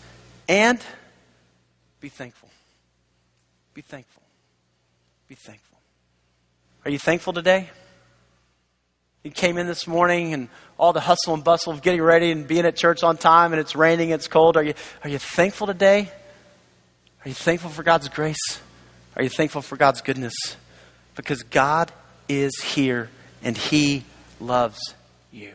And 0.48 0.80
be 2.00 2.10
thankful. 2.10 2.50
Be 3.74 3.82
thankful. 3.82 4.22
Be 5.28 5.34
thankful. 5.34 5.80
Are 6.86 6.92
you 6.92 7.00
thankful 7.00 7.34
today? 7.34 7.72
You 9.24 9.32
came 9.32 9.58
in 9.58 9.68
this 9.68 9.88
morning 9.88 10.34
and 10.34 10.50
all 10.78 10.92
the 10.92 11.00
hustle 11.00 11.34
and 11.34 11.44
bustle 11.44 11.72
of 11.72 11.82
getting 11.82 12.02
ready 12.02 12.32
and 12.32 12.46
being 12.46 12.66
at 12.66 12.76
church 12.76 13.04
on 13.04 13.16
time 13.16 13.54
and 13.54 13.60
it's 13.60 13.74
raining, 13.74 14.10
it's 14.10 14.28
cold. 14.28 14.58
Are 14.58 14.64
you, 14.64 14.74
are 15.02 15.10
you 15.10 15.18
thankful 15.18 15.66
today? 15.66 16.12
Are 17.24 17.30
you 17.30 17.34
thankful 17.34 17.70
for 17.70 17.84
God's 17.84 18.10
grace? 18.10 18.60
Are 19.16 19.24
you 19.24 19.30
thankful 19.30 19.62
for 19.62 19.78
God's 19.78 20.02
goodness? 20.02 20.34
Because 21.16 21.42
God 21.44 21.90
is 22.28 22.52
here 22.62 23.10
and 23.42 23.56
He 23.56 24.04
loves 24.42 24.94
you. 25.32 25.54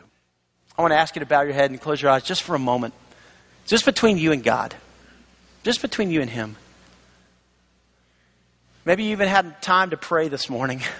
I 0.75 0.81
want 0.81 0.93
to 0.93 0.97
ask 0.97 1.15
you 1.15 1.19
to 1.19 1.27
bow 1.27 1.41
your 1.41 1.53
head 1.53 1.69
and 1.69 1.79
close 1.79 2.01
your 2.01 2.09
eyes 2.09 2.23
just 2.23 2.41
for 2.41 2.55
a 2.55 2.59
moment. 2.59 2.95
Just 3.67 3.85
between 3.85 4.17
you 4.17 4.31
and 4.31 4.43
God. 4.43 4.73
Just 5.61 5.83
between 5.83 6.09
you 6.09 6.21
and 6.21 6.29
Him. 6.29 6.55
Maybe 8.83 9.03
you 9.03 9.11
even 9.11 9.27
had 9.27 9.61
time 9.61 9.91
to 9.91 9.97
pray 9.97 10.27
this 10.27 10.49
morning. 10.49 10.81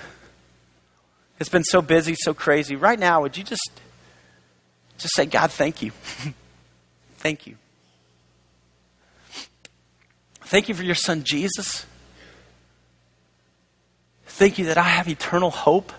It's 1.39 1.49
been 1.49 1.63
so 1.63 1.81
busy, 1.81 2.15
so 2.15 2.33
crazy. 2.33 2.75
Right 2.75 2.99
now, 2.99 3.21
would 3.21 3.37
you 3.37 3.43
just 3.43 3.71
just 4.97 5.15
say, 5.15 5.25
God, 5.25 5.49
thank 5.51 5.81
you. 5.81 5.91
thank 7.17 7.47
you. 7.47 7.55
Thank 10.41 10.67
you 10.67 10.75
for 10.75 10.83
your 10.83 10.95
son 10.95 11.23
Jesus. 11.23 11.85
Thank 14.25 14.57
you 14.57 14.65
that 14.65 14.77
I 14.77 14.83
have 14.83 15.07
eternal 15.07 15.51
hope 15.51 15.91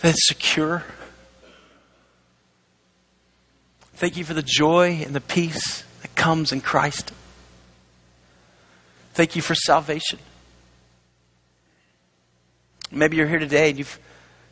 that's 0.00 0.26
secure. 0.26 0.84
Thank 3.94 4.16
you 4.16 4.24
for 4.24 4.34
the 4.34 4.42
joy 4.42 5.02
and 5.04 5.14
the 5.14 5.20
peace 5.20 5.84
that 6.02 6.14
comes 6.14 6.52
in 6.52 6.60
Christ. 6.60 7.12
Thank 9.14 9.36
you 9.36 9.42
for 9.42 9.54
salvation. 9.54 10.18
Maybe 12.92 13.16
you're 13.16 13.26
here 13.26 13.38
today 13.38 13.70
and 13.70 13.78
you've 13.78 13.98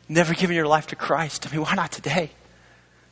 never 0.09 0.33
given 0.33 0.55
your 0.55 0.67
life 0.67 0.87
to 0.87 0.95
Christ. 0.95 1.47
I 1.47 1.51
mean, 1.51 1.61
why 1.61 1.75
not 1.75 1.91
today? 1.91 2.31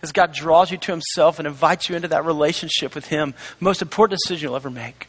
As 0.01 0.11
God 0.11 0.33
draws 0.33 0.71
you 0.71 0.77
to 0.77 0.91
Himself 0.91 1.39
and 1.39 1.47
invites 1.47 1.87
you 1.87 1.95
into 1.95 2.07
that 2.07 2.25
relationship 2.25 2.95
with 2.95 3.07
Him, 3.07 3.33
most 3.59 3.81
important 3.81 4.19
decision 4.19 4.47
you'll 4.47 4.55
ever 4.55 4.69
make. 4.69 5.07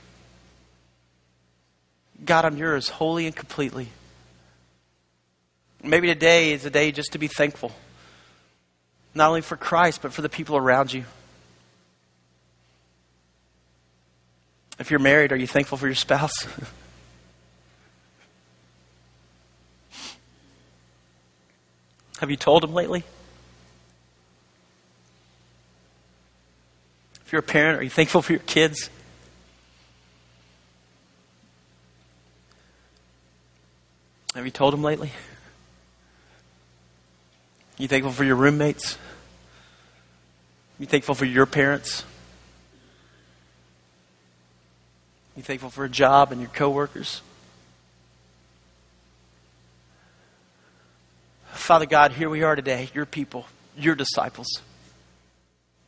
God, 2.24 2.44
I'm 2.44 2.58
yours 2.58 2.90
wholly 2.90 3.26
and 3.26 3.34
completely. 3.34 3.88
Maybe 5.82 6.08
today 6.08 6.52
is 6.52 6.66
a 6.66 6.70
day 6.70 6.92
just 6.92 7.12
to 7.12 7.18
be 7.18 7.28
thankful, 7.28 7.72
not 9.14 9.28
only 9.28 9.40
for 9.40 9.56
Christ, 9.56 10.02
but 10.02 10.12
for 10.12 10.20
the 10.20 10.28
people 10.28 10.56
around 10.56 10.92
you. 10.92 11.04
If 14.78 14.90
you're 14.90 15.00
married, 15.00 15.32
are 15.32 15.36
you 15.36 15.46
thankful 15.46 15.78
for 15.78 15.86
your 15.86 15.94
spouse? 15.94 16.46
Have 22.20 22.30
you 22.30 22.36
told 22.36 22.62
him 22.62 22.74
lately? 22.74 23.02
If 27.24 27.32
you're 27.32 27.40
a 27.40 27.42
parent, 27.42 27.80
are 27.80 27.82
you 27.82 27.88
thankful 27.88 28.20
for 28.20 28.32
your 28.32 28.42
kids? 28.42 28.90
Have 34.34 34.44
you 34.44 34.50
told 34.50 34.74
them 34.74 34.82
lately? 34.82 35.08
Are 37.78 37.82
you 37.82 37.88
thankful 37.88 38.12
for 38.12 38.24
your 38.24 38.36
roommates? 38.36 38.98
You 40.78 40.84
thankful 40.84 41.14
for 41.14 41.24
your 41.24 41.46
parents? 41.46 42.02
Are 45.34 45.38
you 45.38 45.42
thankful 45.42 45.70
for 45.70 45.86
a 45.86 45.88
job 45.88 46.32
and 46.32 46.40
your 46.42 46.50
coworkers? 46.50 47.22
Father 51.70 51.86
God, 51.86 52.10
here 52.10 52.28
we 52.28 52.42
are 52.42 52.56
today, 52.56 52.88
your 52.94 53.06
people, 53.06 53.46
your 53.78 53.94
disciples. 53.94 54.48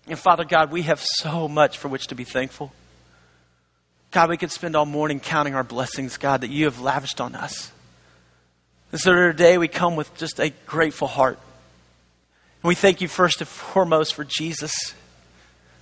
And 0.07 0.16
Father 0.16 0.45
God, 0.45 0.70
we 0.70 0.83
have 0.83 1.01
so 1.01 1.49
much 1.49 1.76
for 1.76 1.89
which 1.89 2.07
to 2.07 2.14
be 2.14 2.22
thankful. 2.22 2.72
God, 4.12 4.30
we 4.30 4.37
could 4.37 4.53
spend 4.53 4.76
all 4.76 4.87
morning 4.87 5.18
counting 5.18 5.57
our 5.57 5.64
blessings, 5.64 6.18
God, 6.18 6.43
that 6.43 6.51
you 6.51 6.66
have 6.66 6.78
lavished 6.78 7.20
on 7.20 7.35
us. 7.35 7.72
And 8.93 9.01
so 9.01 9.12
today 9.12 9.59
we 9.59 9.66
come 9.66 9.97
with 9.97 10.16
just 10.16 10.39
a 10.39 10.53
grateful 10.66 11.09
heart. 11.09 11.41
And 12.62 12.68
we 12.68 12.76
thank 12.76 13.01
you 13.01 13.09
first 13.09 13.41
and 13.41 13.49
foremost 13.49 14.14
for 14.14 14.22
Jesus, 14.22 14.95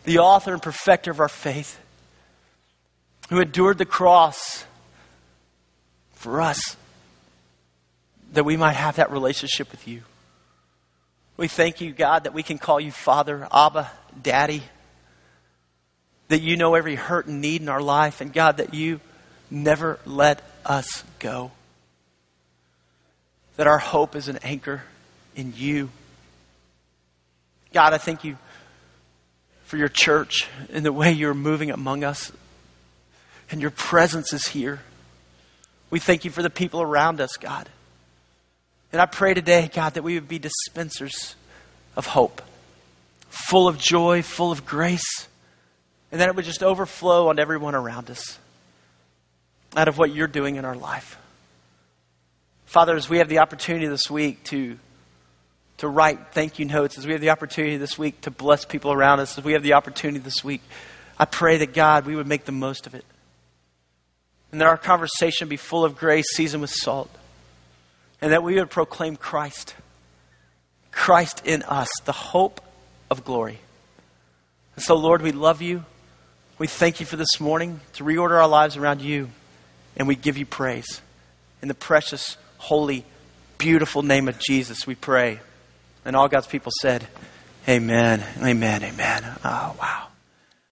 the 0.05 0.21
author 0.21 0.55
and 0.55 0.63
perfecter 0.63 1.11
of 1.11 1.21
our 1.21 1.29
faith, 1.29 1.79
who 3.29 3.39
endured 3.39 3.77
the 3.77 3.85
cross 3.85 4.65
for 6.15 6.41
us 6.41 6.79
that 8.33 8.45
we 8.45 8.57
might 8.57 8.73
have 8.73 8.97
that 8.97 9.11
relationship 9.11 9.71
with 9.71 9.87
you. 9.89 10.03
We 11.37 11.49
thank 11.49 11.81
you, 11.81 11.93
God, 11.93 12.25
that 12.25 12.35
we 12.35 12.43
can 12.43 12.59
call 12.59 12.81
you 12.81 12.93
Father, 12.93 13.49
Abba, 13.53 13.91
Daddy. 14.23 14.63
That 16.29 16.43
you 16.43 16.57
know 16.57 16.75
every 16.75 16.95
hurt 16.95 17.27
and 17.27 17.41
need 17.41 17.63
in 17.63 17.69
our 17.69 17.81
life. 17.81 18.21
And 18.21 18.33
God, 18.33 18.59
that 18.59 18.75
you 18.75 19.01
never 19.51 19.99
let 20.05 20.43
us 20.65 21.03
go. 21.19 21.51
That 23.57 23.67
our 23.67 23.79
hope 23.79 24.15
is 24.15 24.29
an 24.29 24.39
anchor 24.43 24.83
in 25.35 25.55
you. 25.57 25.91
God, 27.73 27.95
I 27.95 27.99
thank 27.99 28.23
you 28.23 28.37
for 29.65 29.77
your 29.77 29.89
church 29.89 30.47
and 30.73 30.85
the 30.85 30.93
way 30.93 31.13
you're 31.13 31.35
moving 31.35 31.71
among 31.71 32.05
us. 32.05 32.33
And 33.51 33.61
your 33.61 33.71
presence 33.71 34.33
is 34.33 34.49
here. 34.49 34.81
We 35.91 35.99
thank 35.99 36.25
you 36.25 36.31
for 36.31 36.43
the 36.43 36.51
people 36.51 36.83
around 36.83 37.21
us, 37.21 37.37
God. 37.37 37.69
And 38.93 39.01
I 39.01 39.07
pray 39.07 39.35
today, 39.35 39.71
God, 39.73 39.95
that 39.95 40.03
we 40.03 40.15
would 40.15 40.29
be 40.29 40.39
dispensers 40.39 41.37
of 41.97 42.07
hope, 42.07 42.43
full 43.29 43.69
of 43.69 43.79
joy, 43.79 44.23
full 44.23 44.51
of 44.51 44.67
grace, 44.67 45.29
and 46.11 46.21
that 46.21 46.29
it 46.29 46.35
would 46.35 46.45
just 46.45 46.63
overflow 46.63 47.29
on 47.29 47.39
everyone 47.39 47.75
around 47.75 48.11
us 48.11 48.39
out 49.77 49.87
of 49.87 49.99
what 49.99 50.13
you're 50.13 50.27
doing 50.27 50.57
in 50.57 50.65
our 50.65 50.75
life. 50.75 51.19
Father, 52.67 52.97
as 52.97 53.09
we 53.09 53.19
have 53.19 53.29
the 53.29 53.39
opportunity 53.39 53.87
this 53.87 54.11
week 54.11 54.43
to, 54.45 54.79
to 55.79 55.89
write 55.89 56.33
thank 56.33 56.59
you 56.59 56.65
notes, 56.65 56.99
as 56.99 57.07
we 57.07 57.13
have 57.13 57.21
the 57.21 57.31
opportunity 57.31 57.77
this 57.77 57.99
week 57.99 58.21
to 58.23 58.31
bless 58.31 58.65
people 58.65 58.93
around 58.93 59.21
us, 59.21 59.39
as 59.39 59.45
we 59.45 59.53
have 59.53 59.63
the 59.63 59.75
opportunity 59.75 60.19
this 60.19 60.43
week, 60.43 60.63
I 61.19 61.25
pray 61.25 61.59
that 61.59 61.75
God, 61.75 62.07
we 62.07 62.17
would 62.17 62.27
make 62.27 62.45
the 62.45 62.53
most 62.53 62.87
of 62.87 62.95
it. 62.95 63.05
And 64.51 64.61
that 64.61 64.67
our 64.67 64.77
conversation 64.77 65.49
be 65.49 65.57
full 65.57 65.85
of 65.85 65.97
grace, 65.97 66.27
seasoned 66.35 66.63
with 66.63 66.71
salt. 66.71 67.11
And 68.21 68.33
that 68.33 68.43
we 68.43 68.57
would 68.57 68.71
proclaim 68.71 69.17
Christ. 69.17 69.75
Christ 70.91 71.43
in 71.45 71.63
us, 71.63 71.89
the 72.05 72.13
hope 72.13 72.61
of 73.11 73.25
glory. 73.25 73.61
And 74.77 74.85
so, 74.85 74.95
Lord, 74.97 75.23
we 75.23 75.33
love 75.33 75.63
you. 75.63 75.85
We 76.59 76.67
thank 76.67 77.01
you 77.01 77.07
for 77.07 77.17
this 77.17 77.41
morning 77.41 77.81
to 77.95 78.05
reorder 78.05 78.41
our 78.41 78.49
lives 78.49 78.77
around 78.77 79.01
you. 79.01 79.31
And 79.97 80.07
we 80.07 80.15
give 80.15 80.37
you 80.37 80.47
praise. 80.47 81.01
In 81.63 81.69
the 81.69 81.75
precious, 81.75 82.37
holy, 82.59 83.05
beautiful 83.59 84.03
name 84.03 84.29
of 84.29 84.39
Jesus, 84.39 84.87
we 84.87 84.95
pray. 84.95 85.41
And 86.05 86.17
all 86.17 86.29
God's 86.29 86.47
people 86.47 86.73
said, 86.81 87.07
Amen, 87.69 88.25
amen, 88.43 88.83
amen. 88.83 89.25
Oh, 89.45 89.77
wow. 89.79 90.10